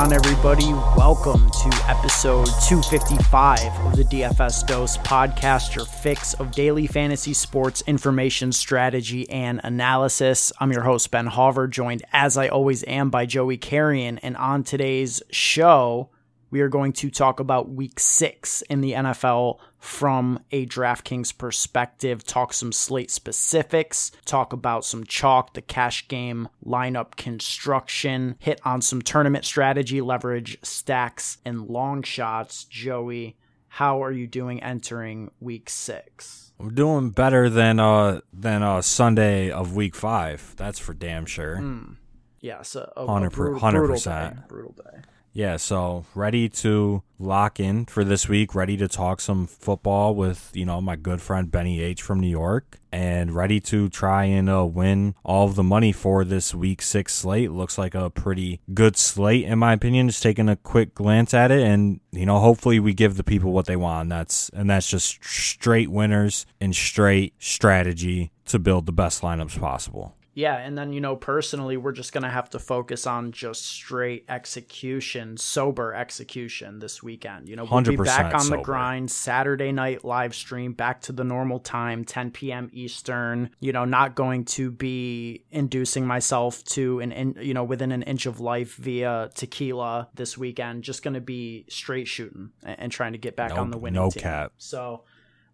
on, 0.00 0.14
everybody? 0.14 0.72
Welcome 0.96 1.50
to 1.50 1.84
episode 1.86 2.46
255 2.66 3.60
of 3.84 3.96
the 3.96 4.04
DFS 4.04 4.66
Dose 4.66 4.96
podcast, 4.96 5.74
your 5.74 5.84
fix 5.84 6.32
of 6.32 6.52
daily 6.52 6.86
fantasy 6.86 7.34
sports 7.34 7.82
information, 7.86 8.50
strategy, 8.50 9.28
and 9.28 9.60
analysis. 9.62 10.54
I'm 10.58 10.72
your 10.72 10.84
host, 10.84 11.10
Ben 11.10 11.28
Hauver, 11.28 11.68
joined 11.68 12.02
as 12.14 12.38
I 12.38 12.48
always 12.48 12.82
am 12.84 13.10
by 13.10 13.26
Joey 13.26 13.58
Carrion. 13.58 14.16
And 14.22 14.38
on 14.38 14.64
today's 14.64 15.22
show, 15.30 16.08
we 16.50 16.60
are 16.60 16.68
going 16.68 16.92
to 16.94 17.10
talk 17.10 17.40
about 17.40 17.70
week 17.70 18.00
six 18.00 18.62
in 18.62 18.80
the 18.80 18.92
NFL 18.92 19.58
from 19.78 20.40
a 20.50 20.66
DraftKings 20.66 21.36
perspective, 21.36 22.24
talk 22.24 22.52
some 22.52 22.72
slate 22.72 23.10
specifics, 23.10 24.10
talk 24.24 24.52
about 24.52 24.84
some 24.84 25.04
chalk, 25.04 25.54
the 25.54 25.62
cash 25.62 26.08
game 26.08 26.48
lineup 26.64 27.16
construction, 27.16 28.36
hit 28.38 28.60
on 28.64 28.82
some 28.82 29.00
tournament 29.00 29.44
strategy, 29.44 30.00
leverage 30.00 30.58
stacks, 30.62 31.38
and 31.44 31.68
long 31.68 32.02
shots. 32.02 32.64
Joey, 32.64 33.36
how 33.68 34.02
are 34.02 34.12
you 34.12 34.26
doing 34.26 34.62
entering 34.62 35.30
week 35.40 35.70
six? 35.70 36.52
I'm 36.58 36.74
doing 36.74 37.10
better 37.10 37.48
than 37.48 37.80
uh 37.80 38.20
than 38.32 38.62
uh 38.62 38.82
Sunday 38.82 39.50
of 39.50 39.74
week 39.74 39.94
five. 39.94 40.54
That's 40.56 40.78
for 40.78 40.92
damn 40.92 41.24
sure. 41.24 41.56
Mm. 41.56 41.96
Yes, 42.40 42.74
a, 42.74 42.90
a, 42.96 43.06
100%, 43.06 43.26
a 43.26 43.30
brutal, 43.30 43.52
100. 43.54 43.78
brutal 43.78 43.96
day. 43.96 44.32
Brutal 44.48 44.72
day. 44.72 45.00
Yeah, 45.32 45.58
so 45.58 46.04
ready 46.14 46.48
to 46.48 47.04
lock 47.18 47.60
in 47.60 47.86
for 47.86 48.02
this 48.02 48.28
week, 48.28 48.52
ready 48.54 48.76
to 48.76 48.88
talk 48.88 49.20
some 49.20 49.46
football 49.46 50.16
with, 50.16 50.50
you 50.54 50.64
know, 50.64 50.80
my 50.80 50.96
good 50.96 51.20
friend 51.20 51.48
Benny 51.48 51.80
H 51.80 52.02
from 52.02 52.18
New 52.18 52.28
York, 52.28 52.80
and 52.90 53.32
ready 53.32 53.60
to 53.60 53.88
try 53.90 54.24
and 54.24 54.50
uh, 54.50 54.64
win 54.64 55.14
all 55.24 55.46
of 55.46 55.54
the 55.54 55.62
money 55.62 55.92
for 55.92 56.24
this 56.24 56.52
week 56.52 56.82
six 56.82 57.14
slate. 57.14 57.52
Looks 57.52 57.78
like 57.78 57.94
a 57.94 58.10
pretty 58.10 58.60
good 58.74 58.96
slate, 58.96 59.44
in 59.44 59.60
my 59.60 59.72
opinion. 59.72 60.08
Just 60.08 60.22
taking 60.22 60.48
a 60.48 60.56
quick 60.56 60.94
glance 60.94 61.32
at 61.32 61.52
it, 61.52 61.62
and, 61.62 62.00
you 62.10 62.26
know, 62.26 62.40
hopefully 62.40 62.80
we 62.80 62.92
give 62.92 63.16
the 63.16 63.22
people 63.22 63.52
what 63.52 63.66
they 63.66 63.76
want. 63.76 64.02
And 64.02 64.12
that's, 64.12 64.48
and 64.48 64.68
that's 64.68 64.90
just 64.90 65.22
straight 65.24 65.92
winners 65.92 66.44
and 66.60 66.74
straight 66.74 67.34
strategy 67.38 68.32
to 68.46 68.58
build 68.58 68.86
the 68.86 68.92
best 68.92 69.22
lineups 69.22 69.60
possible. 69.60 70.16
Yeah, 70.40 70.56
and 70.56 70.76
then 70.76 70.92
you 70.92 71.00
know 71.00 71.16
personally 71.16 71.76
we're 71.76 71.92
just 71.92 72.12
going 72.12 72.22
to 72.22 72.30
have 72.30 72.48
to 72.50 72.58
focus 72.58 73.06
on 73.06 73.32
just 73.32 73.66
straight 73.66 74.24
execution, 74.28 75.36
sober 75.36 75.94
execution 75.94 76.78
this 76.78 77.02
weekend. 77.02 77.48
You 77.48 77.56
know, 77.56 77.64
we'll 77.70 77.82
be 77.82 77.96
100% 77.96 78.04
back 78.04 78.34
on 78.34 78.48
the 78.48 78.58
grind 78.58 79.10
Saturday 79.10 79.72
night 79.72 80.04
live 80.04 80.34
stream 80.34 80.72
back 80.72 81.00
to 81.02 81.12
the 81.12 81.24
normal 81.24 81.58
time, 81.58 82.04
10 82.04 82.30
p.m. 82.30 82.70
Eastern. 82.72 83.50
You 83.60 83.72
know, 83.72 83.84
not 83.84 84.14
going 84.14 84.44
to 84.46 84.70
be 84.70 85.44
inducing 85.50 86.06
myself 86.06 86.64
to 86.64 87.00
an 87.00 87.12
in, 87.12 87.36
you 87.40 87.54
know, 87.54 87.64
within 87.64 87.92
an 87.92 88.02
inch 88.02 88.26
of 88.26 88.40
life 88.40 88.76
via 88.76 89.30
tequila 89.34 90.08
this 90.14 90.38
weekend. 90.38 90.84
Just 90.84 91.02
going 91.02 91.14
to 91.14 91.20
be 91.20 91.64
straight 91.68 92.08
shooting 92.08 92.50
and, 92.62 92.80
and 92.80 92.92
trying 92.92 93.12
to 93.12 93.18
get 93.18 93.36
back 93.36 93.50
No- 93.54 93.60
on 93.60 93.70
the 93.70 93.78
winning 93.78 94.00
no 94.02 94.10
team. 94.10 94.22
cap. 94.22 94.52
So, 94.58 95.04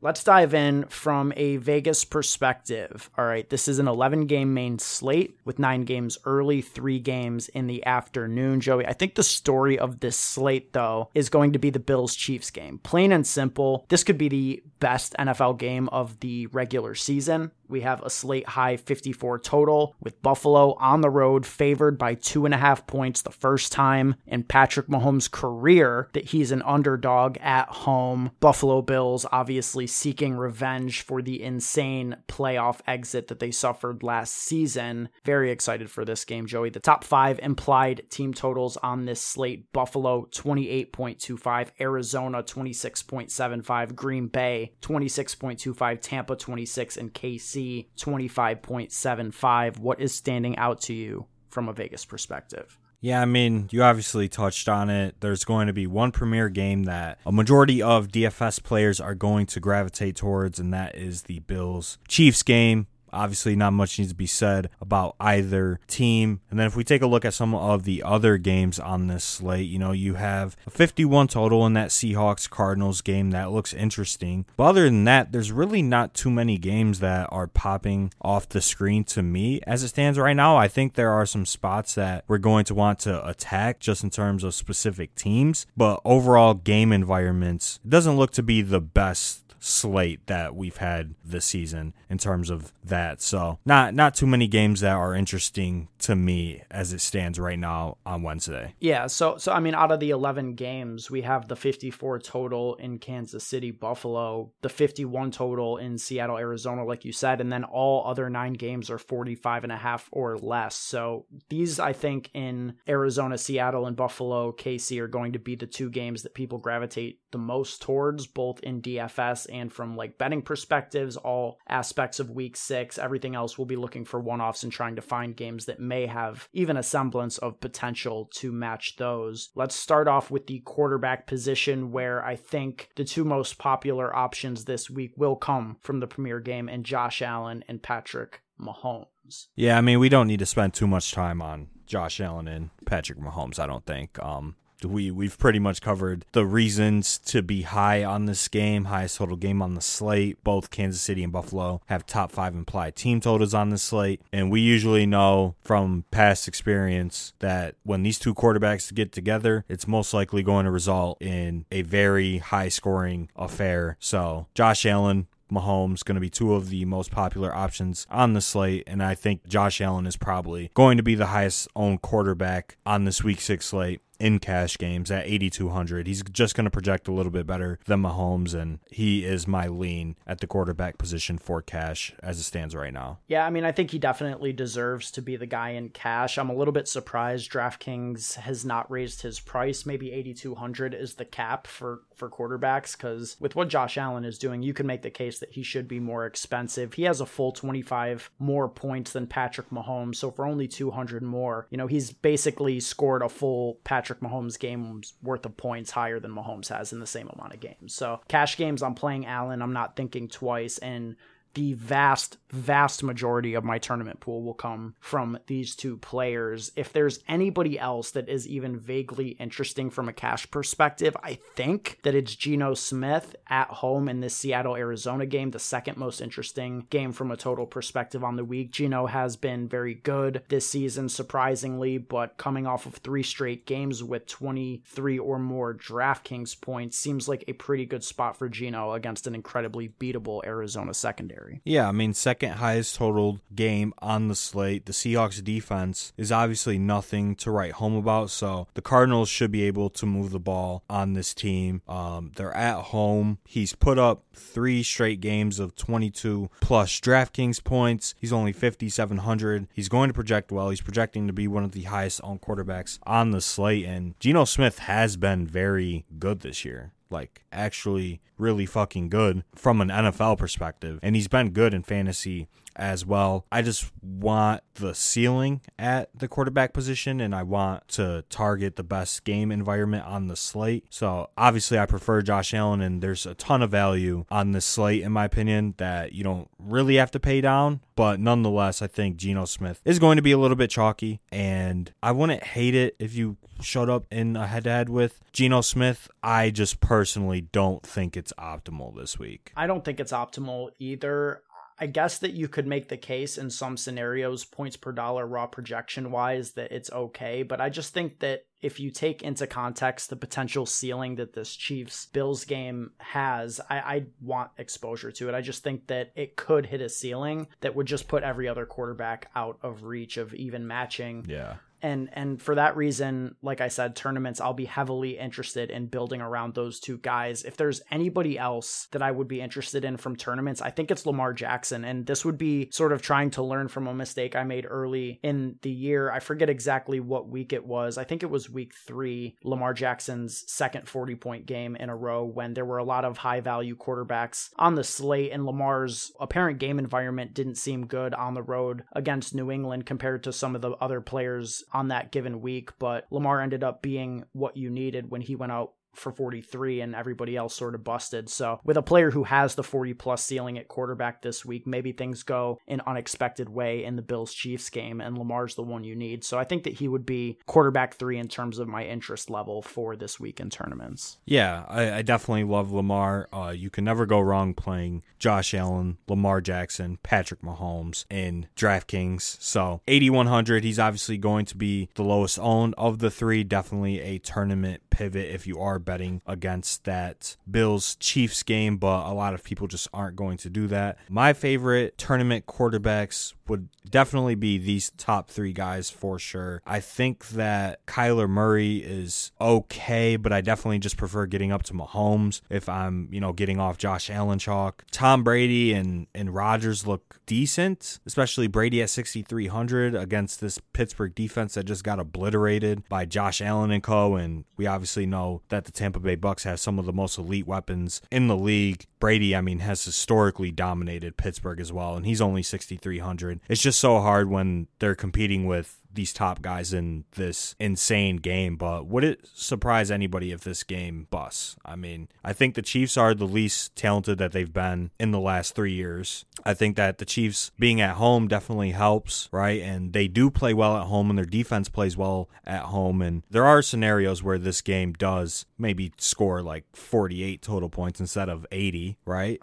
Let's 0.03 0.23
dive 0.23 0.53
in 0.53 0.85
from 0.85 1.33
a 1.37 1.57
Vegas 1.57 2.05
perspective. 2.05 3.09
All 3.17 3.25
right, 3.25 3.49
this 3.49 3.67
is 3.67 3.79
an 3.79 3.89
11 3.89 4.27
game 4.27 4.53
main 4.53 4.79
slate 4.79 5.39
with 5.45 5.59
nine 5.59 5.85
games 5.85 6.19
early, 6.27 6.61
three 6.61 7.01
games 7.01 7.49
in 7.49 7.67
the 7.67 7.85
afternoon. 7.87 8.61
Joey, 8.61 8.87
I 8.87 8.93
think 8.93 9.15
the 9.15 9.23
story 9.23 9.79
of 9.79 10.01
this 10.01 10.17
slate, 10.17 10.75
though, 10.75 11.09
is 11.15 11.31
going 11.31 11.55
to 11.55 11.59
be 11.59 11.71
the 11.71 11.79
Bills 11.79 12.15
Chiefs 12.15 12.51
game. 12.51 12.79
Plain 12.79 13.11
and 13.11 13.27
simple, 13.27 13.87
this 13.89 14.05
could 14.05 14.19
be 14.19 14.29
the 14.29 14.63
best 14.81 15.15
NFL 15.19 15.59
game 15.59 15.89
of 15.89 16.21
the 16.21 16.47
regular 16.49 16.95
season. 16.95 17.51
We 17.69 17.81
have 17.81 18.03
a 18.03 18.11
slate 18.11 18.49
high 18.49 18.77
54 18.77 19.41
total 19.41 19.97
with 20.01 20.23
Buffalo 20.23 20.75
on 20.75 21.01
the 21.01 21.11
road, 21.11 21.45
favored 21.45 21.99
by 21.99 22.15
two 22.15 22.45
and 22.45 22.55
a 22.55 22.59
half 22.59 22.87
points 22.87 23.23
the 23.23 23.33
first 23.33 23.73
time 23.73 24.15
in 24.27 24.45
Patrick 24.45 24.87
Mahomes' 24.87 25.31
career 25.31 26.09
that 26.13 26.27
he's 26.27 26.53
an 26.53 26.63
underdog 26.63 27.39
at 27.39 27.69
home. 27.69 28.31
Buffalo 28.41 28.83
Bills 28.83 29.27
obviously 29.33 29.86
seeking 29.87 30.35
revenge 30.35 31.03
for 31.03 31.23
the 31.23 31.43
insane 31.43 32.17
playoff 32.29 32.81
exit 32.87 33.29
that 33.29 33.39
they 33.39 33.51
suffered 33.51 34.03
last 34.03 34.35
season. 34.35 35.09
Very 35.25 35.51
excited 35.51 35.91
for 35.91 36.05
this 36.05 36.25
game, 36.25 36.47
Joey. 36.47 36.71
The 36.71 36.81
top 36.81 37.05
five 37.05 37.39
implied 37.41 38.03
team 38.11 38.35
totals 38.35 38.77
on 38.79 39.05
this 39.05 39.21
slate 39.21 39.73
Buffalo 39.73 40.27
28.25, 40.33 41.71
Arizona 41.81 42.43
26.75, 42.43 43.95
Green 43.95 44.29
Bay 44.29 44.73
26.25, 44.83 46.01
Tampa 46.01 46.37
26, 46.37 46.97
and 46.97 47.13
KC 47.13 47.89
25.75. 47.97 49.79
What 49.79 50.01
is 50.01 50.15
standing 50.15 50.57
out 50.59 50.81
to 50.83 50.95
you 50.95 51.27
from 51.51 51.69
a 51.69 51.73
Vegas 51.73 52.05
perspective? 52.05 52.79
Yeah, 53.01 53.21
I 53.21 53.25
mean, 53.25 53.69
you 53.71 53.83
obviously 53.83 54.29
touched 54.29 54.69
on 54.69 54.91
it. 54.91 55.17
There's 55.21 55.45
going 55.45 55.67
to 55.67 55.73
be 55.73 55.87
one 55.87 56.13
premier 56.13 56.49
game 56.49 56.85
that 56.85 57.19
a 57.27 57.33
majority 57.33 57.83
of 57.83 58.09
DFS 58.09 58.63
players 58.63 59.01
are 59.01 59.15
going 59.15 59.47
to 59.47 59.61
gravitate 59.61 60.17
towards, 60.17 60.59
and 60.59 60.73
that 60.73 60.97
is 60.97 61.23
the 61.23 61.41
Bills 61.41 61.99
Chiefs 62.09 62.43
game. 62.43 62.87
Obviously, 63.13 63.57
not 63.57 63.73
much 63.73 63.99
needs 63.99 64.11
to 64.11 64.17
be 64.17 64.27
said 64.27 64.71
about 64.81 65.17
either 65.21 65.81
team. 65.87 66.41
And 66.51 66.59
then, 66.59 66.67
if 66.67 66.77
we 66.77 66.85
take 66.85 67.03
a 67.03 67.07
look 67.07 67.25
at 67.25 67.35
some 67.35 67.55
of 67.55 67.85
the 67.85 68.03
other 68.03 68.39
games 68.39 68.79
on 68.79 69.07
this 69.07 69.25
slate, 69.25 69.69
you 69.69 69.79
know, 69.79 69.93
you 69.93 70.15
have 70.15 70.57
a 70.67 70.71
51 70.71 71.29
total 71.29 71.67
in 71.67 71.73
that 71.75 71.91
Seahawks 71.91 72.49
Cardinals 72.49 73.01
game. 73.01 73.31
That 73.31 73.53
looks 73.53 73.73
interesting. 73.73 74.47
But 74.57 74.65
other 74.65 74.85
than 74.85 75.05
that, 75.05 75.33
there's 75.33 75.53
really 75.53 75.83
not 75.83 76.15
too 76.15 76.31
many 76.31 76.59
games 76.59 77.01
that 77.01 77.29
are 77.33 77.47
popping 77.47 78.13
off 78.21 78.49
the 78.49 78.61
screen 78.61 79.05
to 79.05 79.23
me 79.23 79.61
as 79.67 79.83
it 79.83 79.89
stands 79.89 80.19
right 80.19 80.37
now. 80.37 80.57
I 80.57 80.69
think 80.69 80.95
there 80.95 81.13
are 81.13 81.27
some 81.27 81.47
spots 81.47 81.95
that 81.95 82.25
we're 82.29 82.39
going 82.39 82.65
to 82.67 82.75
want 82.75 82.99
to 83.01 83.27
attack 83.27 83.81
just 83.81 84.05
in 84.05 84.11
terms 84.11 84.45
of 84.45 84.55
specific 84.55 85.15
teams. 85.15 85.67
But 85.77 86.01
overall, 86.05 86.55
game 86.55 86.93
environments 86.93 87.81
doesn't 87.89 88.17
look 88.17 88.33
to 88.33 88.43
be 88.43 88.63
the 88.63 88.81
best 88.81 89.46
slate 89.61 90.27
that 90.27 90.55
we've 90.55 90.77
had 90.77 91.15
this 91.25 91.45
season 91.45 91.95
in 92.09 92.19
terms 92.19 92.51
of 92.51 92.73
that. 92.85 93.21
So 93.21 93.59
not 93.65 93.95
not 93.95 94.15
too 94.15 94.27
many 94.27 94.47
games 94.47 94.81
that 94.81 94.95
are 94.95 95.15
interesting 95.15 95.89
to 96.01 96.15
me 96.15 96.63
as 96.71 96.93
it 96.93 97.01
stands 97.01 97.39
right 97.39 97.59
now 97.59 97.97
on 98.05 98.23
Wednesday. 98.23 98.75
Yeah, 98.81 99.07
so 99.07 99.37
so 99.37 99.53
I 99.53 99.61
mean 99.61 99.75
out 99.75 99.93
of 99.93 100.01
the 100.01 100.11
11 100.11 100.55
games, 100.55 101.11
we 101.11 101.23
have 101.23 101.49
the 101.49 101.57
54 101.57 102.21
total 102.21 102.75
in 102.77 102.99
Kansas 102.99 103.45
City, 103.45 103.71
Buffalo, 103.71 104.53
the 104.63 104.69
51 104.69 105.31
total 105.31 105.77
in 105.79 105.99
Seattle, 105.99 106.39
Arizona 106.39 106.85
like 106.85 107.05
you 107.05 107.13
said, 107.13 107.41
and 107.41 107.53
then 107.53 107.65
all 107.65 108.07
other 108.07 108.31
9 108.31 108.53
games 108.55 108.91
are 108.91 108.99
45 108.99 109.65
and 109.65 109.73
a 109.73 109.77
half 109.77 110.09
or 110.13 110.39
less. 110.39 110.77
So 110.77 111.27
these 111.49 111.81
I 111.81 111.93
think 111.93 112.31
in 112.35 112.75
Arizona, 112.89 113.39
Seattle 113.39 113.87
and 113.87 113.97
Buffalo, 113.97 114.53
KC 114.53 115.01
are 115.01 115.09
going 115.09 115.33
to 115.33 115.39
be 115.39 115.57
the 115.57 115.67
two 115.67 115.91
games 115.91 116.23
that 116.23 116.35
people 116.35 116.59
gravitate 116.59 117.21
the 117.37 117.43
most 117.43 117.83
towards 117.83 118.27
both 118.27 118.61
in 118.61 118.81
DFS 118.81 119.47
and 119.53 119.71
from 119.71 119.95
like 119.95 120.17
betting 120.17 120.41
perspectives, 120.41 121.19
all 121.19 121.59
aspects 121.69 122.19
of 122.19 122.31
week 122.31 122.57
6, 122.57 122.97
everything 122.97 123.35
else 123.35 123.59
we'll 123.59 123.67
be 123.67 123.77
looking 123.77 124.07
for 124.07 124.19
one-offs 124.19 124.63
and 124.63 124.73
trying 124.73 124.97
to 124.97 125.03
find 125.03 125.37
games 125.37 125.67
that 125.67 125.79
may 125.79 126.07
have 126.07 126.49
even 126.55 126.79
a 126.79 126.83
semblance 126.83 127.37
of 127.37 127.61
potential 127.61 128.31
to 128.33 128.51
match 128.51 128.97
those. 128.97 129.51
Let's 129.55 129.75
start 129.75 130.09
off 130.09 130.31
with 130.31 130.47
the 130.47 130.61
quarterback 130.61 131.27
position, 131.27 131.93
where 131.93 132.25
I 132.25 132.37
think 132.37 132.89
the 132.97 133.05
two 133.05 133.25
most 133.25 133.59
popular 133.59 134.17
options 134.17 134.65
this 134.65 134.89
week 134.89 135.13
will 135.19 135.37
come 135.37 135.77
from 135.83 136.01
the 136.01 136.07
premier 136.07 136.41
game 136.41 136.71
and 136.71 136.87
Josh 136.87 137.21
Allen 137.21 137.65
and 137.69 137.83
Patrick 137.83 138.41
Mahomes. 138.59 139.49
Yeah, 139.57 139.77
I 139.77 139.83
mean 139.83 139.99
we 139.99 140.09
don't 140.09 140.27
need 140.27 140.39
to 140.39 140.47
spend 140.47 140.73
too 140.73 140.87
much 140.87 141.13
time 141.13 141.43
on 141.43 141.69
Josh 141.85 142.19
Allen 142.19 142.49
and 142.49 142.71
Patrick 142.87 143.19
Mahomes. 143.19 143.59
I 143.59 143.67
don't 143.67 143.85
think. 143.85 144.19
Um, 144.21 144.57
we 144.85 145.11
we've 145.11 145.39
pretty 145.39 145.59
much 145.59 145.81
covered 145.81 146.25
the 146.33 146.47
reasons 146.47 147.19
to 147.19 147.43
be 147.43 147.63
high 147.63 148.05
on 148.05 148.27
this 148.27 148.49
game, 148.49 148.87
highest 148.87 149.19
total 149.19 149.37
game 149.37 149.63
on 149.63 149.75
the 149.75 149.81
slate. 149.81 150.43
Both 150.45 150.71
Kansas 150.71 151.01
City 151.01 151.23
and 151.23 151.33
Buffalo 151.33 151.81
have 151.87 152.07
top 152.07 152.33
five 152.33 152.55
implied 152.55 152.97
team 152.97 153.21
totals 153.21 153.55
on 153.55 153.71
the 153.71 153.79
slate, 153.79 154.21
and 154.33 154.51
we 154.51 154.61
usually 154.61 155.07
know 155.07 155.55
from 155.63 156.05
past 156.11 156.49
experience 156.49 157.33
that 157.39 157.77
when 157.85 158.03
these 158.03 158.19
two 158.19 158.35
quarterbacks 158.35 158.93
get 158.93 159.13
together, 159.13 159.65
it's 159.69 159.89
most 159.89 160.13
likely 160.13 160.43
going 160.43 160.65
to 160.65 160.71
result 160.71 161.21
in 161.21 161.65
a 161.71 161.83
very 161.83 162.39
high 162.39 162.69
scoring 162.69 163.29
affair. 163.37 163.97
So 164.01 164.47
Josh 164.55 164.85
Allen 164.87 165.27
Mahomes 165.51 166.05
going 166.05 166.17
to 166.17 166.21
be 166.21 166.31
two 166.31 166.55
of 166.55 166.71
the 166.71 166.85
most 166.85 167.11
popular 167.11 167.55
options 167.55 168.07
on 168.11 168.33
the 168.33 168.41
slate, 168.41 168.85
and 168.87 169.03
I 169.03 169.15
think 169.15 169.47
Josh 169.47 169.81
Allen 169.81 170.07
is 170.07 170.17
probably 170.17 170.71
going 170.75 170.97
to 170.97 171.03
be 171.03 171.15
the 171.15 171.27
highest 171.27 171.69
owned 171.77 172.03
quarterback 172.03 172.77
on 172.85 173.05
this 173.05 173.23
Week 173.23 173.41
Six 173.41 173.67
slate 173.67 174.01
in 174.19 174.39
cash 174.39 174.79
games 174.79 175.11
at 175.11 175.27
8,200. 175.27 176.07
He's 176.07 176.23
just 176.23 176.55
going 176.55 176.65
to 176.65 176.71
project 176.71 177.09
a 177.09 177.13
little 177.13 177.33
bit 177.33 177.47
better 177.47 177.79
than 177.87 178.03
Mahomes, 178.03 178.55
and 178.55 178.79
he 178.91 179.25
is 179.25 179.47
my 179.47 179.67
lean 179.67 180.17
at 180.27 180.41
the 180.41 180.47
quarterback 180.47 180.99
position 180.99 181.39
for 181.39 181.63
cash 181.63 182.15
as 182.23 182.39
it 182.39 182.45
stands 182.45 182.75
right 182.75 182.93
now. 182.93 183.19
Yeah, 183.27 183.47
I 183.47 183.51
mean, 183.51 183.65
I 183.65 183.73
think 183.73 183.91
he 183.91 183.99
definitely 183.99 184.53
deserves 184.53 185.11
to 185.13 185.23
be 185.23 185.37
the 185.37 185.47
guy 185.47 185.71
in 185.71 185.91
cash. 185.91 186.39
I'm 186.39 186.51
a 186.51 186.55
little 186.55 186.73
bit 186.73 186.89
surprised 186.89 187.51
DraftKings 187.51 188.35
has 188.37 188.65
not 188.65 188.91
raised 188.91 189.23
his 189.23 189.41
price. 189.41 189.87
Maybe 189.87 190.13
8,200 190.13 190.95
is 190.95 191.15
the 191.15 191.25
cap 191.25 191.67
for 191.67 192.03
for 192.17 192.31
quarterbacks 192.31 192.97
because 192.97 193.37
with 193.39 193.55
what 193.55 193.69
Josh 193.69 193.99
Allen 193.99 194.25
is 194.25 194.39
doing, 194.39 194.63
you 194.63 194.73
can 194.73 194.87
make 194.87 195.03
the 195.03 195.11
case 195.11 195.39
that 195.39 195.53
he 195.53 195.63
should 195.63 195.87
be 195.87 196.01
more 196.01 196.27
expensive. 196.27 196.95
He 196.95 197.03
has 197.03 197.21
a 197.21 197.27
full 197.27 197.53
25 197.53 198.31
more 198.39 198.69
points 198.69 199.13
than 199.13 199.27
Patrick 199.27 199.71
Mahomes, 199.71 200.17
so 200.17 200.31
for 200.31 200.47
only 200.47 200.67
200 200.67 201.23
more, 201.23 201.67
you 201.71 201.77
know, 201.77 201.87
he's 201.87 202.11
basically 202.11 202.81
scored 202.81 203.23
a 203.23 203.29
full 203.29 203.79
Patrick 203.85 204.06
Patrick 204.07 204.21
Mahomes' 204.21 204.57
game's 204.57 205.15
worth 205.21 205.45
of 205.47 205.57
points 205.57 205.91
higher 205.91 206.21
than 206.21 206.31
Mahomes 206.31 206.69
has 206.69 206.93
in 206.93 207.01
the 207.01 207.09
same 207.09 207.29
amount 207.29 207.55
of 207.55 207.59
games. 207.59 207.93
So 207.93 208.21
cash 208.29 208.57
games, 208.57 208.81
I'm 208.81 208.95
playing 208.95 209.27
Allen. 209.27 209.61
I'm 209.61 209.73
not 209.73 209.97
thinking 209.97 210.29
twice. 210.29 210.79
And 210.79 211.17
the 211.57 211.73
vast, 211.73 212.37
vast 212.51 213.03
majority 213.03 213.55
of 213.55 213.65
my 213.65 213.79
tournament 213.79 214.21
pool 214.21 214.43
will 214.43 214.53
come 214.53 214.95
from 215.01 215.39
these 215.47 215.75
two 215.75 215.97
players. 215.97 216.71
If 216.77 216.93
there's 216.93 217.21
anybody 217.27 217.79
else 217.79 218.11
that 218.11 218.29
is 218.29 218.47
even 218.47 218.79
vaguely 218.79 219.29
interesting 219.41 219.89
from 219.89 220.07
a 220.07 220.13
cash 220.13 220.51
perspective, 220.51 221.17
I 221.23 221.39
think 221.55 221.99
that 222.03 222.15
it's 222.15 222.35
Geno 222.35 222.75
Smith 222.75 223.35
at 223.49 223.69
home 223.69 224.07
in 224.07 224.21
this 224.21 224.37
Seattle 224.37 224.77
Arizona 224.77 225.25
game, 225.25 225.51
the 225.51 225.59
second 225.59 225.97
most 225.97 226.21
interesting 226.21 226.87
game 226.91 227.13
from 227.13 227.31
a 227.31 227.39
total 227.39 227.65
perspective 227.65 228.23
on 228.23 228.37
the 228.37 228.45
week. 228.45 228.71
Geno 228.71 229.07
has 229.07 229.37
been 229.37 229.67
very 229.67 229.95
good 229.95 230.43
this 230.49 230.69
season, 230.69 231.09
surprisingly, 231.09 231.97
but 231.97 232.37
coming 232.37 232.67
off 232.67 232.85
of 232.85 232.97
three 232.97 233.23
straight 233.23 233.65
games 233.65 234.05
with 234.05 234.27
23 234.27 235.19
or 235.19 235.39
more 235.39 235.73
DraftKings 235.73 236.61
points 236.61 236.99
seems 236.99 237.27
like 237.27 237.45
a 237.49 237.55
pretty 237.55 237.87
good 237.87 238.05
spot 238.05 238.37
for 238.37 238.51
Geno 238.51 238.93
against 238.93 239.27
an 239.27 239.35
incredibly 239.35 239.89
beatable 239.89 240.45
Arizona 240.45 240.93
secondary. 240.93 241.46
Yeah, 241.65 241.89
I 241.89 241.93
mean, 241.93 242.15
second 242.15 242.53
highest 242.53 242.97
total 242.97 243.41
game 243.55 243.93
on 243.99 244.29
the 244.29 244.35
slate. 244.35 244.87
The 244.87 244.93
Seahawks 244.93 245.43
defense 245.43 246.13
is 246.17 246.33
obviously 246.33 246.79
nothing 246.79 247.35
to 247.37 247.51
write 247.51 247.73
home 247.73 247.95
about, 247.95 248.31
so 248.31 248.69
the 248.75 248.83
Cardinals 248.83 249.29
should 249.29 249.51
be 249.51 249.65
able 249.65 249.91
to 249.91 250.07
move 250.07 250.31
the 250.31 250.41
ball 250.41 250.83
on 250.89 251.15
this 251.15 251.35
team. 251.35 251.83
Um, 251.89 252.33
they're 252.37 252.57
at 252.57 252.87
home. 252.87 253.39
He's 253.47 253.75
put 253.75 253.99
up 253.99 254.25
three 254.35 254.83
straight 254.83 255.21
games 255.21 255.59
of 255.59 255.77
22 255.77 256.51
plus 256.61 257.01
DraftKings 257.01 257.63
points. 257.63 258.15
He's 258.19 258.33
only 258.33 258.53
5,700. 258.53 259.69
He's 259.73 259.89
going 259.89 260.09
to 260.09 260.15
project 260.15 260.53
well. 260.53 260.71
He's 260.71 260.81
projecting 260.81 261.27
to 261.27 261.33
be 261.33 261.49
one 261.49 261.65
of 261.65 261.73
the 261.73 261.83
highest 261.83 262.21
on 262.23 262.39
quarterbacks 262.39 262.99
on 263.05 263.31
the 263.31 263.41
slate, 263.41 263.87
and 263.87 264.19
Geno 264.21 264.45
Smith 264.45 264.81
has 264.81 265.17
been 265.17 265.47
very 265.47 266.05
good 266.19 266.41
this 266.41 266.65
year 266.65 266.93
like 267.11 267.45
actually 267.53 268.21
really 268.39 268.67
fucking 268.67 269.09
good 269.09 269.45
from 269.55 269.81
an 269.81 269.89
NFL 269.89 270.39
perspective. 270.39 270.99
And 271.03 271.15
he's 271.15 271.29
been 271.29 271.51
good 271.51 271.73
in 271.75 271.83
fantasy 271.83 272.49
as 272.77 273.05
well. 273.05 273.45
I 273.51 273.63
just 273.63 273.91
want 274.03 274.63
the 274.75 274.95
ceiling 274.95 275.63
at 275.79 276.11
the 276.15 276.29
quarterback 276.29 276.73
position 276.73 277.21
and 277.21 277.35
I 277.35 277.43
want 277.43 277.89
to 277.89 278.25
target 278.29 278.77
the 278.77 278.83
best 278.83 279.25
game 279.25 279.51
environment 279.51 280.05
on 280.07 280.29
the 280.29 280.37
slate. 280.37 280.87
So 280.91 281.31
obviously 281.37 281.79
I 281.79 281.87
prefer 281.87 282.23
Josh 282.23 282.53
Allen 282.55 282.81
and 282.81 283.03
there's 283.03 283.27
a 283.27 283.35
ton 283.35 283.63
of 283.63 283.71
value 283.71 284.25
on 284.31 284.53
this 284.53 284.67
slate 284.67 285.03
in 285.03 285.13
my 285.13 285.25
opinion 285.25 285.75
that 285.79 286.13
you 286.13 286.25
don't 286.25 286.49
really 286.59 286.97
have 286.97 287.11
to 287.13 287.21
pay 287.21 287.41
down, 287.41 287.81
but 287.95 288.21
nonetheless 288.21 288.83
I 288.83 288.87
think 288.87 289.17
Geno 289.17 289.45
Smith 289.45 289.81
is 289.85 289.99
going 289.99 290.17
to 290.17 290.23
be 290.23 290.33
a 290.33 290.39
little 290.39 290.57
bit 290.57 290.71
chalky 290.71 291.21
and 291.33 291.93
I 292.03 292.13
wouldn't 292.13 292.43
hate 292.43 292.75
it 292.75 292.97
if 292.99 293.15
you 293.15 293.37
showed 293.61 293.89
up 293.89 294.05
in 294.11 294.37
a 294.37 294.47
head 294.47 294.65
to 294.65 294.71
head 294.71 294.89
with 294.89 295.21
Geno 295.33 295.61
Smith. 295.61 296.09
I 296.23 296.51
just 296.51 296.81
personally 296.81 297.41
don't 297.41 297.83
think 297.83 298.17
it's 298.17 298.33
optimal 298.39 298.95
this 298.95 299.19
week. 299.19 299.53
I 299.57 299.67
don't 299.67 299.85
think 299.85 300.01
it's 300.01 300.13
optimal 300.13 300.71
either. 300.79 301.43
I 301.79 301.87
guess 301.87 302.19
that 302.19 302.33
you 302.33 302.49
could 302.49 302.67
make 302.67 302.89
the 302.89 302.97
case 302.97 303.37
in 303.37 303.51
some 303.51 303.77
scenarios, 303.77 304.45
points 304.45 304.77
per 304.77 304.93
dollar 304.93 305.27
raw 305.27 305.47
projection 305.47 306.11
wise, 306.11 306.53
that 306.53 306.73
it's 306.73 306.91
okay. 306.91 307.43
But 307.43 307.61
I 307.61 307.69
just 307.69 307.93
think 307.93 308.21
that 308.21 308.47
if 308.63 308.81
you 308.81 308.91
take 308.91 309.23
into 309.23 309.47
context 309.47 310.09
the 310.09 310.17
potential 310.17 310.65
ceiling 310.65 311.17
that 311.17 311.35
this 311.35 311.55
Chiefs 311.55 312.07
Bills 312.07 312.45
game 312.45 312.93
has, 312.99 313.61
I, 313.69 313.79
I 313.79 314.05
want 314.23 314.53
exposure 314.57 315.13
to 315.13 315.29
it. 315.29 315.35
I 315.35 315.43
just 315.43 315.63
think 315.63 315.87
that 315.89 316.13
it 316.17 316.37
could 316.37 316.67
hit 316.67 316.81
a 316.81 316.89
ceiling 316.89 317.49
that 317.61 317.75
would 317.75 317.87
just 317.87 318.09
put 318.09 318.23
every 318.23 318.49
other 318.49 318.65
quarterback 318.65 319.31
out 319.37 319.59
of 319.63 319.85
reach 319.85 320.17
of 320.17 320.35
even 320.35 320.67
matching. 320.67 321.27
Yeah 321.29 321.57
and 321.83 322.09
and 322.13 322.41
for 322.41 322.55
that 322.55 322.77
reason 322.77 323.35
like 323.43 323.61
i 323.61 323.69
said 323.69 323.95
tournaments 323.95 324.41
i'll 324.41 324.55
be 324.55 324.65
heavily 324.65 325.19
interested 325.19 325.71
in 325.71 325.87
building 325.87 326.21
around 326.21 326.55
those 326.55 326.81
two 326.81 326.99
guys. 326.99 327.43
If 327.43 327.57
there's 327.57 327.83
anybody 327.91 328.39
else 328.39 328.89
that 328.93 329.03
i 329.03 329.11
would 329.11 329.29
be 329.29 329.41
interested 329.41 329.85
in 329.85 329.97
from 329.97 330.17
tournaments 330.17 330.63
i 330.63 330.71
think 330.71 330.91
it's 330.91 331.07
lamar 331.07 331.33
jackson. 331.33 331.85
And 331.85 332.07
this 332.07 332.25
would 332.25 332.39
be 332.39 332.69
sort 332.71 332.93
of 332.93 333.03
trying 333.03 333.31
to 333.33 333.43
learn 333.43 333.69
from 333.69 333.87
a 333.87 333.95
mistake 333.95 334.35
i 334.35 334.45
made 334.45 334.67
early 334.69 335.21
in 335.23 335.57
the 335.63 335.71
year. 335.71 336.11
I 336.11 336.21
forget 336.21 336.51
exactly 336.51 337.01
what 337.01 337.29
week 337.29 337.53
it 337.53 337.67
was. 337.67 337.99
I 337.99 338.05
think 338.05 338.23
it 338.23 338.31
was 338.31 338.51
week 338.51 338.75
three 338.75 339.37
lamar 339.43 339.75
jackson's 339.75 340.45
second 340.51 340.89
40 340.89 341.15
point 341.17 341.47
game 341.47 341.77
in 341.77 341.89
a 341.89 341.97
row 341.97 342.25
when 342.25 342.55
there 342.55 342.65
were 342.65 342.79
a 342.79 342.85
lot 342.85 343.05
of 343.05 343.19
high 343.19 343.41
value 343.41 343.77
quarterbacks 343.77 344.51
on 344.57 344.75
the 344.75 344.85
slate 344.85 345.33
and 345.33 345.45
lamar's 345.45 346.13
apparent 346.21 346.59
game 346.59 346.79
environment 346.79 347.35
didn't 347.35 347.57
seem 347.57 347.87
good 347.87 348.15
on 348.15 348.35
the 348.35 348.43
road 348.43 348.85
against 348.93 349.35
new 349.35 349.51
england 349.51 349.87
compared 349.87 350.23
to 350.23 350.33
some 350.33 350.55
of 350.55 350.63
the 350.63 350.71
other 350.73 351.01
players 351.01 351.65
on 351.73 351.89
that 351.89 352.13
given 352.13 352.41
week, 352.41 352.71
but 352.79 353.07
Lamar 353.11 353.41
ended 353.41 353.65
up 353.65 353.83
being 353.83 354.25
what 354.33 354.57
you 354.57 354.71
needed 354.71 355.11
when 355.11 355.21
he 355.21 355.37
went 355.37 355.53
out 355.53 355.73
for 355.97 356.13
43 356.13 356.81
and 356.81 356.95
everybody 356.95 357.37
else 357.37 357.55
sort 357.55 357.75
of 357.75 357.85
busted. 357.85 358.29
So, 358.29 358.61
with 358.65 358.77
a 358.77 358.83
player 358.83 359.11
who 359.11 359.25
has 359.25 359.55
the 359.55 359.63
40 359.63 359.95
plus 359.95 360.25
ceiling 360.25 360.59
at 360.59 360.69
quarterback 360.69 361.23
this 361.23 361.45
week, 361.45 361.67
maybe 361.67 361.93
things 361.93 362.23
go 362.23 362.59
an 362.69 362.83
unexpected 362.87 363.49
way 363.49 363.85
in 363.85 363.97
the 363.97 364.03
Bills 364.03 364.33
Chiefs 364.33 364.71
game, 364.71 365.01
and 365.01 365.17
Lamar's 365.19 365.55
the 365.55 365.63
one 365.63 365.85
you 365.85 365.97
need. 365.97 366.25
So, 366.25 366.39
I 366.39 366.45
think 366.45 366.65
that 366.65 366.75
he 366.75 366.89
would 366.89 367.07
be 367.07 367.39
quarterback 367.47 367.95
three 367.95 368.19
in 368.19 368.29
terms 368.29 368.59
of 368.59 368.69
my 368.69 368.85
interest 368.85 369.31
level 369.31 369.63
for 369.63 369.97
this 369.97 370.21
week 370.21 370.41
in 370.41 370.51
tournaments. 370.51 371.19
Yeah, 371.25 371.65
I, 371.69 371.99
I 371.99 372.03
definitely 372.03 372.45
love 372.45 372.73
Lamar. 372.73 373.29
Uh, 373.33 373.53
you 373.57 373.71
can 373.71 373.85
never 373.85 374.07
go 374.07 374.21
wrong 374.21 374.55
playing 374.55 375.03
Josh 375.19 375.55
Allen, 375.55 375.99
Lamar 376.09 376.41
Jackson, 376.41 376.99
Patrick 377.03 377.43
Mahomes 377.43 378.05
in 378.11 378.47
DraftKings. 378.57 379.37
So, 379.41 379.81
8,100, 379.89 380.65
he's 380.65 380.79
obviously 380.79 381.19
going 381.19 381.47
to 381.47 381.57
be 381.57 381.89
the 381.95 382.03
lowest 382.03 382.39
owned 382.39 382.75
of 382.77 382.99
the 382.99 383.11
three. 383.11 383.45
Definitely 383.45 384.01
a 384.01 384.19
tournament 384.19 384.83
pivot 384.97 385.31
if 385.31 385.47
you 385.47 385.61
are 385.61 385.79
betting 385.79 386.23
against 386.27 386.85
that 386.85 387.37
Bills 387.49 387.97
Chiefs 387.97 388.43
game, 388.43 388.79
but 388.79 389.07
a 389.07 389.13
lot 389.13 389.35
of 389.35 389.45
people 389.45 389.67
just 389.67 389.89
aren't 389.93 390.17
going 390.17 390.39
to 390.39 390.49
do 390.49 390.67
that. 390.69 390.97
My 391.11 391.35
favorite 391.35 391.99
tournament 391.99 392.47
quarterbacks 392.47 393.35
would 393.49 393.69
definitely 393.89 394.35
be 394.35 394.59
these 394.59 394.91
top 394.97 395.31
three 395.31 395.53
guys 395.53 395.91
for 395.91 396.19
sure. 396.19 396.63
I 396.67 396.81
think 396.81 397.29
that 397.29 397.85
Kyler 397.87 398.29
Murray 398.29 398.79
is 398.79 399.33
okay, 399.41 400.17
but 400.17 400.33
I 400.33 400.41
definitely 400.41 400.79
just 400.79 400.97
prefer 400.97 401.27
getting 401.27 401.53
up 401.53 401.63
to 401.65 401.73
Mahomes 401.73 402.41
if 402.51 402.69
I'm, 402.69 403.09
you 403.11 403.21
know, 403.21 403.33
getting 403.33 403.59
off 403.59 403.79
Josh 403.79 404.11
Allen 404.11 404.39
chalk. 404.39 404.85
Tom 404.91 405.23
Brady 405.23 405.73
and, 405.73 406.07
and 406.15 406.35
Rodgers 406.35 406.87
look 406.87 407.21
decent, 407.27 408.01
especially 408.07 408.47
Brady 408.47 408.83
at 408.83 408.91
6,300 408.91 409.95
against 409.95 410.41
this 410.41 410.59
Pittsburgh 410.73 411.15
defense 411.15 411.55
that 411.55 411.65
just 411.65 411.85
got 411.85 411.99
obliterated 411.99 412.89
by 412.89 413.05
Josh 413.05 413.41
Allen 413.41 413.71
and 413.71 413.83
co. 413.83 414.17
And 414.17 414.45
we 414.57 414.67
obviously 414.67 415.07
know 415.07 415.43
that 415.49 415.65
the 415.65 415.73
Tampa 415.73 416.01
Bay 416.01 416.15
Bucks 416.15 416.45
have 416.45 416.61
some 416.61 416.79
of 416.79 416.87
the 416.87 416.93
most 416.93 417.19
elite 417.19 417.47
weapons 417.47 418.01
in 418.11 418.29
the 418.29 418.37
league. 418.37 418.87
Brady, 419.07 419.37
I 419.37 419.41
mean, 419.41 419.61
has 419.61 419.85
historically 419.85 420.51
dominated 420.51 421.17
Pittsburgh 421.17 421.61
as 421.61 421.73
well, 421.73 421.95
and 421.95 422.05
he's 422.05 422.21
only 422.21 422.43
6,300. 422.43 423.39
It's 423.49 423.63
just 423.63 423.79
so 423.79 424.01
hard 424.01 424.29
when 424.29 424.67
they're 424.81 424.97
competing 424.97 425.47
with 425.47 425.81
these 425.97 426.13
top 426.13 426.43
guys 426.43 426.73
in 426.73 427.05
this 427.13 427.57
insane 427.59 428.17
game. 428.17 428.57
But 428.57 428.87
would 428.87 429.05
it 429.05 429.27
surprise 429.35 429.91
anybody 429.91 430.33
if 430.33 430.43
this 430.43 430.63
game 430.63 431.09
busts? 431.11 431.57
I 431.65 431.77
mean, 431.77 432.09
I 432.25 432.33
think 432.33 432.55
the 432.55 432.63
Chiefs 432.63 432.97
are 432.97 433.15
the 433.15 433.27
least 433.27 433.75
talented 433.75 434.19
that 434.19 434.33
they've 434.33 434.53
been 434.53 434.91
in 435.01 435.11
the 435.11 435.21
last 435.21 435.55
three 435.55 435.73
years. 435.73 436.25
I 436.45 436.55
think 436.55 436.77
that 436.77 436.99
the 436.99 437.05
Chiefs 437.05 437.51
being 437.59 437.81
at 437.81 437.97
home 437.97 438.29
definitely 438.29 438.71
helps, 438.71 439.29
right? 439.33 439.61
And 439.61 439.93
they 439.93 440.09
do 440.09 440.31
play 440.31 440.55
well 440.55 440.77
at 440.77 440.87
home, 440.87 441.11
and 441.11 441.19
their 441.19 441.25
defense 441.25 441.69
plays 441.69 441.97
well 441.97 442.29
at 442.45 442.63
home. 442.63 443.03
And 443.03 443.23
there 443.31 443.45
are 443.45 443.63
scenarios 443.63 444.23
where 444.23 444.39
this 444.39 444.61
game 444.61 444.93
does 444.93 445.47
maybe 445.59 445.93
score 445.99 446.43
like 446.43 446.65
48 446.75 447.43
total 447.43 447.69
points 447.69 448.01
instead 448.01 448.29
of 448.29 448.47
80, 448.53 448.99
right? 449.05 449.41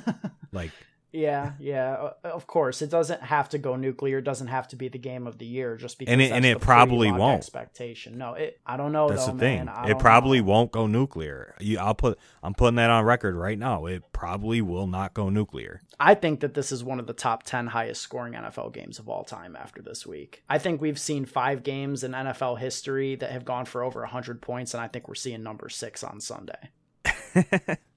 like 0.52 0.72
yeah, 1.16 1.52
yeah, 1.58 2.10
of 2.24 2.46
course. 2.46 2.82
It 2.82 2.90
doesn't 2.90 3.22
have 3.22 3.48
to 3.50 3.58
go 3.58 3.74
nuclear. 3.74 4.18
It 4.18 4.24
doesn't 4.24 4.48
have 4.48 4.68
to 4.68 4.76
be 4.76 4.88
the 4.88 4.98
game 4.98 5.26
of 5.26 5.38
the 5.38 5.46
year 5.46 5.76
just 5.76 5.98
because. 5.98 6.12
And 6.12 6.20
it, 6.20 6.30
and 6.30 6.44
it 6.44 6.60
probably 6.60 7.10
won't. 7.10 7.38
Expectation. 7.38 8.18
No, 8.18 8.34
it. 8.34 8.60
I 8.66 8.76
don't 8.76 8.92
know. 8.92 9.08
That's 9.08 9.26
though, 9.26 9.32
the 9.32 9.38
thing. 9.38 9.70
It 9.86 9.98
probably 9.98 10.40
know. 10.40 10.48
won't 10.48 10.72
go 10.72 10.86
nuclear. 10.86 11.54
You, 11.58 11.78
I'll 11.78 11.94
put. 11.94 12.18
I'm 12.42 12.52
putting 12.52 12.76
that 12.76 12.90
on 12.90 13.04
record 13.04 13.34
right 13.34 13.58
now. 13.58 13.86
It 13.86 14.02
probably 14.12 14.60
will 14.60 14.86
not 14.86 15.14
go 15.14 15.30
nuclear. 15.30 15.82
I 15.98 16.14
think 16.14 16.40
that 16.40 16.52
this 16.52 16.70
is 16.70 16.84
one 16.84 17.00
of 17.00 17.06
the 17.06 17.14
top 17.14 17.44
ten 17.44 17.68
highest 17.68 18.02
scoring 18.02 18.34
NFL 18.34 18.74
games 18.74 18.98
of 18.98 19.08
all 19.08 19.24
time. 19.24 19.56
After 19.56 19.80
this 19.80 20.06
week, 20.06 20.42
I 20.48 20.58
think 20.58 20.82
we've 20.82 20.98
seen 20.98 21.24
five 21.24 21.62
games 21.62 22.04
in 22.04 22.12
NFL 22.12 22.58
history 22.58 23.16
that 23.16 23.30
have 23.30 23.46
gone 23.46 23.64
for 23.64 23.82
over 23.82 24.04
hundred 24.04 24.42
points, 24.42 24.74
and 24.74 24.82
I 24.82 24.88
think 24.88 25.08
we're 25.08 25.14
seeing 25.14 25.42
number 25.42 25.70
six 25.70 26.04
on 26.04 26.20
Sunday. 26.20 26.70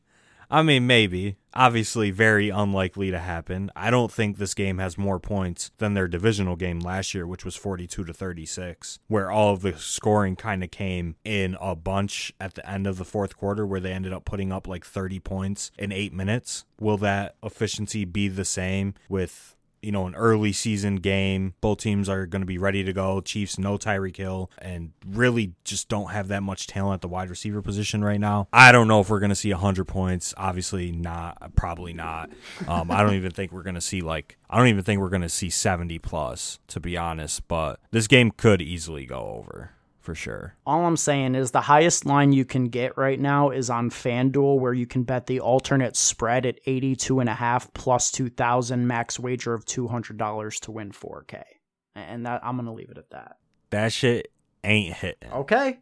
I 0.51 0.63
mean, 0.63 0.87
maybe. 0.87 1.37
Obviously, 1.53 2.11
very 2.11 2.49
unlikely 2.49 3.11
to 3.11 3.19
happen. 3.19 3.71
I 3.75 3.91
don't 3.91 4.11
think 4.11 4.37
this 4.37 4.53
game 4.53 4.77
has 4.77 4.97
more 4.97 5.19
points 5.19 5.71
than 5.77 5.93
their 5.93 6.07
divisional 6.07 6.55
game 6.55 6.79
last 6.79 7.13
year, 7.13 7.27
which 7.27 7.43
was 7.43 7.55
42 7.55 8.03
to 8.03 8.13
36, 8.13 8.99
where 9.07 9.29
all 9.29 9.53
of 9.53 9.61
the 9.61 9.73
scoring 9.77 10.35
kind 10.35 10.63
of 10.63 10.71
came 10.71 11.15
in 11.23 11.57
a 11.59 11.75
bunch 11.75 12.33
at 12.39 12.53
the 12.53 12.69
end 12.69 12.87
of 12.87 12.97
the 12.97 13.05
fourth 13.05 13.35
quarter, 13.35 13.65
where 13.65 13.79
they 13.79 13.91
ended 13.91 14.13
up 14.13 14.25
putting 14.25 14.51
up 14.51 14.67
like 14.67 14.85
30 14.85 15.19
points 15.19 15.71
in 15.77 15.91
eight 15.91 16.13
minutes. 16.13 16.65
Will 16.79 16.97
that 16.97 17.35
efficiency 17.43 18.05
be 18.05 18.27
the 18.27 18.45
same 18.45 18.93
with 19.07 19.55
you 19.81 19.91
know, 19.91 20.07
an 20.07 20.15
early 20.15 20.51
season 20.51 20.97
game. 20.97 21.53
Both 21.61 21.79
teams 21.79 22.09
are 22.09 22.25
going 22.25 22.41
to 22.41 22.45
be 22.45 22.57
ready 22.57 22.83
to 22.83 22.93
go. 22.93 23.21
Chiefs, 23.21 23.57
no 23.57 23.77
Tyreek 23.77 24.17
Hill, 24.17 24.51
and 24.59 24.91
really 25.07 25.53
just 25.63 25.89
don't 25.89 26.11
have 26.11 26.27
that 26.29 26.43
much 26.43 26.67
talent 26.67 26.95
at 26.95 27.01
the 27.01 27.07
wide 27.07 27.29
receiver 27.29 27.61
position 27.61 28.03
right 28.03 28.19
now. 28.19 28.47
I 28.51 28.71
don't 28.71 28.87
know 28.87 28.99
if 28.99 29.09
we're 29.09 29.19
going 29.19 29.29
to 29.29 29.35
see 29.35 29.51
100 29.51 29.85
points. 29.85 30.33
Obviously, 30.37 30.91
not. 30.91 31.55
Probably 31.55 31.93
not. 31.93 32.29
Um, 32.67 32.91
I 32.91 33.01
don't 33.03 33.13
even 33.15 33.31
think 33.31 33.51
we're 33.51 33.63
going 33.63 33.75
to 33.75 33.81
see, 33.81 34.01
like, 34.01 34.37
I 34.49 34.57
don't 34.57 34.67
even 34.67 34.83
think 34.83 34.99
we're 34.99 35.09
going 35.09 35.21
to 35.21 35.29
see 35.29 35.49
70 35.49 35.99
plus, 35.99 36.59
to 36.67 36.79
be 36.79 36.97
honest. 36.97 37.47
But 37.47 37.79
this 37.91 38.07
game 38.07 38.31
could 38.31 38.61
easily 38.61 39.05
go 39.05 39.35
over 39.39 39.71
for 40.09 40.15
sure. 40.15 40.55
All 40.65 40.87
I'm 40.87 40.97
saying 40.97 41.35
is 41.35 41.51
the 41.51 41.61
highest 41.61 42.03
line 42.03 42.31
you 42.31 42.43
can 42.43 42.69
get 42.69 42.97
right 42.97 43.19
now 43.19 43.51
is 43.51 43.69
on 43.69 43.91
FanDuel, 43.91 44.59
where 44.59 44.73
you 44.73 44.87
can 44.87 45.03
bet 45.03 45.27
the 45.27 45.39
alternate 45.39 45.95
spread 45.95 46.47
at 46.47 46.57
82 46.65 47.19
and 47.19 47.29
a 47.29 47.35
half 47.35 47.71
plus 47.75 48.09
2,000 48.09 48.87
max 48.87 49.19
wager 49.19 49.53
of 49.53 49.65
$200 49.65 50.59
to 50.61 50.71
win 50.71 50.91
4K. 50.91 51.43
And 51.93 52.25
that 52.25 52.43
I'm 52.43 52.55
going 52.55 52.65
to 52.65 52.71
leave 52.71 52.89
it 52.89 52.97
at 52.97 53.11
that. 53.11 53.37
That 53.69 53.93
shit 53.93 54.31
ain't 54.63 54.95
hitting. 54.95 55.31
Okay. 55.31 55.77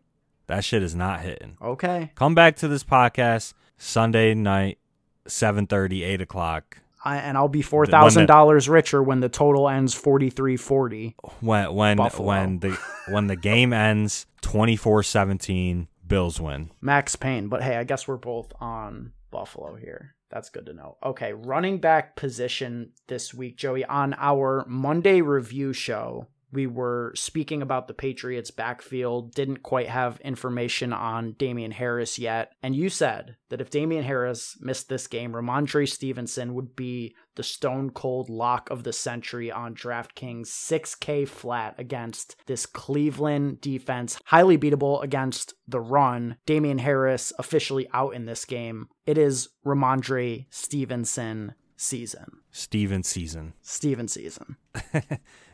That 0.47 0.65
shit 0.65 0.83
is 0.83 0.93
not 0.93 1.21
hitting. 1.21 1.55
Okay. 1.61 2.11
Come 2.15 2.35
back 2.35 2.57
to 2.57 2.67
this 2.67 2.83
podcast 2.83 3.53
Sunday 3.77 4.33
night, 4.33 4.77
7:30, 5.25 6.03
8 6.03 6.19
o'clock. 6.19 6.79
I, 7.03 7.17
and 7.17 7.37
I'll 7.37 7.47
be 7.47 7.61
four 7.61 7.85
thousand 7.85 8.25
dollars 8.25 8.67
richer 8.67 9.01
when 9.03 9.19
the 9.19 9.29
total 9.29 9.69
ends 9.69 9.93
forty 9.93 10.29
three 10.29 10.57
forty. 10.57 11.15
When 11.39 11.73
when 11.73 11.97
Buffalo. 11.97 12.27
when 12.27 12.59
the 12.59 12.77
when 13.07 13.27
the 13.27 13.35
game 13.35 13.73
ends 13.73 14.25
24-17, 14.41 15.87
Bills 16.07 16.39
win. 16.39 16.71
Max 16.81 17.15
Payne, 17.15 17.49
but 17.49 17.61
hey, 17.61 17.75
I 17.75 17.83
guess 17.83 18.07
we're 18.07 18.17
both 18.17 18.51
on 18.61 19.11
Buffalo 19.29 19.75
here. 19.75 20.15
That's 20.29 20.49
good 20.49 20.65
to 20.65 20.73
know. 20.73 20.97
Okay, 21.03 21.33
running 21.33 21.79
back 21.79 22.15
position 22.15 22.91
this 23.07 23.33
week, 23.33 23.57
Joey. 23.57 23.85
On 23.85 24.13
our 24.17 24.65
Monday 24.67 25.21
review 25.21 25.73
show, 25.73 26.27
we 26.51 26.67
were 26.67 27.11
speaking 27.15 27.61
about 27.61 27.87
the 27.87 27.93
Patriots 27.93 28.51
backfield, 28.51 29.33
didn't 29.33 29.63
quite 29.63 29.89
have 29.89 30.19
information 30.21 30.93
on 30.93 31.33
Damien 31.33 31.71
Harris 31.71 32.17
yet. 32.17 32.53
And 32.63 32.75
you 32.75 32.89
said 32.89 33.35
that 33.49 33.61
if 33.61 33.69
Damien 33.69 34.03
Harris 34.03 34.57
missed 34.59 34.89
this 34.89 35.07
game, 35.07 35.33
Rhamondre 35.33 35.87
Stevenson 35.89 36.53
would 36.53 36.75
be 36.75 37.15
the 37.35 37.43
stone 37.43 37.89
cold 37.89 38.29
lock 38.29 38.69
of 38.69 38.83
the 38.83 38.93
century 38.93 39.51
on 39.51 39.75
DraftKings 39.75 40.47
6K 40.47 41.27
flat 41.27 41.75
against 41.77 42.35
this 42.47 42.65
Cleveland 42.65 43.61
defense, 43.61 44.19
highly 44.25 44.57
beatable 44.57 45.03
against 45.03 45.53
the 45.67 45.81
run. 45.81 46.37
Damien 46.45 46.79
Harris 46.79 47.33
officially 47.37 47.87
out 47.93 48.15
in 48.15 48.25
this 48.25 48.45
game. 48.45 48.87
It 49.05 49.17
is 49.17 49.49
Rhamondre 49.65 50.47
Stevenson 50.49 51.53
season. 51.77 52.39
Steven 52.51 53.03
season. 53.03 53.53
Steven 53.61 54.07
season. 54.07 54.57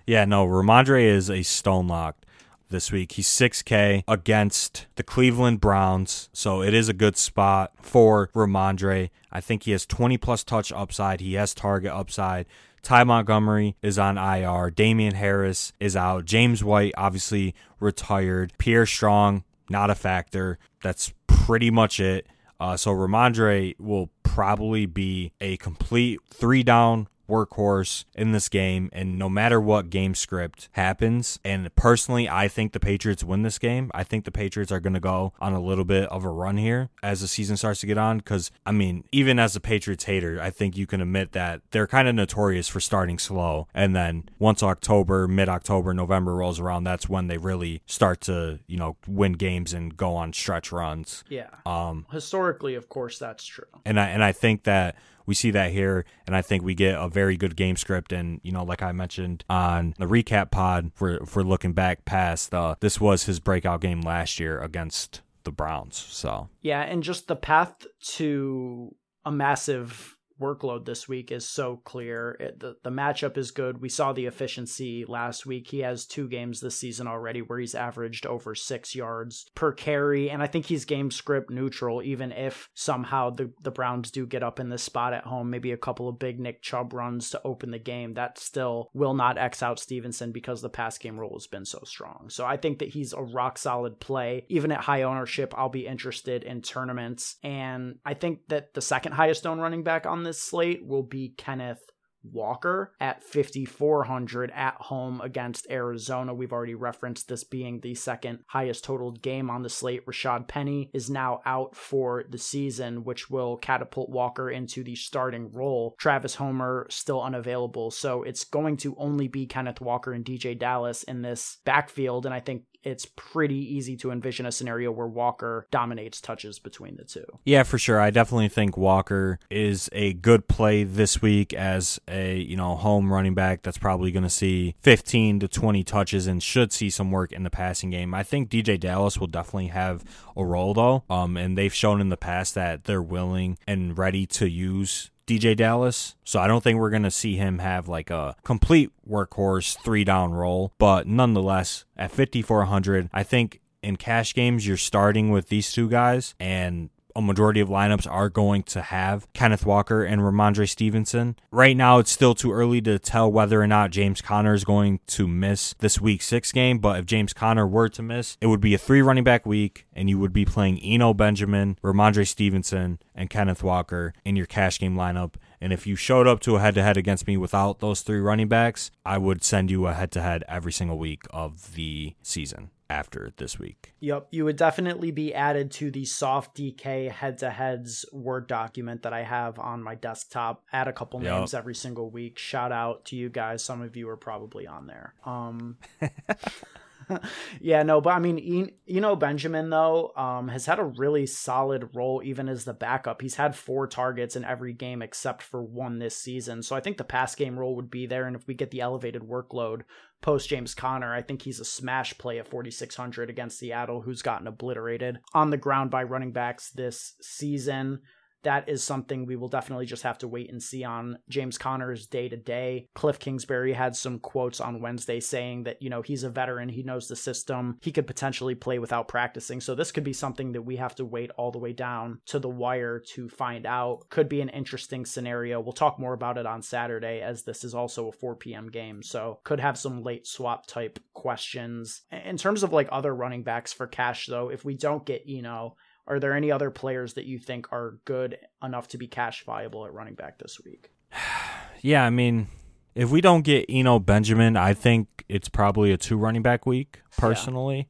Yeah, 0.05 0.25
no, 0.25 0.45
Rhamondre 0.45 1.01
is 1.01 1.29
a 1.29 1.43
stone 1.43 1.87
locked 1.87 2.25
this 2.69 2.91
week. 2.91 3.13
He's 3.13 3.27
6K 3.27 4.03
against 4.07 4.87
the 4.95 5.03
Cleveland 5.03 5.61
Browns, 5.61 6.29
so 6.33 6.61
it 6.61 6.73
is 6.73 6.89
a 6.89 6.93
good 6.93 7.15
spot 7.15 7.71
for 7.81 8.27
Rhamondre. 8.35 9.11
I 9.31 9.41
think 9.41 9.63
he 9.63 9.71
has 9.71 9.85
20 9.85 10.17
plus 10.17 10.43
touch 10.43 10.73
upside. 10.73 11.21
He 11.21 11.35
has 11.35 11.53
target 11.53 11.91
upside. 11.91 12.47
Ty 12.81 13.05
Montgomery 13.05 13.77
is 13.81 13.97
on 13.97 14.17
IR. 14.17 14.69
Damien 14.71 15.15
Harris 15.15 15.71
is 15.79 15.95
out. 15.95 16.25
James 16.25 16.65
White 16.65 16.93
obviously 16.97 17.55
retired. 17.79 18.51
Pierre 18.57 18.85
Strong 18.85 19.45
not 19.69 19.89
a 19.89 19.95
factor. 19.95 20.59
That's 20.81 21.13
pretty 21.27 21.71
much 21.71 22.01
it. 22.01 22.27
Uh, 22.59 22.77
so 22.77 22.91
Rhamondre 22.91 23.75
will 23.79 24.09
probably 24.23 24.85
be 24.85 25.31
a 25.41 25.57
complete 25.57 26.19
three 26.29 26.63
down 26.63 27.07
workhorse 27.33 28.05
in 28.15 28.31
this 28.31 28.47
game 28.47 28.89
and 28.93 29.17
no 29.17 29.27
matter 29.27 29.59
what 29.59 29.89
game 29.89 30.13
script 30.13 30.69
happens 30.73 31.39
and 31.43 31.73
personally 31.75 32.29
I 32.29 32.47
think 32.47 32.73
the 32.73 32.79
Patriots 32.79 33.23
win 33.23 33.41
this 33.41 33.57
game. 33.57 33.89
I 33.93 34.03
think 34.03 34.25
the 34.25 34.31
Patriots 34.31 34.71
are 34.71 34.79
going 34.79 34.93
to 34.93 34.99
go 34.99 35.33
on 35.39 35.53
a 35.53 35.59
little 35.59 35.85
bit 35.85 36.07
of 36.09 36.23
a 36.23 36.29
run 36.29 36.57
here 36.57 36.89
as 37.01 37.21
the 37.21 37.27
season 37.27 37.57
starts 37.57 37.79
to 37.81 37.87
get 37.87 37.97
on 37.97 38.21
cuz 38.21 38.51
I 38.65 38.71
mean 38.71 39.05
even 39.11 39.39
as 39.39 39.55
a 39.55 39.59
Patriots 39.59 40.03
hater, 40.05 40.39
I 40.41 40.49
think 40.49 40.77
you 40.77 40.85
can 40.85 41.01
admit 41.01 41.31
that 41.31 41.61
they're 41.71 41.87
kind 41.87 42.07
of 42.07 42.15
notorious 42.15 42.67
for 42.67 42.79
starting 42.79 43.17
slow 43.17 43.67
and 43.73 43.95
then 43.95 44.29
once 44.39 44.61
October, 44.61 45.27
mid-October, 45.27 45.93
November 45.93 46.35
rolls 46.35 46.59
around, 46.59 46.83
that's 46.83 47.09
when 47.09 47.27
they 47.27 47.37
really 47.37 47.81
start 47.85 48.21
to, 48.21 48.59
you 48.67 48.77
know, 48.77 48.97
win 49.07 49.33
games 49.33 49.73
and 49.73 49.97
go 49.97 50.15
on 50.15 50.33
stretch 50.33 50.71
runs. 50.71 51.23
Yeah. 51.29 51.49
Um 51.65 52.05
historically 52.11 52.75
of 52.75 52.89
course 52.89 53.17
that's 53.17 53.45
true. 53.45 53.65
And 53.85 53.99
I 53.99 54.09
and 54.09 54.23
I 54.23 54.31
think 54.31 54.63
that 54.63 54.95
we 55.25 55.33
see 55.33 55.51
that 55.51 55.71
here, 55.71 56.05
and 56.27 56.35
I 56.35 56.41
think 56.41 56.63
we 56.63 56.73
get 56.73 56.95
a 56.95 57.07
very 57.07 57.37
good 57.37 57.55
game 57.55 57.75
script. 57.75 58.11
And 58.11 58.39
you 58.43 58.51
know, 58.51 58.63
like 58.63 58.81
I 58.81 58.91
mentioned 58.91 59.43
on 59.49 59.93
the 59.97 60.05
recap 60.05 60.51
pod, 60.51 60.91
for 60.95 61.25
for 61.25 61.43
looking 61.43 61.73
back 61.73 62.05
past, 62.05 62.53
uh, 62.53 62.75
this 62.79 62.99
was 62.99 63.23
his 63.23 63.39
breakout 63.39 63.81
game 63.81 64.01
last 64.01 64.39
year 64.39 64.59
against 64.59 65.21
the 65.43 65.51
Browns. 65.51 65.95
So 65.97 66.49
yeah, 66.61 66.81
and 66.81 67.03
just 67.03 67.27
the 67.27 67.35
path 67.35 67.85
to 68.15 68.95
a 69.25 69.31
massive 69.31 70.17
workload 70.43 70.85
this 70.85 71.07
week 71.07 71.31
is 71.31 71.47
so 71.47 71.77
clear. 71.85 72.37
It, 72.39 72.59
the, 72.59 72.75
the 72.83 72.89
matchup 72.89 73.37
is 73.37 73.51
good. 73.51 73.81
We 73.81 73.89
saw 73.89 74.11
the 74.11 74.25
efficiency 74.25 75.05
last 75.07 75.45
week. 75.45 75.69
He 75.69 75.79
has 75.79 76.05
two 76.05 76.27
games 76.27 76.59
this 76.59 76.75
season 76.75 77.07
already 77.07 77.41
where 77.41 77.59
he's 77.59 77.75
averaged 77.75 78.25
over 78.25 78.53
six 78.55 78.93
yards 78.93 79.49
per 79.55 79.71
carry. 79.71 80.29
And 80.29 80.43
I 80.43 80.47
think 80.47 80.65
he's 80.65 80.85
game 80.85 81.11
script 81.11 81.49
neutral, 81.49 82.01
even 82.03 82.31
if 82.31 82.69
somehow 82.73 83.29
the, 83.29 83.51
the 83.61 83.71
Browns 83.71 84.11
do 84.11 84.25
get 84.25 84.43
up 84.43 84.59
in 84.59 84.69
this 84.69 84.83
spot 84.83 85.13
at 85.13 85.23
home, 85.23 85.49
maybe 85.49 85.71
a 85.71 85.77
couple 85.77 86.09
of 86.09 86.19
big 86.19 86.39
Nick 86.39 86.61
Chubb 86.61 86.93
runs 86.93 87.29
to 87.29 87.41
open 87.45 87.71
the 87.71 87.79
game. 87.79 88.15
That 88.15 88.37
still 88.37 88.89
will 88.93 89.13
not 89.13 89.37
X 89.37 89.63
out 89.63 89.79
Stevenson 89.79 90.31
because 90.31 90.61
the 90.61 90.69
pass 90.69 90.97
game 90.97 91.19
role 91.19 91.35
has 91.35 91.47
been 91.47 91.65
so 91.65 91.79
strong. 91.85 92.27
So 92.29 92.45
I 92.45 92.57
think 92.57 92.79
that 92.79 92.89
he's 92.89 93.13
a 93.13 93.21
rock 93.21 93.57
solid 93.57 93.99
play. 93.99 94.45
Even 94.49 94.71
at 94.71 94.81
high 94.81 95.03
ownership, 95.03 95.53
I'll 95.57 95.69
be 95.69 95.87
interested 95.87 96.43
in 96.43 96.61
tournaments. 96.61 97.37
And 97.43 97.99
I 98.05 98.13
think 98.13 98.47
that 98.49 98.73
the 98.73 98.81
second 98.81 99.13
highest 99.13 99.45
owned 99.45 99.61
running 99.61 99.83
back 99.83 100.05
on 100.05 100.23
this 100.23 100.32
slate 100.33 100.85
will 100.85 101.03
be 101.03 101.33
Kenneth 101.37 101.83
Walker 102.23 102.93
at 102.99 103.23
5,400 103.23 104.51
at 104.51 104.75
home 104.75 105.21
against 105.21 105.69
Arizona. 105.69 106.33
We've 106.33 106.53
already 106.53 106.75
referenced 106.75 107.27
this 107.27 107.43
being 107.43 107.79
the 107.79 107.95
second 107.95 108.39
highest 108.47 108.83
totaled 108.83 109.21
game 109.21 109.49
on 109.49 109.61
the 109.61 109.69
slate. 109.69 110.05
Rashad 110.05 110.47
Penny 110.47 110.89
is 110.93 111.09
now 111.09 111.41
out 111.45 111.75
for 111.75 112.23
the 112.29 112.37
season, 112.37 113.03
which 113.03 113.29
will 113.29 113.57
catapult 113.57 114.09
Walker 114.09 114.49
into 114.49 114.83
the 114.83 114.95
starting 114.95 115.51
role. 115.51 115.95
Travis 115.99 116.35
Homer 116.35 116.87
still 116.89 117.21
unavailable, 117.21 117.91
so 117.91 118.23
it's 118.23 118.45
going 118.45 118.77
to 118.77 118.95
only 118.97 119.27
be 119.27 119.45
Kenneth 119.45 119.81
Walker 119.81 120.13
and 120.13 120.23
DeeJay 120.23 120.57
Dallas 120.57 121.03
in 121.03 121.21
this 121.21 121.57
backfield, 121.65 122.25
and 122.25 122.33
I 122.33 122.39
think 122.39 122.63
it's 122.83 123.05
pretty 123.15 123.55
easy 123.75 123.95
to 123.97 124.11
envision 124.11 124.45
a 124.45 124.51
scenario 124.51 124.91
where 124.91 125.07
Walker 125.07 125.67
dominates 125.71 126.21
touches 126.21 126.59
between 126.59 126.97
the 126.97 127.03
two. 127.03 127.25
Yeah, 127.45 127.63
for 127.63 127.77
sure. 127.77 127.99
I 127.99 128.09
definitely 128.09 128.49
think 128.49 128.77
Walker 128.77 129.39
is 129.49 129.89
a 129.91 130.13
good 130.13 130.47
play 130.47 130.83
this 130.83 131.21
week 131.21 131.53
as 131.53 131.99
a, 132.07 132.37
you 132.37 132.57
know, 132.57 132.75
home 132.75 133.11
running 133.11 133.33
back 133.33 133.63
that's 133.63 133.77
probably 133.77 134.11
going 134.11 134.23
to 134.23 134.29
see 134.29 134.75
15 134.81 135.39
to 135.41 135.47
20 135.47 135.83
touches 135.83 136.27
and 136.27 136.43
should 136.43 136.71
see 136.71 136.89
some 136.89 137.11
work 137.11 137.31
in 137.31 137.43
the 137.43 137.49
passing 137.49 137.89
game. 137.89 138.13
I 138.13 138.23
think 138.23 138.49
DeeJay 138.49 138.79
Dallas 138.79 139.17
will 139.17 139.27
definitely 139.27 139.67
have 139.67 140.03
a 140.35 140.45
role 140.45 140.73
though. 140.73 141.03
Um 141.09 141.37
and 141.37 141.57
they've 141.57 141.73
shown 141.73 142.01
in 142.01 142.09
the 142.09 142.17
past 142.17 142.55
that 142.55 142.85
they're 142.85 143.01
willing 143.01 143.57
and 143.67 143.97
ready 143.97 144.25
to 144.25 144.49
use 144.49 145.11
DeeJay 145.27 145.55
Dallas. 145.55 146.15
So 146.23 146.39
I 146.39 146.47
don't 146.47 146.63
think 146.63 146.79
we're 146.79 146.89
going 146.89 147.03
to 147.03 147.11
see 147.11 147.35
him 147.35 147.59
have 147.59 147.87
like 147.87 148.09
a 148.09 148.35
complete 148.43 148.91
workhorse 149.09 149.77
three 149.83 150.03
down 150.03 150.33
role. 150.33 150.73
But 150.77 151.07
nonetheless, 151.07 151.85
at 151.97 152.11
5,400, 152.11 153.09
I 153.13 153.23
think 153.23 153.61
in 153.83 153.97
cash 153.97 154.33
games, 154.33 154.65
you're 154.65 154.77
starting 154.77 155.29
with 155.29 155.49
these 155.49 155.71
two 155.71 155.89
guys, 155.89 156.33
and 156.39 156.89
a 157.15 157.21
majority 157.21 157.59
of 157.59 157.69
lineups 157.69 158.09
are 158.09 158.29
going 158.29 158.63
to 158.63 158.81
have 158.81 159.31
Kenneth 159.33 159.65
Walker 159.65 160.03
and 160.03 160.21
Rhamondre 160.21 160.69
Stevenson. 160.69 161.35
Right 161.51 161.77
now, 161.77 161.99
it's 161.99 162.11
still 162.11 162.35
too 162.35 162.51
early 162.51 162.81
to 162.81 162.99
tell 162.99 163.31
whether 163.31 163.61
or 163.61 163.67
not 163.67 163.91
James 163.91 164.21
Conner 164.21 164.53
is 164.53 164.63
going 164.63 164.99
to 165.07 165.27
miss 165.27 165.73
this 165.79 166.01
week 166.01 166.21
six 166.21 166.51
game. 166.51 166.79
But 166.79 166.99
if 166.99 167.05
James 167.05 167.33
Conner 167.33 167.67
were 167.67 167.89
to 167.89 168.01
miss, 168.01 168.37
it 168.41 168.47
would 168.47 168.61
be 168.61 168.73
a 168.73 168.77
three 168.77 169.01
running 169.01 169.23
back 169.23 169.45
week, 169.45 169.85
and 169.93 170.09
you 170.09 170.19
would 170.19 170.33
be 170.33 170.45
playing 170.45 170.79
Eno 170.79 171.13
Benjamin, 171.13 171.77
Rhamondre 171.83 172.27
Stevenson, 172.27 172.99
and 173.15 173.29
Kenneth 173.29 173.63
Walker 173.63 174.13
in 174.25 174.35
your 174.35 174.45
cash 174.45 174.79
game 174.79 174.95
lineup. 174.95 175.33
And 175.63 175.71
if 175.71 175.87
you 175.87 175.95
showed 175.95 176.27
up 176.27 176.41
to 176.41 176.57
a 176.57 176.59
head 176.59 176.75
to 176.75 176.83
head 176.83 176.97
against 176.97 177.25
me 177.25 177.37
without 177.37 177.79
those 177.79 178.01
three 178.01 178.19
running 178.19 178.49
backs, 178.49 178.91
I 179.05 179.17
would 179.17 179.45
send 179.45 179.71
you 179.71 179.87
a 179.87 179.93
head 179.93 180.11
to 180.11 180.21
head 180.21 180.43
every 180.49 180.73
single 180.73 180.97
week 180.97 181.21
of 181.29 181.73
the 181.75 182.15
season 182.21 182.71
after 182.89 183.31
this 183.37 183.57
week. 183.57 183.93
Yep, 184.01 184.27
you 184.31 184.43
would 184.43 184.57
definitely 184.57 185.11
be 185.11 185.33
added 185.33 185.71
to 185.71 185.89
the 185.89 186.03
soft 186.03 186.57
DK 186.57 187.09
head 187.09 187.37
to 187.37 187.49
heads 187.49 188.05
Word 188.11 188.47
document 188.47 189.03
that 189.03 189.13
I 189.13 189.23
have 189.23 189.57
on 189.57 189.81
my 189.81 189.95
desktop. 189.95 190.65
Add 190.73 190.89
a 190.89 190.93
couple 190.93 191.23
yep. 191.23 191.33
names 191.33 191.53
every 191.53 191.75
single 191.75 192.09
week. 192.09 192.37
Shout 192.37 192.73
out 192.73 193.05
to 193.05 193.15
you 193.15 193.29
guys. 193.29 193.63
Some 193.63 193.81
of 193.81 193.95
you 193.95 194.09
are 194.09 194.17
probably 194.17 194.67
on 194.67 194.87
there. 194.87 195.13
Um 195.23 195.77
yeah, 197.61 197.83
no, 197.83 198.01
but 198.01 198.13
I 198.13 198.19
mean, 198.19 198.71
you 198.85 199.01
know, 199.01 199.15
Benjamin 199.15 199.69
though 199.69 200.11
um, 200.15 200.47
has 200.47 200.65
had 200.65 200.79
a 200.79 200.83
really 200.83 201.25
solid 201.25 201.89
role 201.93 202.21
even 202.23 202.49
as 202.49 202.65
the 202.65 202.73
backup. 202.73 203.21
He's 203.21 203.35
had 203.35 203.55
four 203.55 203.87
targets 203.87 204.35
in 204.35 204.43
every 204.43 204.73
game 204.73 205.01
except 205.01 205.41
for 205.41 205.61
one 205.61 205.99
this 205.99 206.17
season, 206.17 206.63
so 206.63 206.75
I 206.75 206.79
think 206.79 206.97
the 206.97 207.03
pass 207.03 207.35
game 207.35 207.57
role 207.57 207.75
would 207.75 207.89
be 207.89 208.05
there. 208.05 208.25
And 208.25 208.35
if 208.35 208.47
we 208.47 208.53
get 208.53 208.71
the 208.71 208.81
elevated 208.81 209.23
workload 209.23 209.81
post 210.21 210.49
James 210.49 210.73
Conner, 210.73 211.13
I 211.13 211.21
think 211.21 211.41
he's 211.41 211.59
a 211.59 211.65
smash 211.65 212.17
play 212.17 212.39
at 212.39 212.47
4600 212.47 213.29
against 213.29 213.59
Seattle, 213.59 214.01
who's 214.01 214.21
gotten 214.21 214.47
obliterated 214.47 215.19
on 215.33 215.49
the 215.49 215.57
ground 215.57 215.91
by 215.91 216.03
running 216.03 216.31
backs 216.31 216.69
this 216.69 217.13
season 217.21 217.99
that 218.43 218.69
is 218.69 218.83
something 218.83 219.25
we 219.25 219.35
will 219.35 219.47
definitely 219.47 219.85
just 219.85 220.03
have 220.03 220.17
to 220.19 220.27
wait 220.27 220.51
and 220.51 220.61
see 220.61 220.83
on 220.83 221.17
James 221.29 221.57
Conner's 221.57 222.07
day 222.07 222.29
to 222.29 222.37
day. 222.37 222.87
Cliff 222.93 223.19
Kingsbury 223.19 223.73
had 223.73 223.95
some 223.95 224.19
quotes 224.19 224.59
on 224.61 224.81
Wednesday 224.81 225.19
saying 225.19 225.63
that, 225.63 225.81
you 225.81 225.89
know, 225.89 226.01
he's 226.01 226.23
a 226.23 226.29
veteran, 226.29 226.69
he 226.69 226.83
knows 226.83 227.07
the 227.07 227.15
system, 227.15 227.77
he 227.81 227.91
could 227.91 228.07
potentially 228.07 228.55
play 228.55 228.79
without 228.79 229.07
practicing. 229.07 229.61
So 229.61 229.75
this 229.75 229.91
could 229.91 230.03
be 230.03 230.13
something 230.13 230.51
that 230.53 230.61
we 230.61 230.77
have 230.77 230.95
to 230.95 231.05
wait 231.05 231.31
all 231.37 231.51
the 231.51 231.59
way 231.59 231.73
down 231.73 232.19
to 232.27 232.39
the 232.39 232.49
wire 232.49 232.99
to 233.13 233.29
find 233.29 233.65
out. 233.65 234.09
Could 234.09 234.29
be 234.29 234.41
an 234.41 234.49
interesting 234.49 235.05
scenario. 235.05 235.59
We'll 235.59 235.73
talk 235.73 235.99
more 235.99 236.13
about 236.13 236.37
it 236.37 236.45
on 236.45 236.61
Saturday 236.61 237.21
as 237.21 237.43
this 237.43 237.63
is 237.63 237.73
also 237.73 238.07
a 238.07 238.11
4 238.11 238.35
p.m. 238.35 238.69
game. 238.69 239.03
So 239.03 239.39
could 239.43 239.59
have 239.59 239.77
some 239.77 240.03
late 240.03 240.27
swap 240.27 240.67
type 240.67 240.99
questions. 241.13 242.01
In 242.11 242.37
terms 242.37 242.63
of 242.63 242.73
like 242.73 242.89
other 242.91 243.13
running 243.15 243.43
backs 243.43 243.73
for 243.73 243.87
cash, 243.87 244.27
though, 244.27 244.49
if 244.49 244.65
we 244.65 244.75
don't 244.75 245.05
get, 245.05 245.25
you 245.25 245.41
know, 245.41 245.75
are 246.07 246.19
there 246.19 246.33
any 246.33 246.51
other 246.51 246.69
players 246.69 247.13
that 247.13 247.25
you 247.25 247.37
think 247.37 247.71
are 247.71 247.99
good 248.05 248.37
enough 248.63 248.87
to 248.89 248.97
be 248.97 249.07
cash 249.07 249.43
viable 249.45 249.85
at 249.85 249.93
running 249.93 250.15
back 250.15 250.39
this 250.39 250.59
week? 250.63 250.91
yeah, 251.81 252.03
I 252.03 252.09
mean, 252.09 252.47
if 252.95 253.09
we 253.09 253.21
don't 253.21 253.43
get 253.43 253.65
Eno 253.69 253.99
Benjamin, 253.99 254.57
I 254.57 254.73
think 254.73 255.23
it's 255.29 255.49
probably 255.49 255.91
a 255.91 255.97
two 255.97 256.17
running 256.17 256.41
back 256.41 256.65
week, 256.65 257.01
personally. 257.17 257.87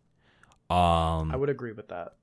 Yeah. 0.70 1.20
Um 1.20 1.32
I 1.32 1.36
would 1.36 1.50
agree 1.50 1.74
with 1.74 1.90
that. 1.90 2.14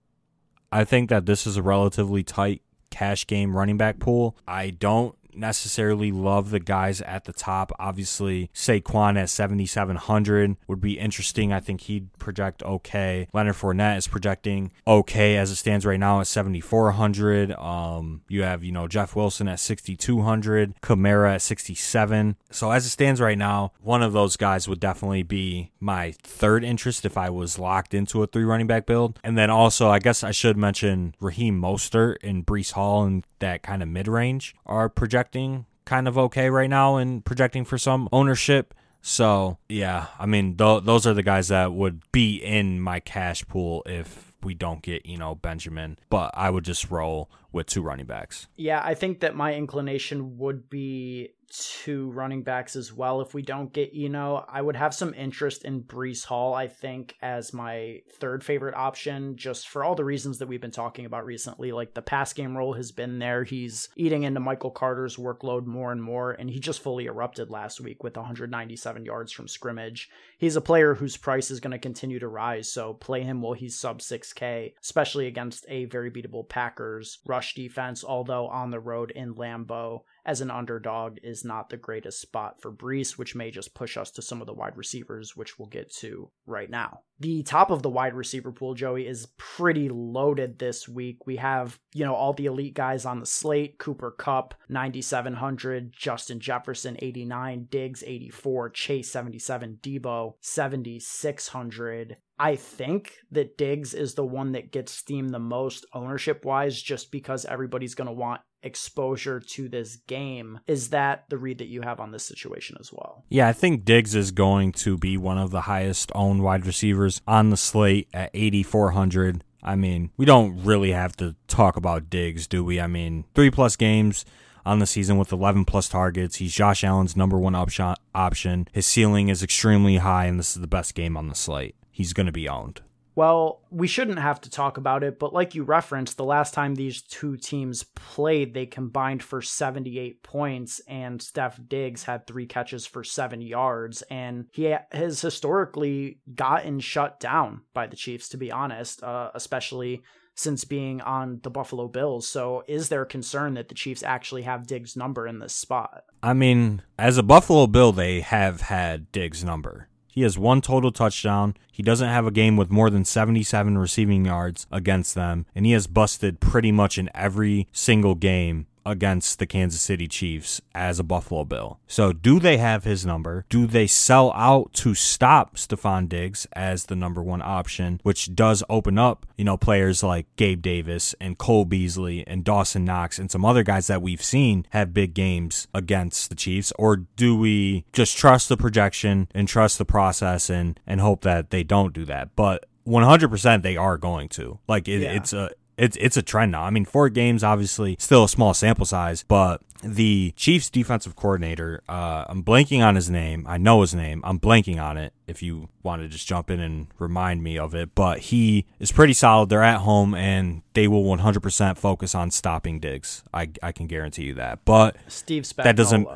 I 0.72 0.84
think 0.84 1.10
that 1.10 1.26
this 1.26 1.46
is 1.46 1.56
a 1.56 1.62
relatively 1.62 2.22
tight 2.22 2.62
cash 2.90 3.26
game 3.26 3.56
running 3.56 3.76
back 3.76 3.98
pool. 3.98 4.36
I 4.46 4.70
don't 4.70 5.16
necessarily 5.36 6.12
love 6.12 6.50
the 6.50 6.60
guys 6.60 7.00
at 7.02 7.24
the 7.24 7.32
top. 7.32 7.72
Obviously, 7.78 8.50
Saquon 8.54 9.20
at 9.20 9.30
7,700 9.30 10.56
would 10.66 10.80
be 10.80 10.98
interesting. 10.98 11.52
I 11.52 11.60
think 11.60 11.82
he'd 11.82 12.12
project 12.18 12.62
okay. 12.62 13.28
Leonard 13.32 13.56
Fournette 13.56 13.98
is 13.98 14.08
projecting 14.08 14.72
okay 14.86 15.36
as 15.36 15.50
it 15.50 15.56
stands 15.56 15.86
right 15.86 16.00
now 16.00 16.20
at 16.20 16.26
7,400. 16.26 17.52
Um, 17.52 18.22
you 18.28 18.42
have, 18.42 18.62
you 18.64 18.72
know, 18.72 18.88
Jeff 18.88 19.16
Wilson 19.16 19.48
at 19.48 19.60
6,200, 19.60 20.80
Kamara 20.80 21.34
at 21.34 21.42
67. 21.42 22.36
So 22.50 22.70
as 22.70 22.86
it 22.86 22.90
stands 22.90 23.20
right 23.20 23.38
now, 23.38 23.72
one 23.80 24.02
of 24.02 24.12
those 24.12 24.36
guys 24.36 24.68
would 24.68 24.80
definitely 24.80 25.22
be 25.22 25.70
my 25.80 26.12
third 26.22 26.64
interest 26.64 27.04
if 27.04 27.16
I 27.16 27.30
was 27.30 27.58
locked 27.58 27.94
into 27.94 28.22
a 28.22 28.26
three 28.26 28.44
running 28.44 28.66
back 28.66 28.86
build. 28.86 29.18
And 29.22 29.36
then 29.36 29.50
also, 29.50 29.88
I 29.88 29.98
guess 29.98 30.22
I 30.22 30.30
should 30.30 30.56
mention 30.56 31.14
Raheem 31.20 31.60
Mostert 31.60 32.16
and 32.22 32.46
Breece 32.46 32.72
Hall 32.72 33.04
and 33.04 33.24
that 33.40 33.62
kind 33.62 33.82
of 33.82 33.88
mid 33.88 34.08
range 34.08 34.54
are 34.64 34.88
projecting 34.88 35.66
kind 35.84 36.06
of 36.06 36.16
okay 36.16 36.48
right 36.50 36.70
now 36.70 36.96
and 36.96 37.24
projecting 37.24 37.64
for 37.64 37.76
some 37.76 38.08
ownership. 38.12 38.74
So, 39.02 39.58
yeah, 39.68 40.06
I 40.18 40.26
mean, 40.26 40.56
th- 40.56 40.84
those 40.84 41.06
are 41.06 41.14
the 41.14 41.22
guys 41.22 41.48
that 41.48 41.72
would 41.72 42.02
be 42.12 42.36
in 42.36 42.80
my 42.80 43.00
cash 43.00 43.46
pool 43.48 43.82
if 43.86 44.29
we 44.44 44.54
don't 44.54 44.82
get, 44.82 45.06
you 45.06 45.18
know, 45.18 45.34
Benjamin. 45.34 45.98
But 46.08 46.32
I 46.34 46.50
would 46.50 46.64
just 46.64 46.90
roll 46.90 47.30
with 47.52 47.66
two 47.66 47.82
running 47.82 48.06
backs. 48.06 48.46
Yeah, 48.56 48.80
I 48.82 48.94
think 48.94 49.20
that 49.20 49.34
my 49.34 49.54
inclination 49.54 50.38
would 50.38 50.70
be 50.70 51.34
two 51.50 52.10
running 52.10 52.42
backs 52.42 52.76
as 52.76 52.92
well. 52.92 53.20
If 53.20 53.34
we 53.34 53.42
don't 53.42 53.72
get 53.72 53.90
Eno, 53.94 54.44
I 54.48 54.62
would 54.62 54.76
have 54.76 54.94
some 54.94 55.12
interest 55.14 55.64
in 55.64 55.82
Breece 55.82 56.24
Hall, 56.24 56.54
I 56.54 56.68
think, 56.68 57.16
as 57.20 57.52
my 57.52 58.02
third 58.14 58.44
favorite 58.44 58.76
option, 58.76 59.36
just 59.36 59.68
for 59.68 59.82
all 59.82 59.94
the 59.94 60.04
reasons 60.04 60.38
that 60.38 60.46
we've 60.46 60.60
been 60.60 60.70
talking 60.70 61.04
about 61.04 61.26
recently. 61.26 61.72
Like 61.72 61.94
the 61.94 62.02
pass 62.02 62.32
game 62.32 62.56
role 62.56 62.74
has 62.74 62.92
been 62.92 63.18
there. 63.18 63.44
He's 63.44 63.88
eating 63.96 64.22
into 64.22 64.40
Michael 64.40 64.70
Carter's 64.70 65.16
workload 65.16 65.66
more 65.66 65.92
and 65.92 66.02
more, 66.02 66.32
and 66.32 66.48
he 66.48 66.60
just 66.60 66.82
fully 66.82 67.06
erupted 67.06 67.50
last 67.50 67.80
week 67.80 68.04
with 68.04 68.16
197 68.16 69.04
yards 69.04 69.32
from 69.32 69.48
scrimmage. 69.48 70.08
He's 70.38 70.56
a 70.56 70.60
player 70.60 70.94
whose 70.94 71.16
price 71.16 71.50
is 71.50 71.60
going 71.60 71.72
to 71.72 71.78
continue 71.78 72.20
to 72.20 72.28
rise, 72.28 72.70
so 72.70 72.94
play 72.94 73.22
him 73.22 73.42
while 73.42 73.54
he's 73.54 73.78
sub 73.78 74.02
6K, 74.34 74.74
especially 74.82 75.26
against 75.26 75.64
a 75.68 75.86
very 75.86 76.10
beatable 76.10 76.48
Packers 76.48 77.18
rush 77.26 77.54
defense, 77.54 78.04
although 78.04 78.48
on 78.48 78.70
the 78.70 78.80
road 78.80 79.10
in 79.10 79.34
Lambeau 79.34 80.02
as 80.24 80.40
an 80.40 80.50
underdog 80.50 81.18
is 81.22 81.44
not 81.44 81.70
the 81.70 81.76
greatest 81.76 82.20
spot 82.20 82.60
for 82.60 82.70
Breece, 82.70 83.16
which 83.18 83.34
may 83.34 83.50
just 83.50 83.74
push 83.74 83.96
us 83.96 84.10
to 84.12 84.22
some 84.22 84.40
of 84.40 84.46
the 84.46 84.52
wide 84.52 84.76
receivers, 84.76 85.36
which 85.36 85.58
we'll 85.58 85.68
get 85.68 85.90
to 85.96 86.30
right 86.46 86.70
now. 86.70 87.00
The 87.18 87.42
top 87.42 87.70
of 87.70 87.82
the 87.82 87.90
wide 87.90 88.14
receiver 88.14 88.52
pool, 88.52 88.74
Joey, 88.74 89.06
is 89.06 89.28
pretty 89.36 89.88
loaded 89.88 90.58
this 90.58 90.88
week. 90.88 91.26
We 91.26 91.36
have, 91.36 91.78
you 91.92 92.04
know, 92.04 92.14
all 92.14 92.32
the 92.32 92.46
elite 92.46 92.74
guys 92.74 93.04
on 93.04 93.20
the 93.20 93.26
slate 93.26 93.78
Cooper 93.78 94.10
Kupp, 94.10 94.54
9,700, 94.68 95.92
Justin 95.92 96.40
Jefferson, 96.40 96.96
89, 97.00 97.68
Diggs, 97.70 98.02
84, 98.06 98.70
Chase, 98.70 99.10
77, 99.10 99.78
Deebo, 99.82 100.34
7,600. 100.40 102.16
I 102.40 102.56
think 102.56 103.18
that 103.32 103.58
Diggs 103.58 103.92
is 103.92 104.14
the 104.14 104.24
one 104.24 104.52
that 104.52 104.72
gets 104.72 104.92
steamed 104.92 105.34
the 105.34 105.38
most 105.38 105.84
ownership 105.92 106.42
wise, 106.42 106.80
just 106.80 107.12
because 107.12 107.44
everybody's 107.44 107.94
going 107.94 108.06
to 108.06 108.14
want 108.14 108.40
exposure 108.62 109.40
to 109.40 109.68
this 109.68 109.96
game. 110.06 110.58
Is 110.66 110.88
that 110.88 111.24
the 111.28 111.36
read 111.36 111.58
that 111.58 111.68
you 111.68 111.82
have 111.82 112.00
on 112.00 112.12
this 112.12 112.24
situation 112.24 112.78
as 112.80 112.90
well? 112.90 113.24
Yeah, 113.28 113.46
I 113.46 113.52
think 113.52 113.84
Diggs 113.84 114.14
is 114.14 114.30
going 114.30 114.72
to 114.72 114.96
be 114.96 115.18
one 115.18 115.36
of 115.36 115.50
the 115.50 115.62
highest 115.62 116.10
owned 116.14 116.42
wide 116.42 116.64
receivers 116.64 117.20
on 117.26 117.50
the 117.50 117.58
slate 117.58 118.08
at 118.14 118.30
8,400. 118.32 119.44
I 119.62 119.76
mean, 119.76 120.10
we 120.16 120.24
don't 120.24 120.64
really 120.64 120.92
have 120.92 121.14
to 121.16 121.36
talk 121.46 121.76
about 121.76 122.08
Diggs, 122.08 122.46
do 122.46 122.64
we? 122.64 122.80
I 122.80 122.86
mean, 122.86 123.26
three 123.34 123.50
plus 123.50 123.76
games 123.76 124.24
on 124.64 124.78
the 124.78 124.86
season 124.86 125.18
with 125.18 125.30
11 125.30 125.66
plus 125.66 125.90
targets. 125.90 126.36
He's 126.36 126.54
Josh 126.54 126.84
Allen's 126.84 127.16
number 127.16 127.38
one 127.38 127.54
option. 127.54 128.68
His 128.72 128.86
ceiling 128.86 129.28
is 129.28 129.42
extremely 129.42 129.98
high, 129.98 130.24
and 130.24 130.38
this 130.38 130.56
is 130.56 130.62
the 130.62 130.66
best 130.66 130.94
game 130.94 131.18
on 131.18 131.28
the 131.28 131.34
slate. 131.34 131.76
He's 132.00 132.14
going 132.14 132.24
to 132.24 132.32
be 132.32 132.48
owned. 132.48 132.80
Well, 133.14 133.60
we 133.70 133.86
shouldn't 133.86 134.20
have 134.20 134.40
to 134.40 134.50
talk 134.50 134.78
about 134.78 135.04
it, 135.04 135.18
but 135.18 135.34
like 135.34 135.54
you 135.54 135.64
referenced, 135.64 136.16
the 136.16 136.24
last 136.24 136.54
time 136.54 136.74
these 136.74 137.02
two 137.02 137.36
teams 137.36 137.82
played, 137.82 138.54
they 138.54 138.64
combined 138.64 139.22
for 139.22 139.42
78 139.42 140.22
points, 140.22 140.80
and 140.88 141.20
Stef 141.20 141.68
Diggs 141.68 142.04
had 142.04 142.26
three 142.26 142.46
catches 142.46 142.86
for 142.86 143.04
seven 143.04 143.42
yards. 143.42 144.00
And 144.10 144.46
he 144.54 144.74
has 144.92 145.20
historically 145.20 146.20
gotten 146.34 146.80
shut 146.80 147.20
down 147.20 147.64
by 147.74 147.86
the 147.86 147.96
Chiefs, 147.96 148.30
to 148.30 148.38
be 148.38 148.50
honest, 148.50 149.02
uh, 149.02 149.30
especially 149.34 150.00
since 150.34 150.64
being 150.64 151.02
on 151.02 151.40
the 151.42 151.50
Buffalo 151.50 151.86
Bills. 151.86 152.26
So 152.26 152.64
is 152.66 152.88
there 152.88 153.04
concern 153.04 153.52
that 153.54 153.68
the 153.68 153.74
Chiefs 153.74 154.02
actually 154.02 154.44
have 154.44 154.66
Diggs' 154.66 154.96
number 154.96 155.26
in 155.26 155.38
this 155.38 155.54
spot? 155.54 156.04
I 156.22 156.32
mean, 156.32 156.80
as 156.98 157.18
a 157.18 157.22
Buffalo 157.22 157.66
Bill, 157.66 157.92
they 157.92 158.22
have 158.22 158.62
had 158.62 159.12
Diggs' 159.12 159.44
number. 159.44 159.90
He 160.10 160.22
has 160.22 160.38
one 160.38 160.60
total 160.60 160.90
touchdown. 160.92 161.56
He 161.70 161.82
doesn't 161.82 162.08
have 162.08 162.26
a 162.26 162.32
game 162.32 162.56
with 162.56 162.70
more 162.70 162.90
than 162.90 163.04
77 163.04 163.78
receiving 163.78 164.24
yards 164.24 164.66
against 164.70 165.14
them, 165.14 165.46
and 165.54 165.64
he 165.66 165.72
has 165.72 165.86
busted 165.86 166.40
pretty 166.40 166.72
much 166.72 166.98
in 166.98 167.08
every 167.14 167.68
single 167.72 168.14
game 168.14 168.66
against 168.90 169.38
the 169.38 169.46
Kansas 169.46 169.80
City 169.80 170.08
Chiefs 170.08 170.60
as 170.74 170.98
a 170.98 171.04
Buffalo 171.04 171.44
Bill. 171.44 171.78
So, 171.86 172.12
do 172.12 172.40
they 172.40 172.58
have 172.58 172.84
his 172.84 173.06
number? 173.06 173.46
Do 173.48 173.66
they 173.66 173.86
sell 173.86 174.32
out 174.34 174.72
to 174.74 174.94
stop 174.94 175.56
Stefon 175.56 176.08
Diggs 176.08 176.46
as 176.52 176.86
the 176.86 176.96
number 176.96 177.22
one 177.22 177.40
option, 177.40 178.00
which 178.02 178.34
does 178.34 178.64
open 178.68 178.98
up, 178.98 179.26
you 179.36 179.44
know, 179.44 179.56
players 179.56 180.02
like 180.02 180.26
Gabe 180.36 180.60
Davis 180.60 181.14
and 181.20 181.38
Cole 181.38 181.64
Beasley 181.64 182.26
and 182.26 182.44
Dawson 182.44 182.84
Knox 182.84 183.18
and 183.18 183.30
some 183.30 183.44
other 183.44 183.62
guys 183.62 183.86
that 183.86 184.02
we've 184.02 184.22
seen 184.22 184.66
have 184.70 184.92
big 184.92 185.14
games 185.14 185.68
against 185.72 186.28
the 186.28 186.34
Chiefs? 186.36 186.72
Or 186.78 186.96
do 186.96 187.38
we 187.38 187.84
just 187.92 188.16
trust 188.16 188.48
the 188.48 188.56
projection 188.56 189.28
and 189.32 189.46
trust 189.46 189.78
the 189.78 189.84
process 189.84 190.50
and, 190.50 190.80
and 190.86 191.00
hope 191.00 191.22
that 191.22 191.50
they 191.50 191.62
don't 191.62 191.94
do 191.94 192.04
that? 192.06 192.34
But 192.34 192.66
100% 192.86 193.62
they 193.62 193.76
are 193.76 193.96
going 193.96 194.28
to. 194.30 194.58
Like 194.66 194.88
it, 194.88 195.02
yeah. 195.02 195.12
it's 195.12 195.32
a 195.32 195.50
it's 195.80 195.96
it's 195.98 196.16
a 196.18 196.22
trend 196.22 196.52
now. 196.52 196.62
I 196.62 196.70
mean, 196.70 196.84
four 196.84 197.08
games, 197.08 197.42
obviously, 197.42 197.96
still 197.98 198.24
a 198.24 198.28
small 198.28 198.52
sample 198.52 198.84
size, 198.84 199.24
but 199.26 199.62
the 199.82 200.34
Chiefs 200.36 200.68
defensive 200.68 201.16
coordinator, 201.16 201.82
uh, 201.88 202.26
I'm 202.28 202.44
blanking 202.44 202.84
on 202.84 202.96
his 202.96 203.08
name. 203.08 203.46
I 203.48 203.56
know 203.56 203.80
his 203.80 203.94
name. 203.94 204.20
I'm 204.22 204.38
blanking 204.38 204.78
on 204.78 204.98
it. 204.98 205.14
If 205.26 205.42
you 205.42 205.70
want 205.82 206.02
to 206.02 206.08
just 206.08 206.28
jump 206.28 206.50
in 206.50 206.60
and 206.60 206.88
remind 206.98 207.42
me 207.42 207.58
of 207.58 207.74
it, 207.74 207.94
but 207.94 208.18
he 208.18 208.66
is 208.78 208.92
pretty 208.92 209.14
solid. 209.14 209.48
They're 209.48 209.62
at 209.62 209.80
home 209.80 210.14
and 210.14 210.60
they 210.74 210.86
will 210.86 211.04
100% 211.04 211.78
focus 211.78 212.14
on 212.14 212.30
stopping 212.30 212.78
Diggs. 212.78 213.24
I 213.32 213.48
I 213.62 213.72
can 213.72 213.86
guarantee 213.86 214.24
you 214.24 214.34
that. 214.34 214.66
But 214.66 214.96
Steve 215.08 215.44
Spagnuolo. 215.44 215.64
that 215.64 215.76
doesn't 215.76 216.08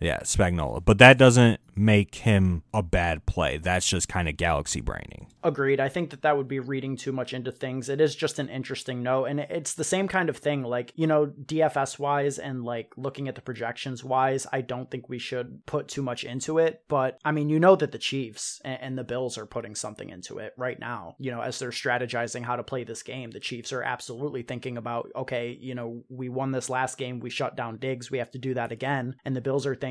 Yeah, 0.00 0.20
Spagnola. 0.20 0.82
But 0.84 0.98
that 0.98 1.18
doesn't 1.18 1.60
make 1.76 2.16
him 2.16 2.62
a 2.74 2.82
bad 2.82 3.24
play. 3.26 3.56
That's 3.56 3.88
just 3.88 4.08
kind 4.08 4.28
of 4.28 4.36
galaxy 4.36 4.80
braining. 4.80 5.28
Agreed. 5.42 5.80
I 5.80 5.88
think 5.88 6.10
that 6.10 6.22
that 6.22 6.36
would 6.36 6.48
be 6.48 6.58
reading 6.58 6.96
too 6.96 7.12
much 7.12 7.32
into 7.32 7.50
things. 7.52 7.88
It 7.88 8.00
is 8.00 8.14
just 8.14 8.38
an 8.38 8.48
interesting 8.48 9.02
note. 9.02 9.26
And 9.26 9.40
it's 9.40 9.74
the 9.74 9.84
same 9.84 10.08
kind 10.08 10.28
of 10.28 10.36
thing. 10.36 10.62
Like, 10.62 10.92
you 10.96 11.06
know, 11.06 11.26
DFS 11.26 11.98
wise 11.98 12.38
and 12.38 12.64
like 12.64 12.92
looking 12.96 13.28
at 13.28 13.34
the 13.34 13.40
projections 13.40 14.04
wise, 14.04 14.46
I 14.52 14.60
don't 14.60 14.90
think 14.90 15.08
we 15.08 15.18
should 15.18 15.64
put 15.64 15.88
too 15.88 16.02
much 16.02 16.24
into 16.24 16.58
it. 16.58 16.82
But 16.88 17.18
I 17.24 17.32
mean, 17.32 17.48
you 17.48 17.60
know 17.60 17.76
that 17.76 17.92
the 17.92 17.98
Chiefs 17.98 18.60
and 18.64 18.98
the 18.98 19.04
Bills 19.04 19.38
are 19.38 19.46
putting 19.46 19.74
something 19.74 20.10
into 20.10 20.38
it 20.38 20.52
right 20.58 20.78
now. 20.78 21.14
You 21.18 21.30
know, 21.30 21.40
as 21.40 21.58
they're 21.58 21.70
strategizing 21.70 22.42
how 22.42 22.56
to 22.56 22.62
play 22.62 22.84
this 22.84 23.02
game, 23.02 23.30
the 23.30 23.40
Chiefs 23.40 23.72
are 23.72 23.82
absolutely 23.82 24.42
thinking 24.42 24.76
about, 24.76 25.10
okay, 25.16 25.56
you 25.58 25.74
know, 25.74 26.04
we 26.08 26.28
won 26.28 26.52
this 26.52 26.68
last 26.68 26.98
game. 26.98 27.20
We 27.20 27.30
shut 27.30 27.56
down 27.56 27.78
Diggs. 27.78 28.10
We 28.10 28.18
have 28.18 28.30
to 28.32 28.38
do 28.38 28.54
that 28.54 28.72
again. 28.72 29.16
And 29.24 29.34
the 29.34 29.40
Bills 29.40 29.66
are 29.66 29.74
thinking, 29.74 29.89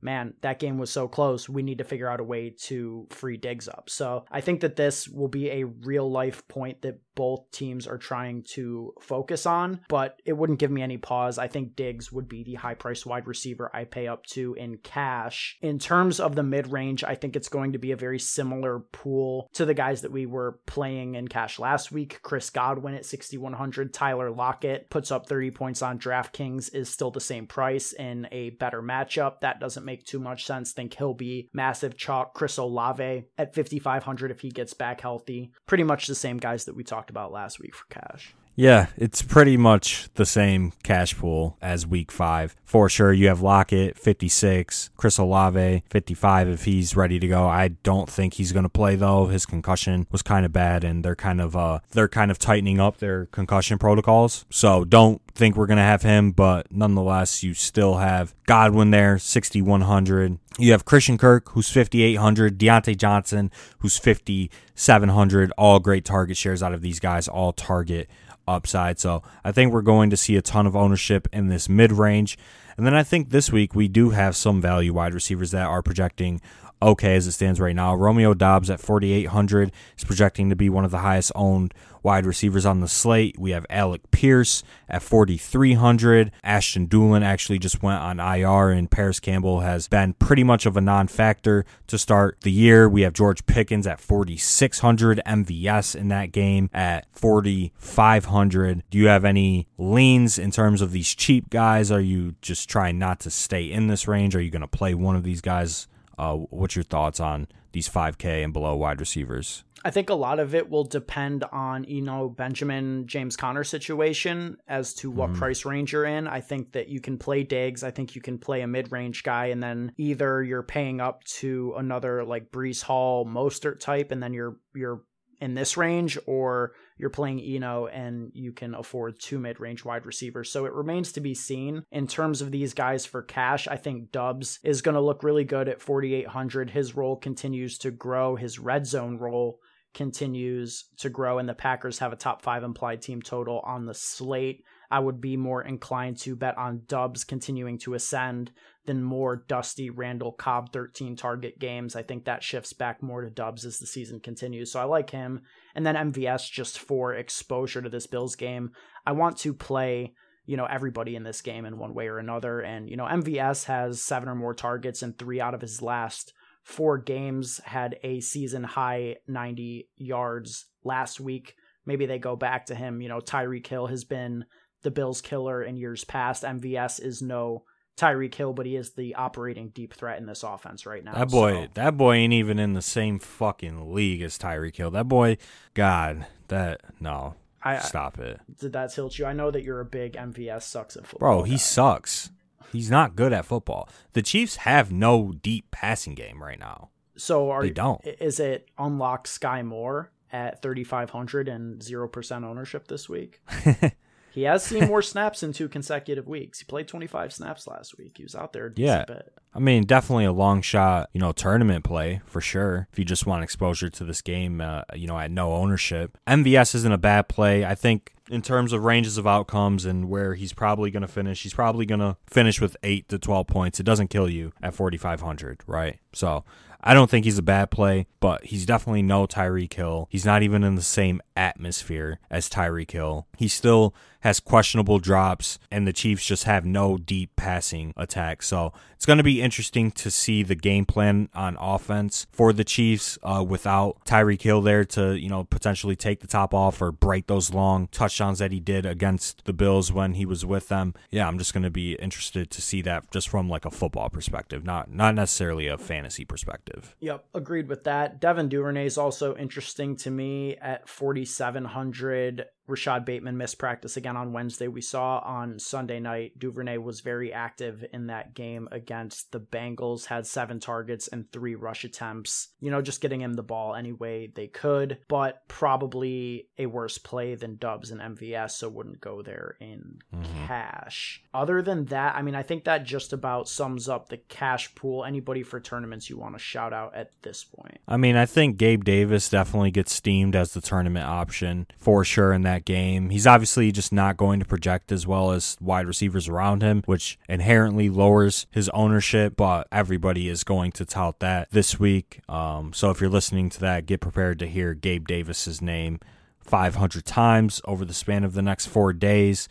man, 0.00 0.34
that 0.42 0.58
game 0.58 0.78
was 0.78 0.90
so 0.90 1.08
close. 1.08 1.48
We 1.48 1.62
need 1.62 1.78
to 1.78 1.84
figure 1.84 2.10
out 2.10 2.20
a 2.20 2.24
way 2.24 2.50
to 2.64 3.06
free 3.10 3.36
Diggs 3.36 3.68
up. 3.68 3.90
So 3.90 4.24
I 4.30 4.40
think 4.40 4.60
that 4.60 4.76
this 4.76 5.08
will 5.08 5.28
be 5.28 5.50
a 5.50 5.64
real 5.64 6.10
life 6.10 6.46
point 6.48 6.82
that 6.82 7.00
both 7.18 7.50
teams 7.50 7.88
are 7.88 7.98
trying 7.98 8.44
to 8.44 8.94
focus 9.00 9.44
on, 9.44 9.80
but 9.88 10.22
it 10.24 10.34
wouldn't 10.34 10.60
give 10.60 10.70
me 10.70 10.82
any 10.82 10.98
pause. 10.98 11.36
I 11.36 11.48
think 11.48 11.74
Diggs 11.74 12.12
would 12.12 12.28
be 12.28 12.44
the 12.44 12.54
high 12.54 12.74
price 12.74 13.04
wide 13.04 13.26
receiver 13.26 13.68
I 13.74 13.86
pay 13.86 14.06
up 14.06 14.24
to 14.26 14.54
in 14.54 14.76
cash. 14.78 15.58
In 15.60 15.80
terms 15.80 16.20
of 16.20 16.36
the 16.36 16.44
mid 16.44 16.70
range, 16.70 17.02
I 17.02 17.16
think 17.16 17.34
it's 17.34 17.48
going 17.48 17.72
to 17.72 17.78
be 17.78 17.90
a 17.90 17.96
very 17.96 18.20
similar 18.20 18.78
pool 18.78 19.50
to 19.54 19.64
the 19.64 19.74
guys 19.74 20.02
that 20.02 20.12
we 20.12 20.26
were 20.26 20.60
playing 20.66 21.16
in 21.16 21.26
cash 21.26 21.58
last 21.58 21.90
week. 21.90 22.20
Chris 22.22 22.50
Godwin 22.50 22.94
at 22.94 23.04
6,100, 23.04 23.92
Tyler 23.92 24.30
Lockett 24.30 24.88
puts 24.88 25.10
up 25.10 25.26
30 25.26 25.50
points 25.50 25.82
on 25.82 25.98
DraftKings, 25.98 26.72
is 26.72 26.88
still 26.88 27.10
the 27.10 27.20
same 27.20 27.48
price 27.48 27.92
in 27.92 28.28
a 28.30 28.50
better 28.50 28.80
matchup. 28.80 29.37
That 29.40 29.60
doesn't 29.60 29.84
make 29.84 30.04
too 30.04 30.18
much 30.18 30.44
sense. 30.44 30.72
Think 30.72 30.94
he'll 30.94 31.14
be 31.14 31.48
massive 31.52 31.96
chalk. 31.96 32.34
Chris 32.34 32.56
Olave 32.56 33.24
at 33.36 33.54
5,500 33.54 34.30
if 34.30 34.40
he 34.40 34.50
gets 34.50 34.74
back 34.74 35.00
healthy. 35.00 35.52
Pretty 35.66 35.84
much 35.84 36.06
the 36.06 36.14
same 36.14 36.38
guys 36.38 36.64
that 36.64 36.76
we 36.76 36.84
talked 36.84 37.10
about 37.10 37.32
last 37.32 37.60
week 37.60 37.74
for 37.74 37.86
cash. 37.88 38.34
Yeah, 38.58 38.88
it's 38.96 39.22
pretty 39.22 39.56
much 39.56 40.08
the 40.14 40.26
same 40.26 40.72
cash 40.82 41.16
pool 41.16 41.56
as 41.62 41.86
week 41.86 42.10
five. 42.10 42.56
For 42.64 42.88
sure, 42.88 43.12
you 43.12 43.28
have 43.28 43.40
Lockett, 43.40 43.96
56, 43.96 44.90
Chris 44.96 45.16
Olave, 45.16 45.84
55 45.88 46.48
if 46.48 46.64
he's 46.64 46.96
ready 46.96 47.20
to 47.20 47.28
go. 47.28 47.46
I 47.46 47.68
don't 47.68 48.10
think 48.10 48.34
he's 48.34 48.50
going 48.50 48.64
to 48.64 48.68
play 48.68 48.96
though. 48.96 49.26
His 49.26 49.46
concussion 49.46 50.08
was 50.10 50.22
kind 50.22 50.44
of 50.44 50.52
bad 50.52 50.82
and 50.82 51.04
they're 51.04 51.14
kind 51.14 51.40
of 51.40 51.54
uh 51.54 51.78
they're 51.92 52.08
kind 52.08 52.32
of 52.32 52.40
tightening 52.40 52.80
up 52.80 52.98
their 52.98 53.26
concussion 53.26 53.78
protocols. 53.78 54.44
So 54.50 54.84
don't 54.84 55.22
think 55.36 55.56
we're 55.56 55.66
going 55.66 55.76
to 55.76 55.84
have 55.84 56.02
him, 56.02 56.32
but 56.32 56.66
nonetheless, 56.72 57.44
you 57.44 57.54
still 57.54 57.98
have 57.98 58.34
Godwin 58.46 58.90
there, 58.90 59.20
6100. 59.20 60.40
You 60.58 60.72
have 60.72 60.84
Christian 60.84 61.16
Kirk, 61.16 61.50
who's 61.50 61.70
5,800, 61.70 62.58
Diontae 62.58 62.96
Johnson, 62.96 63.52
who's 63.78 63.96
5,700. 63.98 65.52
All 65.56 65.78
great 65.78 66.04
target 66.04 66.36
shares 66.36 66.60
out 66.60 66.74
of 66.74 66.82
these 66.82 66.98
guys, 66.98 67.28
all 67.28 67.52
target 67.52 68.10
upside. 68.48 68.98
So 68.98 69.22
I 69.44 69.52
think 69.52 69.72
we're 69.72 69.82
going 69.82 70.10
to 70.10 70.16
see 70.16 70.36
a 70.36 70.42
ton 70.42 70.66
of 70.66 70.74
ownership 70.74 71.28
in 71.32 71.48
this 71.48 71.68
mid 71.68 71.92
range. 71.92 72.38
And 72.76 72.86
then 72.86 72.94
I 72.94 73.02
think 73.02 73.30
this 73.30 73.52
week 73.52 73.74
we 73.74 73.88
do 73.88 74.10
have 74.10 74.36
some 74.36 74.60
value 74.60 74.94
wide 74.94 75.14
receivers 75.14 75.50
that 75.50 75.66
are 75.66 75.82
projecting 75.82 76.40
okay 76.80 77.16
as 77.16 77.26
it 77.26 77.32
stands 77.32 77.60
right 77.60 77.74
now. 77.74 77.94
Romeo 77.94 78.34
Doubs 78.34 78.70
at 78.70 78.80
4,800 78.80 79.72
is 79.96 80.04
projecting 80.04 80.50
to 80.50 80.56
be 80.56 80.68
one 80.68 80.84
of 80.84 80.90
the 80.90 80.98
highest 80.98 81.32
owned 81.34 81.74
wide 82.02 82.26
receivers 82.26 82.64
on 82.64 82.80
the 82.80 82.88
slate. 82.88 83.38
We 83.38 83.50
have 83.50 83.66
Alec 83.70 84.10
Pierce 84.10 84.62
at 84.88 85.02
4,300. 85.02 86.32
Ashton 86.42 86.88
Dulin 86.88 87.22
actually 87.22 87.58
just 87.58 87.82
went 87.82 88.00
on 88.00 88.20
IR, 88.20 88.70
and 88.70 88.90
Parris 88.90 89.20
Campbell 89.20 89.60
has 89.60 89.88
been 89.88 90.14
pretty 90.14 90.44
much 90.44 90.66
of 90.66 90.76
a 90.76 90.80
non 90.80 91.08
factor 91.08 91.64
to 91.86 91.98
start 91.98 92.38
the 92.42 92.52
year. 92.52 92.88
We 92.88 93.02
have 93.02 93.12
George 93.12 93.44
Pickens 93.46 93.86
at 93.86 94.00
4,600, 94.00 95.20
MVS 95.26 95.96
in 95.96 96.08
that 96.08 96.32
game 96.32 96.70
at 96.72 97.06
4,500. 97.12 98.82
Do 98.90 98.98
you 98.98 99.08
have 99.08 99.24
any 99.24 99.68
leans 99.76 100.38
in 100.38 100.50
terms 100.50 100.80
of 100.80 100.92
these 100.92 101.14
cheap 101.14 101.50
guys? 101.50 101.90
Are 101.90 102.00
you 102.00 102.36
just 102.40 102.68
trying 102.68 102.98
not 102.98 103.20
to 103.20 103.30
stay 103.30 103.64
in 103.64 103.88
this 103.88 104.08
range? 104.08 104.34
Are 104.34 104.40
you 104.40 104.50
going 104.50 104.62
to 104.62 104.68
play 104.68 104.94
one 104.94 105.16
of 105.16 105.24
these 105.24 105.40
guys? 105.40 105.88
Uh, 106.18 106.34
what's 106.34 106.74
your 106.74 106.82
thoughts 106.82 107.20
on 107.20 107.46
these 107.72 107.88
5K 107.88 108.42
and 108.44 108.52
below 108.52 108.76
wide 108.76 109.00
receivers? 109.00 109.64
I 109.84 109.90
think 109.90 110.10
a 110.10 110.14
lot 110.14 110.40
of 110.40 110.54
it 110.54 110.68
will 110.68 110.84
depend 110.84 111.44
on, 111.44 111.84
you 111.84 112.02
know, 112.02 112.28
Benjamin 112.28 113.06
James 113.06 113.36
Conner 113.36 113.62
situation 113.62 114.56
as 114.66 114.92
to 114.94 115.10
what 115.10 115.30
mm. 115.30 115.36
price 115.36 115.64
range 115.64 115.92
you're 115.92 116.04
in. 116.04 116.26
I 116.26 116.40
think 116.40 116.72
that 116.72 116.88
you 116.88 117.00
can 117.00 117.16
play 117.16 117.44
Diggs. 117.44 117.84
I 117.84 117.92
think 117.92 118.16
you 118.16 118.20
can 118.20 118.38
play 118.38 118.62
a 118.62 118.66
mid 118.66 118.90
range 118.90 119.22
guy, 119.22 119.46
and 119.46 119.62
then 119.62 119.92
either 119.96 120.42
you're 120.42 120.64
paying 120.64 121.00
up 121.00 121.22
to 121.24 121.74
another 121.76 122.24
like 122.24 122.50
Breece 122.50 122.82
Hall, 122.82 123.24
Mostert 123.24 123.78
type, 123.78 124.10
and 124.10 124.20
then 124.20 124.32
you're 124.32 124.56
you're 124.74 125.02
in 125.40 125.54
this 125.54 125.76
range, 125.76 126.18
or 126.26 126.72
you're 126.98 127.10
playing 127.10 127.40
Eno 127.40 127.86
and 127.86 128.30
you 128.34 128.52
can 128.52 128.74
afford 128.74 129.18
two 129.18 129.38
mid 129.38 129.60
range 129.60 129.84
wide 129.84 130.04
receivers. 130.04 130.50
So 130.50 130.66
it 130.66 130.72
remains 130.72 131.12
to 131.12 131.20
be 131.20 131.34
seen. 131.34 131.84
In 131.90 132.06
terms 132.06 132.42
of 132.42 132.50
these 132.50 132.74
guys 132.74 133.06
for 133.06 133.22
cash, 133.22 133.68
I 133.68 133.76
think 133.76 134.12
Doubs 134.12 134.58
is 134.62 134.82
going 134.82 134.96
to 134.96 135.00
look 135.00 135.22
really 135.22 135.44
good 135.44 135.68
at 135.68 135.80
4,800. 135.80 136.70
His 136.70 136.96
role 136.96 137.16
continues 137.16 137.78
to 137.78 137.90
grow, 137.90 138.36
his 138.36 138.58
red 138.58 138.86
zone 138.86 139.18
role 139.18 139.60
continues 139.94 140.84
to 140.98 141.08
grow, 141.08 141.38
and 141.38 141.48
the 141.48 141.54
Packers 141.54 141.98
have 141.98 142.12
a 142.12 142.16
top 142.16 142.42
five 142.42 142.62
implied 142.62 143.02
team 143.02 143.22
total 143.22 143.60
on 143.60 143.86
the 143.86 143.94
slate. 143.94 144.64
I 144.90 145.00
would 145.00 145.20
be 145.20 145.36
more 145.36 145.62
inclined 145.62 146.18
to 146.18 146.36
bet 146.36 146.56
on 146.56 146.82
Doubs 146.86 147.24
continuing 147.24 147.78
to 147.78 147.94
ascend 147.94 148.52
than 148.86 149.02
more 149.02 149.36
dusty 149.36 149.90
Randall 149.90 150.32
Cobb 150.32 150.72
13 150.72 151.14
target 151.14 151.58
games. 151.58 151.94
I 151.94 152.02
think 152.02 152.24
that 152.24 152.42
shifts 152.42 152.72
back 152.72 153.02
more 153.02 153.22
to 153.22 153.30
Doubs 153.30 153.66
as 153.66 153.78
the 153.78 153.86
season 153.86 154.20
continues. 154.20 154.72
So 154.72 154.80
I 154.80 154.84
like 154.84 155.10
him. 155.10 155.42
And 155.78 155.86
then 155.86 155.94
MVS 155.94 156.50
just 156.50 156.80
for 156.80 157.14
exposure 157.14 157.80
to 157.80 157.88
this 157.88 158.08
Bills 158.08 158.34
game. 158.34 158.72
I 159.06 159.12
want 159.12 159.36
to 159.38 159.54
play, 159.54 160.12
you 160.44 160.56
know, 160.56 160.64
everybody 160.64 161.14
in 161.14 161.22
this 161.22 161.40
game 161.40 161.64
in 161.64 161.78
one 161.78 161.94
way 161.94 162.08
or 162.08 162.18
another. 162.18 162.58
And, 162.58 162.90
you 162.90 162.96
know, 162.96 163.04
MVS 163.04 163.66
has 163.66 164.02
seven 164.02 164.28
or 164.28 164.34
more 164.34 164.54
targets 164.54 165.02
and 165.04 165.16
three 165.16 165.40
out 165.40 165.54
of 165.54 165.60
his 165.60 165.80
last 165.80 166.32
four 166.64 166.98
games 166.98 167.60
had 167.64 167.96
a 168.02 168.18
season 168.18 168.64
high 168.64 169.18
90 169.28 169.88
yards 169.96 170.66
last 170.82 171.20
week. 171.20 171.54
Maybe 171.86 172.06
they 172.06 172.18
go 172.18 172.34
back 172.34 172.66
to 172.66 172.74
him. 172.74 173.00
You 173.00 173.08
know, 173.08 173.20
Tyreek 173.20 173.68
Hill 173.68 173.86
has 173.86 174.02
been 174.02 174.46
the 174.82 174.90
Bills 174.90 175.20
killer 175.20 175.62
in 175.62 175.76
years 175.76 176.02
past. 176.02 176.42
MVS 176.42 177.00
is 177.00 177.22
no 177.22 177.62
Tyreek 177.98 178.34
Hill, 178.34 178.52
but 178.52 178.66
he 178.66 178.76
is 178.76 178.90
the 178.90 179.14
operating 179.14 179.68
deep 179.68 179.92
threat 179.92 180.18
in 180.18 180.26
this 180.26 180.42
offense 180.42 180.86
right 180.86 181.04
now. 181.04 181.12
That 181.12 181.30
boy, 181.30 181.64
so. 181.64 181.68
that 181.74 181.96
boy 181.96 182.14
ain't 182.14 182.32
even 182.32 182.58
in 182.58 182.74
the 182.74 182.82
same 182.82 183.18
fucking 183.18 183.92
league 183.92 184.22
as 184.22 184.38
Tyreek 184.38 184.76
Hill. 184.76 184.90
That 184.90 185.08
boy, 185.08 185.36
God, 185.74 186.26
that 186.48 186.80
no, 187.00 187.34
I, 187.62 187.78
stop 187.80 188.18
it. 188.18 188.40
Did 188.58 188.72
that 188.72 188.92
tilt 188.92 189.18
you? 189.18 189.26
I 189.26 189.32
know 189.32 189.50
that 189.50 189.62
you're 189.62 189.80
a 189.80 189.84
big 189.84 190.14
MVS 190.14 190.62
sucks 190.62 190.96
at 190.96 191.06
football. 191.06 191.28
Bro, 191.28 191.42
he 191.44 191.58
sucks. 191.58 192.30
He's 192.72 192.90
not 192.90 193.16
good 193.16 193.32
at 193.32 193.46
football. 193.46 193.88
The 194.12 194.22
Chiefs 194.22 194.56
have 194.56 194.92
no 194.92 195.32
deep 195.42 195.70
passing 195.70 196.14
game 196.14 196.42
right 196.42 196.58
now. 196.58 196.90
So 197.16 197.50
are 197.50 197.62
they 197.62 197.70
don't? 197.70 198.00
Is 198.06 198.38
it 198.38 198.68
unlock 198.78 199.26
Skyy 199.26 199.64
Moore 199.64 200.10
at 200.30 200.62
3,500 200.62 201.48
and 201.48 201.82
zero 201.82 202.08
percent 202.08 202.44
ownership 202.44 202.86
this 202.88 203.08
week? 203.08 203.40
He 204.30 204.42
has 204.42 204.64
seen 204.64 204.86
more 204.86 205.02
snaps 205.02 205.42
in 205.42 205.52
two 205.52 205.68
consecutive 205.68 206.26
weeks. 206.26 206.60
He 206.60 206.64
played 206.64 206.88
25 206.88 207.32
snaps 207.32 207.66
last 207.66 207.98
week. 207.98 208.16
He 208.16 208.22
was 208.22 208.34
out 208.34 208.52
there. 208.52 208.72
yeah. 208.76 209.04
Bit. 209.04 209.32
I 209.54 209.60
mean, 209.60 209.84
definitely 209.84 210.26
a 210.26 210.32
long 210.32 210.60
shot, 210.60 211.08
you 211.12 211.20
know, 211.20 211.32
tournament 211.32 211.82
play 211.82 212.20
for 212.26 212.40
sure. 212.40 212.86
If 212.92 212.98
you 212.98 213.04
just 213.04 213.26
want 213.26 213.42
exposure 213.42 213.88
to 213.88 214.04
this 214.04 214.20
game, 214.20 214.60
uh, 214.60 214.82
you 214.94 215.06
know, 215.06 215.18
at 215.18 215.30
no 215.30 215.52
ownership. 215.54 216.18
MVS 216.28 216.74
isn't 216.74 216.92
a 216.92 216.98
bad 216.98 217.28
play. 217.28 217.64
I 217.64 217.74
think 217.74 218.12
in 218.30 218.42
terms 218.42 218.72
of 218.72 218.84
ranges 218.84 219.16
of 219.18 219.26
outcomes 219.26 219.84
and 219.84 220.08
where 220.08 220.34
he's 220.34 220.52
probably 220.52 220.90
going 220.90 221.02
to 221.02 221.08
finish, 221.08 221.42
he's 221.42 221.54
probably 221.54 221.86
going 221.86 222.00
to 222.00 222.16
finish 222.26 222.60
with 222.60 222.76
8 222.82 223.08
to 223.08 223.18
12 223.18 223.46
points. 223.46 223.80
It 223.80 223.84
doesn't 223.84 224.08
kill 224.08 224.28
you 224.28 224.52
at 224.62 224.74
4,500, 224.74 225.62
right? 225.66 225.98
So 226.12 226.44
I 226.80 226.94
don't 226.94 227.10
think 227.10 227.24
he's 227.24 227.38
a 227.38 227.42
bad 227.42 227.70
play, 227.70 228.06
but 228.20 228.46
he's 228.46 228.64
definitely 228.66 229.02
no 229.02 229.26
Tyreek 229.26 229.72
Hill. 229.74 230.06
He's 230.10 230.24
not 230.24 230.42
even 230.42 230.62
in 230.62 230.76
the 230.76 230.82
same 230.82 231.20
atmosphere 231.36 232.20
as 232.30 232.48
Tyreek 232.48 232.90
Hill. 232.90 233.26
He 233.36 233.48
still 233.48 233.94
has 234.20 234.40
questionable 234.40 234.98
drops, 234.98 235.58
and 235.70 235.86
the 235.86 235.92
Chiefs 235.92 236.24
just 236.24 236.44
have 236.44 236.64
no 236.64 236.98
deep 236.98 237.36
passing 237.36 237.94
attack. 237.96 238.42
So 238.42 238.72
it's 238.94 239.06
going 239.06 239.18
to 239.18 239.24
be 239.24 239.40
interesting 239.40 239.92
to 239.92 240.10
see 240.10 240.42
the 240.42 240.56
game 240.56 240.86
plan 240.86 241.28
on 241.34 241.56
offense 241.60 242.26
for 242.32 242.52
the 242.52 242.64
Chiefs 242.64 243.16
uh, 243.22 243.44
without 243.46 244.04
Tyreek 244.04 244.42
Hill 244.42 244.60
there 244.60 244.84
to, 244.86 245.14
you 245.14 245.28
know, 245.28 245.44
potentially 245.44 245.94
take 245.94 246.20
the 246.20 246.26
top 246.26 246.52
off 246.52 246.82
or 246.82 246.90
break 246.90 247.28
those 247.28 247.52
long 247.52 247.86
touchdowns 247.88 248.40
that 248.40 248.50
he 248.50 248.58
did 248.58 248.84
against 248.84 249.44
the 249.44 249.52
Bills 249.52 249.92
when 249.92 250.14
he 250.14 250.26
was 250.26 250.44
with 250.44 250.68
them. 250.68 250.94
Yeah, 251.10 251.28
I'm 251.28 251.38
just 251.38 251.54
going 251.54 251.62
to 251.62 251.70
be 251.70 251.94
interested 251.94 252.50
to 252.50 252.60
see 252.60 252.82
that 252.82 253.10
just 253.12 253.28
from 253.28 253.48
like 253.48 253.64
a 253.64 253.70
football 253.70 254.08
perspective, 254.08 254.64
not 254.64 254.90
not 254.90 255.14
necessarily 255.14 255.68
a 255.68 255.78
fantasy 255.78 256.24
perspective. 256.24 256.67
Yep, 257.00 257.24
agreed 257.34 257.68
with 257.68 257.84
that. 257.84 258.20
Devin 258.20 258.48
Duvernay 258.48 258.86
is 258.86 258.98
also 258.98 259.36
interesting 259.36 259.96
to 259.96 260.10
me 260.10 260.56
at 260.56 260.88
4700 260.88 262.46
Rashod 262.68 263.04
Bateman 263.04 263.36
missed 263.38 263.58
practice 263.58 263.96
again 263.96 264.16
on 264.16 264.32
Wednesday. 264.32 264.68
We 264.68 264.82
saw 264.82 265.18
on 265.20 265.58
Sunday 265.58 266.00
night 266.00 266.38
Duvernay 266.38 266.76
was 266.76 267.00
very 267.00 267.32
active 267.32 267.84
in 267.92 268.08
that 268.08 268.34
game 268.34 268.68
against 268.70 269.32
the 269.32 269.40
Bengals, 269.40 270.06
had 270.06 270.26
seven 270.26 270.60
targets 270.60 271.08
and 271.08 271.30
three 271.32 271.54
rush 271.54 271.84
attempts. 271.84 272.48
You 272.60 272.70
know, 272.70 272.82
just 272.82 273.00
getting 273.00 273.22
him 273.22 273.34
the 273.34 273.42
ball 273.42 273.74
any 273.74 273.92
way 273.92 274.30
they 274.32 274.46
could, 274.46 274.98
but 275.08 275.48
probably 275.48 276.48
a 276.58 276.66
worse 276.66 276.98
play 276.98 277.34
than 277.34 277.56
Doubs 277.56 277.90
and 277.90 278.00
MVS, 278.00 278.52
so 278.52 278.68
wouldn't 278.68 279.00
go 279.00 279.22
there 279.22 279.56
in 279.60 279.98
mm-hmm. 280.14 280.46
cash. 280.46 281.22
Other 281.32 281.62
than 281.62 281.86
that, 281.86 282.16
I 282.16 282.22
mean, 282.22 282.34
I 282.34 282.42
think 282.42 282.64
that 282.64 282.84
just 282.84 283.12
about 283.12 283.48
sums 283.48 283.88
up 283.88 284.08
the 284.08 284.18
cash 284.18 284.74
pool. 284.74 285.04
Anybody 285.04 285.42
for 285.42 285.58
tournaments 285.58 286.10
you 286.10 286.18
want 286.18 286.34
to 286.34 286.38
shout 286.38 286.72
out 286.72 286.94
at 286.94 287.10
this 287.22 287.44
point? 287.44 287.78
I 287.88 287.96
mean, 287.96 288.16
I 288.16 288.26
think 288.26 288.58
Gabe 288.58 288.84
Davis 288.84 289.28
definitely 289.28 289.70
gets 289.70 289.92
steamed 289.92 290.36
as 290.36 290.52
the 290.52 290.60
tournament 290.60 291.06
option 291.06 291.66
for 291.78 292.04
sure 292.04 292.32
in 292.32 292.42
that 292.42 292.57
game. 292.64 293.10
He's 293.10 293.26
obviously 293.26 293.72
just 293.72 293.92
not 293.92 294.16
going 294.16 294.40
to 294.40 294.46
project 294.46 294.92
as 294.92 295.06
well 295.06 295.30
as 295.30 295.56
wide 295.60 295.86
receivers 295.86 296.28
around 296.28 296.62
him, 296.62 296.82
which 296.86 297.18
inherently 297.28 297.88
lowers 297.88 298.46
his 298.50 298.68
ownership, 298.70 299.36
but 299.36 299.68
everybody 299.72 300.28
is 300.28 300.44
going 300.44 300.72
to 300.72 300.84
tout 300.84 301.20
that 301.20 301.48
this 301.50 301.78
week. 301.78 302.20
Um, 302.28 302.72
so 302.72 302.90
if 302.90 303.00
you're 303.00 303.10
listening 303.10 303.50
to 303.50 303.60
that, 303.60 303.86
get 303.86 304.00
prepared 304.00 304.38
to 304.40 304.46
hear 304.46 304.74
Gabe 304.74 305.06
Davis's 305.06 305.60
name 305.62 306.00
500 306.40 307.04
times 307.04 307.60
over 307.64 307.84
the 307.84 307.94
span 307.94 308.24
of 308.24 308.34
the 308.34 308.42
next 308.42 308.66
four 308.66 308.92
days. 308.92 309.48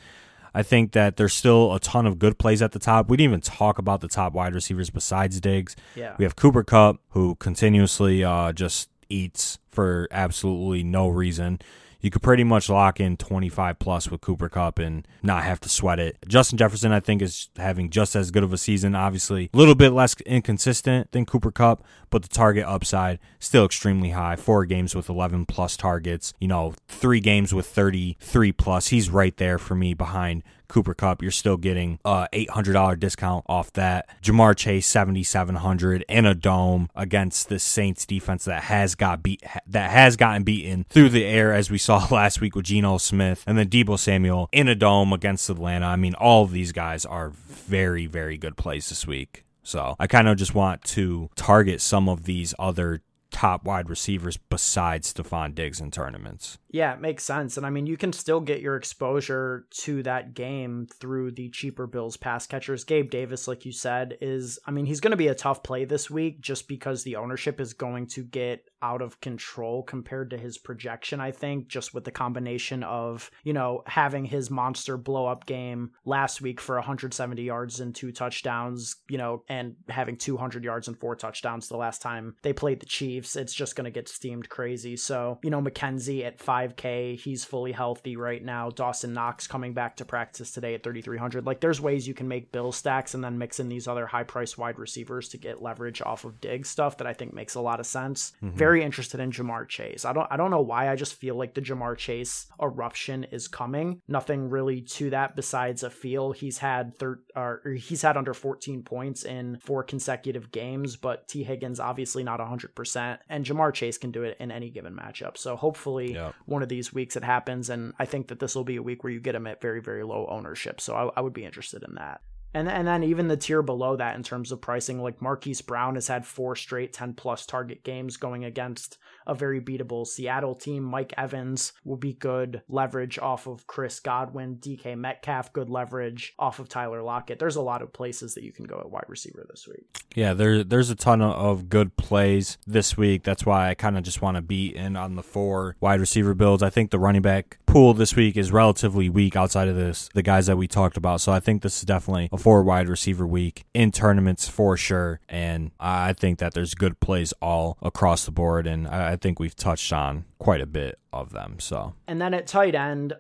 I 0.54 0.64
think 0.64 0.94
that 0.94 1.18
there's 1.18 1.34
still 1.34 1.74
a 1.76 1.80
ton 1.80 2.08
of 2.08 2.18
good 2.18 2.40
plays 2.40 2.64
at 2.64 2.72
the 2.72 2.80
top. 2.80 3.10
We 3.10 3.18
didn't 3.18 3.32
even 3.32 3.42
talk 3.42 3.78
about 3.78 4.02
the 4.02 4.08
top 4.08 4.34
wide 4.34 4.56
receivers 4.56 4.90
besides 4.90 5.40
Diggs. 5.40 5.76
Yeah. 5.94 6.16
We 6.18 6.26
have 6.26 6.36
Cooper 6.36 6.64
Kupp, 6.64 6.98
who 7.10 7.36
continuously 7.36 8.24
uh, 8.24 8.54
just 8.54 8.90
eats 9.08 9.60
for 9.70 10.08
absolutely 10.10 10.84
no 10.84 11.08
reason 11.08 11.60
you 12.08 12.12
could 12.12 12.22
pretty 12.22 12.46
much 12.46 12.70
lock 12.70 13.02
in 13.02 13.18
25 13.18 13.80
plus 13.80 14.10
with 14.10 14.22
Cooper 14.22 14.48
Kupp 14.48 14.80
and 14.80 15.06
not 15.22 15.44
have 15.44 15.60
to 15.60 15.68
sweat 15.68 16.00
it. 16.00 16.16
Justin 16.26 16.58
Jefferson, 16.58 16.94
I 16.94 17.02
think, 17.02 17.22
is 17.22 17.50
having 17.58 17.90
just 17.90 18.16
as 18.16 18.32
good 18.32 18.44
of 18.44 18.54
a 18.54 18.58
season. 18.58 18.96
Obviously, 18.96 19.50
a 19.54 19.58
little 19.58 19.76
bit 19.76 19.92
less 19.92 20.16
inconsistent 20.22 21.12
than 21.12 21.26
Cooper 21.26 21.52
Kupp, 21.52 21.84
but 22.10 22.22
the 22.22 22.30
target 22.30 22.64
upside 22.66 23.20
still 23.40 23.66
extremely 23.66 24.12
high. 24.12 24.38
Four 24.38 24.64
games 24.64 24.96
with 24.96 25.10
11 25.10 25.48
plus 25.48 25.76
targets, 25.76 26.34
you 26.40 26.48
know, 26.48 26.76
three 26.88 27.20
games 27.20 27.54
with 27.54 27.66
33 27.66 28.54
plus. 28.54 28.88
He's 28.88 29.10
right 29.10 29.36
there 29.36 29.58
for 29.58 29.76
me 29.76 29.94
behind 29.94 30.44
Cooper 30.68 30.94
Kupp, 30.94 31.22
you're 31.22 31.32
still 31.32 31.58
getting 31.58 32.00
uh, 32.06 32.28
a 32.34 32.46
$800 32.48 33.00
discount 33.00 33.46
off 33.48 33.72
that. 33.74 34.10
Ja'Marr 34.22 34.56
Chase 34.56 34.88
7700 34.88 36.06
in 36.08 36.26
a 36.26 36.36
dome 36.36 36.90
against 36.96 37.50
the 37.50 37.60
Saints 37.60 38.06
defense 38.06 38.46
that 38.46 38.64
has 38.64 38.96
got 38.96 39.24
beat 39.24 39.44
that 39.66 39.92
has 39.92 40.16
gotten 40.16 40.44
beaten 40.44 40.86
through 40.90 41.10
the 41.10 41.26
air 41.26 41.54
as 41.54 41.70
we 41.72 41.78
saw 41.78 42.08
last 42.12 42.42
week 42.42 42.56
with 42.56 42.66
Geno 42.66 42.98
Smith 42.98 43.44
and 43.48 43.58
then 43.58 43.70
Deebo 43.70 43.98
Samuel 43.98 44.50
in 44.52 44.68
a 44.68 44.76
dome 44.76 45.14
against 45.14 45.50
Atlanta. 45.50 45.86
I 45.86 45.96
mean, 45.96 46.14
all 46.16 46.44
of 46.44 46.52
these 46.52 46.72
guys 46.72 47.06
are 47.06 47.30
very 47.30 48.06
very 48.06 48.38
good 48.38 48.58
plays 48.58 48.90
this 48.90 49.08
week. 49.08 49.46
So 49.68 49.98
I 50.00 50.08
kind 50.08 50.30
of 50.30 50.38
just 50.38 50.56
want 50.56 50.82
to 50.86 51.30
target 51.36 51.82
some 51.82 52.08
of 52.08 52.24
these 52.24 52.54
other 52.58 53.02
top 53.38 53.64
wide 53.64 53.88
receivers 53.88 54.36
besides 54.36 55.14
Stefon 55.14 55.54
Diggs 55.54 55.80
in 55.80 55.92
tournaments. 55.92 56.58
Yeah, 56.70 56.94
it 56.94 57.02
makes 57.02 57.24
sense. 57.24 57.56
And 57.56 57.68
I 57.68 57.70
mean, 57.70 57.86
you 57.86 57.96
can 57.96 58.12
still 58.12 58.42
get 58.42 58.62
your 58.62 58.76
exposure 58.76 59.68
to 59.84 60.02
that 60.04 60.34
game 60.34 60.88
through 61.00 61.32
the 61.32 61.50
cheaper 61.50 61.86
Bills 61.86 62.18
pass 62.18 62.48
catchers. 62.48 62.84
Gabe 62.84 63.12
Davis, 63.12 63.48
like 63.48 63.64
you 63.64 63.72
said, 63.72 64.18
is, 64.22 64.58
I 64.66 64.72
mean, 64.72 64.88
he's 64.88 65.00
going 65.00 65.12
to 65.12 65.18
be 65.18 65.28
a 65.28 65.36
tough 65.36 65.62
play 65.62 65.86
this 65.86 66.10
week 66.10 66.42
just 66.42 66.68
because 66.68 67.04
the 67.04 67.16
ownership 67.16 67.62
is 67.62 67.74
going 67.74 68.08
to 68.08 68.24
get 68.24 68.66
out 68.82 69.02
of 69.02 69.20
control 69.22 69.84
compared 69.84 70.30
to 70.32 70.38
his 70.38 70.58
projection, 70.58 71.20
I 71.20 71.32
think, 71.32 71.68
just 71.68 71.94
with 71.94 72.04
the 72.04 72.12
combination 72.12 72.84
of, 72.84 73.32
you 73.44 73.54
know, 73.54 73.84
having 73.88 74.26
his 74.26 74.52
monster 74.52 74.98
blow 74.98 75.26
up 75.26 75.46
game 75.46 75.92
last 76.06 76.42
week 76.42 76.60
for 76.60 76.76
170 76.76 77.42
yards 77.42 77.80
and 77.80 77.96
two 77.96 78.12
touchdowns, 78.12 78.98
you 79.10 79.18
know, 79.18 79.44
and 79.48 79.76
having 79.90 80.18
200 80.18 80.64
yards 80.64 80.88
and 80.88 81.00
four 81.00 81.16
touchdowns 81.16 81.68
the 81.68 81.78
last 81.78 82.02
time 82.02 82.36
they 82.44 82.54
played 82.54 82.80
the 82.80 82.86
Chiefs. 82.86 83.27
It's 83.36 83.54
just 83.54 83.76
going 83.76 83.86
to 83.86 83.92
get 83.92 84.10
steamed 84.10 84.50
crazy. 84.50 84.96
So, 84.98 85.40
you 85.44 85.50
know, 85.50 85.62
McKenzie 85.62 86.26
at 86.26 86.40
5K, 86.40 87.20
he's 87.20 87.46
fully 87.46 87.72
healthy 87.72 88.18
right 88.18 88.44
now. 88.44 88.70
Dawson 88.70 89.14
Knox 89.14 89.48
coming 89.48 89.74
back 89.74 89.98
to 89.98 90.06
practice 90.06 90.52
today 90.52 90.74
at 90.76 90.84
3,300. 90.84 91.46
Like, 91.46 91.62
there's 91.62 91.82
ways 91.82 92.08
you 92.08 92.14
can 92.14 92.28
make 92.28 92.52
bill 92.52 92.72
stacks 92.72 93.14
and 93.14 93.24
then 93.24 93.38
mix 93.38 93.60
in 93.60 93.70
these 93.70 93.88
other 93.88 94.06
high 94.08 94.24
price 94.24 94.58
wide 94.58 94.78
receivers 94.78 95.30
to 95.30 95.38
get 95.38 95.62
leverage 95.62 96.02
off 96.02 96.26
of 96.26 96.40
dig 96.42 96.66
stuff 96.66 96.98
that 96.98 97.08
I 97.08 97.14
think 97.14 97.34
makes 97.34 97.56
a 97.56 97.62
lot 97.62 97.80
of 97.80 97.86
sense. 97.86 98.34
Mm-hmm 98.44 98.58
very 98.58 98.84
interested 98.84 99.20
in 99.20 99.32
Ja'Marr 99.32 99.68
Chase. 99.68 100.04
I 100.04 100.14
don't 100.14 100.28
I 100.30 100.36
don't 100.36 100.52
know 100.52 100.62
why. 100.62 100.90
I 100.90 100.96
just 100.96 101.14
feel 101.14 101.36
like 101.36 101.54
the 101.54 101.62
Ja'Marr 101.62 101.98
Chase 101.98 102.48
eruption 102.62 103.24
is 103.26 103.48
coming. 103.48 104.02
Nothing 104.08 104.50
really 104.50 104.82
to 104.82 105.10
that 105.12 105.36
besides 105.36 105.84
a 105.84 105.90
feel. 105.90 106.32
He's 106.32 106.58
had 106.58 106.98
thir- 106.98 107.22
or 107.36 107.62
he's 107.80 108.02
had 108.02 108.18
under 108.18 108.34
14 108.34 108.84
points 108.84 109.24
in 109.24 109.58
four 109.60 109.84
consecutive 109.84 110.52
games, 110.52 110.96
but 110.98 111.28
Tee 111.28 111.44
Higgins 111.44 111.80
obviously 111.80 112.24
not 112.24 112.40
100%, 112.40 113.17
and 113.30 113.46
Ja'Marr 113.46 113.74
Chase 113.74 113.98
can 113.98 114.12
do 114.12 114.24
it 114.24 114.38
in 114.40 114.52
any 114.52 114.70
given 114.70 114.96
matchup. 114.96 115.38
So 115.38 115.56
hopefully 115.56 116.14
yep. 116.14 116.36
one 116.46 116.64
of 116.64 116.70
these 116.70 116.94
weeks 116.94 117.16
it 117.16 117.24
happens, 117.24 117.70
and 117.70 117.94
I 118.00 118.06
think 118.06 118.28
that 118.28 118.40
this 118.40 118.56
will 118.56 118.64
be 118.64 118.78
a 118.78 118.84
week 118.84 119.04
where 119.04 119.14
you 119.14 119.20
get 119.20 119.36
him 119.36 119.48
at 119.48 119.62
very 119.62 119.82
very 119.82 120.04
low 120.04 120.28
ownership. 120.30 120.82
So 120.82 120.96
I, 120.96 121.20
I 121.20 121.22
would 121.22 121.34
be 121.34 121.46
interested 121.46 121.84
in 121.84 121.96
that. 121.96 122.22
And 122.54 122.70
and 122.70 122.88
then 122.88 123.04
even 123.04 123.28
the 123.28 123.38
tier 123.38 123.62
below 123.62 123.96
that 123.98 124.16
in 124.16 124.24
terms 124.24 124.52
of 124.52 124.62
pricing, 124.62 125.02
like 125.02 125.22
Marquise 125.22 125.62
Brown 125.62 125.96
has 125.96 126.08
had 126.08 126.26
four 126.26 126.56
straight 126.56 126.94
10 126.94 127.14
plus 127.14 127.46
target 127.46 127.84
games 127.84 128.18
going 128.18 128.46
against 128.46 128.98
a 129.28 129.36
very 129.36 129.62
beatable 129.62 130.08
Seattle 130.08 130.56
team. 130.56 130.84
Mike 130.84 131.14
Evans 131.18 131.74
will 131.84 131.98
be 131.98 132.14
good 132.14 132.62
leverage 132.68 133.20
off 133.20 133.46
of 133.46 133.68
Chris 133.68 134.00
Godwin, 134.00 134.56
DK 134.56 134.98
Metcalf, 134.98 135.54
good 135.54 135.70
leverage 135.70 136.34
off 136.40 136.60
of 136.60 136.70
Tyler 136.70 137.04
Lockett. 137.04 137.38
There's 137.38 137.58
a 137.58 137.62
lot 137.62 137.82
of 137.82 137.94
places 137.94 138.34
that 138.34 138.44
you 138.44 138.52
can 138.52 138.66
go 138.66 138.80
at 138.80 138.90
wide 138.90 139.06
receiver 139.08 139.46
this 139.50 139.68
week. 139.68 139.86
Yeah, 140.16 140.34
there, 140.34 140.64
there's 140.64 140.90
a 140.90 140.96
ton 140.96 141.22
of 141.22 141.70
good 141.70 141.96
plays 141.98 142.58
this 142.66 142.98
week. 142.98 143.24
That's 143.24 143.46
why 143.46 143.70
I 143.70 143.76
kind 143.76 143.98
of 143.98 144.04
just 144.04 144.22
want 144.22 144.36
to 144.36 144.42
be 144.42 144.76
in 144.76 144.96
on 144.96 145.16
the 145.16 145.24
four 145.24 145.76
wide 145.80 146.00
receiver 146.00 146.34
builds. 146.34 146.64
I 146.64 146.70
think 146.70 146.92
the 146.92 147.00
running 147.00 147.22
back 147.22 147.60
pool 147.66 147.94
this 147.94 148.16
week 148.16 148.38
is 148.38 148.52
relatively 148.52 149.10
weak 149.10 149.36
outside 149.36 149.68
of 149.68 149.76
this, 149.76 150.10
the 150.14 150.24
guys 150.24 150.48
that 150.48 150.58
we 150.58 150.68
talked 150.68 150.98
about. 150.98 151.22
So 151.22 151.32
I 151.32 151.40
think 151.40 151.62
this 151.62 151.78
is 151.78 151.84
definitely 151.84 152.30
a 152.32 152.38
four 152.38 152.64
wide 152.64 152.88
receiver 152.88 153.28
week 153.28 153.66
in 153.74 153.92
tournaments 153.92 154.48
for 154.48 154.78
sure. 154.78 155.20
And 155.28 155.72
I 155.80 156.14
think 156.14 156.40
that 156.40 156.54
there's 156.54 156.74
good 156.74 157.00
plays 157.00 157.34
all 157.42 157.78
across 157.82 158.26
the 158.26 158.32
board. 158.32 158.66
And 158.66 158.88
I 158.88 159.17
think 159.22 159.40
we've 159.40 159.56
touched 159.56 159.92
on 159.94 160.26
quite 160.40 160.62
a 160.62 160.66
bit 160.66 161.00
of 161.12 161.32
them. 161.32 161.60
So, 161.60 161.94
and 162.08 162.22
then 162.22 162.34
at 162.34 162.48
tight 162.48 162.76
end, 162.76 163.14